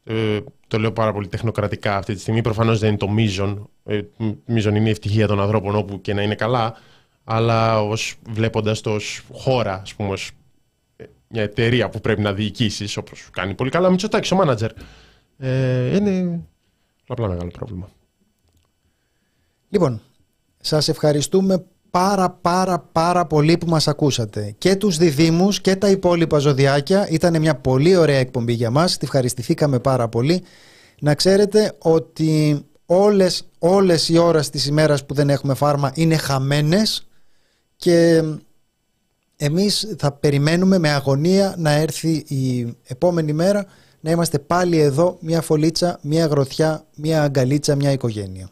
Ε, 0.04 0.40
το 0.68 0.80
λέω 0.80 0.92
πάρα 0.92 1.14
πολύ 1.14 1.28
τεχνοκρατικά 1.28 1.98
αυτή 1.98 2.14
τη 2.14 2.20
στιγμή. 2.20 2.42
Προφανώς 2.42 2.80
δεν 2.80 2.90
είναι 2.90 2.98
το 2.98 3.10
μείζον. 3.10 3.70
Ε, 3.84 4.02
μείζον 4.46 4.76
είναι 4.76 4.88
η 4.88 4.92
ευτυχία 4.92 5.28
των 5.28 5.42
ανθρώπων 5.42 5.76
όπου 5.76 6.02
και 6.02 6.14
να 6.14 6.22
είναι 6.22 6.36
καλά 6.36 6.76
αλλά 7.24 7.84
ως, 7.84 8.16
βλέποντας 8.30 8.82
το 8.82 8.94
ως 8.94 9.22
χώρα, 9.32 9.82
ας 9.82 9.94
πούμε, 9.94 10.10
ως 10.10 10.32
ε, 10.96 11.06
μια 11.28 11.44
εταιρεία 11.44 11.90
που 11.90 12.02
πρέπει 12.02 12.22
να 12.22 12.34
διοικήσεις, 12.34 12.98
όπως 12.98 13.30
κάνει 13.32 13.54
πολύ 13.54 13.70
καλά 13.70 13.88
ο 13.88 13.92
Μητσοτάκης, 13.92 14.32
ο 14.32 14.36
μάνατζερ, 14.36 14.72
ε, 15.38 15.96
είναι 15.96 16.40
απλά 17.08 17.28
μεγάλο 17.28 17.50
πρόβλημα. 17.50 17.90
Λοιπόν, 19.70 20.02
σας 20.60 20.88
ευχαριστούμε 20.88 21.66
πάρα 21.90 22.30
πάρα 22.30 22.80
πάρα 22.92 23.26
πολύ 23.26 23.58
που 23.58 23.68
μας 23.68 23.88
ακούσατε. 23.88 24.56
Και 24.58 24.76
τους 24.76 24.98
διδήμους 24.98 25.62
και 25.62 25.76
τα 25.76 25.90
υπόλοιπα 25.90 26.38
ζωδιάκια. 26.38 27.08
Ήταν 27.10 27.40
μια 27.40 27.56
πολύ 27.56 27.96
ωραία 27.96 28.18
εκπομπή 28.18 28.54
για 28.54 28.70
μας. 28.70 28.98
Τη 28.98 29.06
ευχαριστηθήκαμε 29.06 29.80
πάρα 29.80 30.08
πολύ. 30.08 30.44
Να 31.00 31.16
ξέρετε 31.16 31.76
ότι 31.80 32.62
όλες, 32.86 33.48
όλες 33.60 34.10
οι 34.10 34.18
ώρες 34.18 34.50
της 34.50 34.66
ημέρας 34.68 35.06
που 35.06 35.14
δεν 35.14 35.30
έχουμε 35.30 35.54
φάρμα 35.54 35.92
είναι 35.96 36.18
χαμένες 36.18 37.08
και 37.82 38.24
εμείς 39.38 39.96
θα 39.98 40.12
περιμένουμε 40.12 40.78
με 40.78 40.90
αγωνία 40.90 41.56
να 41.58 41.72
έρθει 41.72 42.12
η 42.12 42.76
επόμενη 42.88 43.34
μέρα 43.34 43.66
να 44.00 44.12
είμαστε 44.12 44.40
πάλι 44.40 44.78
εδώ 44.78 45.18
μια 45.22 45.42
φωλίτσα, 45.42 46.00
μια 46.02 46.26
γροθιά, 46.26 46.86
μια 46.96 47.24
αγκαλίτσα, 47.24 47.76
μια 47.76 47.92
οικογένεια. 47.92 48.50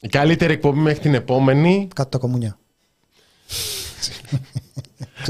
Η 0.00 0.08
καλύτερη 0.08 0.52
εκπομπή 0.52 0.78
μέχρι 0.78 1.00
την 1.00 1.14
επόμενη. 1.14 1.88
Κάτω 1.94 2.08
τα 2.08 2.18
κομμουνιά. 2.18 2.58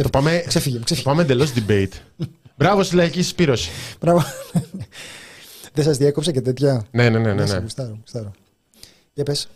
το 0.02 0.08
πάμε, 0.08 0.44
ξεφύγε, 0.46 0.80
ξεφύγε. 0.84 1.06
πάμε 1.06 1.22
εντελώς 1.22 1.52
debate. 1.56 2.26
Μπράβο 2.56 2.82
στη 2.82 2.94
λαϊκή 2.94 3.22
συσπήρωση. 3.22 3.70
Μπράβο. 4.00 4.22
Δεν 5.72 5.84
σας 5.84 5.96
διέκοψε 5.96 6.32
και 6.32 6.40
τέτοια. 6.40 6.86
Ναι, 6.90 7.08
ναι, 7.08 7.18
ναι. 7.18 7.32
ναι, 7.32 7.44
ναι. 7.44 8.30
Για 9.12 9.24
πες. 9.24 9.48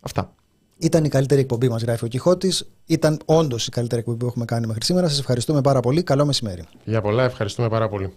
Αυτά. 0.00 0.32
Ήταν 0.78 1.04
η 1.04 1.08
καλύτερη 1.08 1.40
εκπομπή 1.40 1.68
μας, 1.68 1.82
γράφει 1.82 2.04
ο 2.04 2.08
Κιχώτης. 2.08 2.68
Ήταν 2.86 3.18
όντως 3.24 3.66
η 3.66 3.70
καλύτερη 3.70 4.00
εκπομπή 4.00 4.18
που 4.18 4.26
έχουμε 4.26 4.44
κάνει 4.44 4.66
μέχρι 4.66 4.84
σήμερα. 4.84 5.08
Σας 5.08 5.18
ευχαριστούμε 5.18 5.60
πάρα 5.60 5.80
πολύ. 5.80 6.02
Καλό 6.02 6.26
μεσημέρι. 6.26 6.64
Για 6.84 7.00
πολλά, 7.00 7.24
ευχαριστούμε 7.24 7.68
πάρα 7.68 7.88
πολύ. 7.88 8.12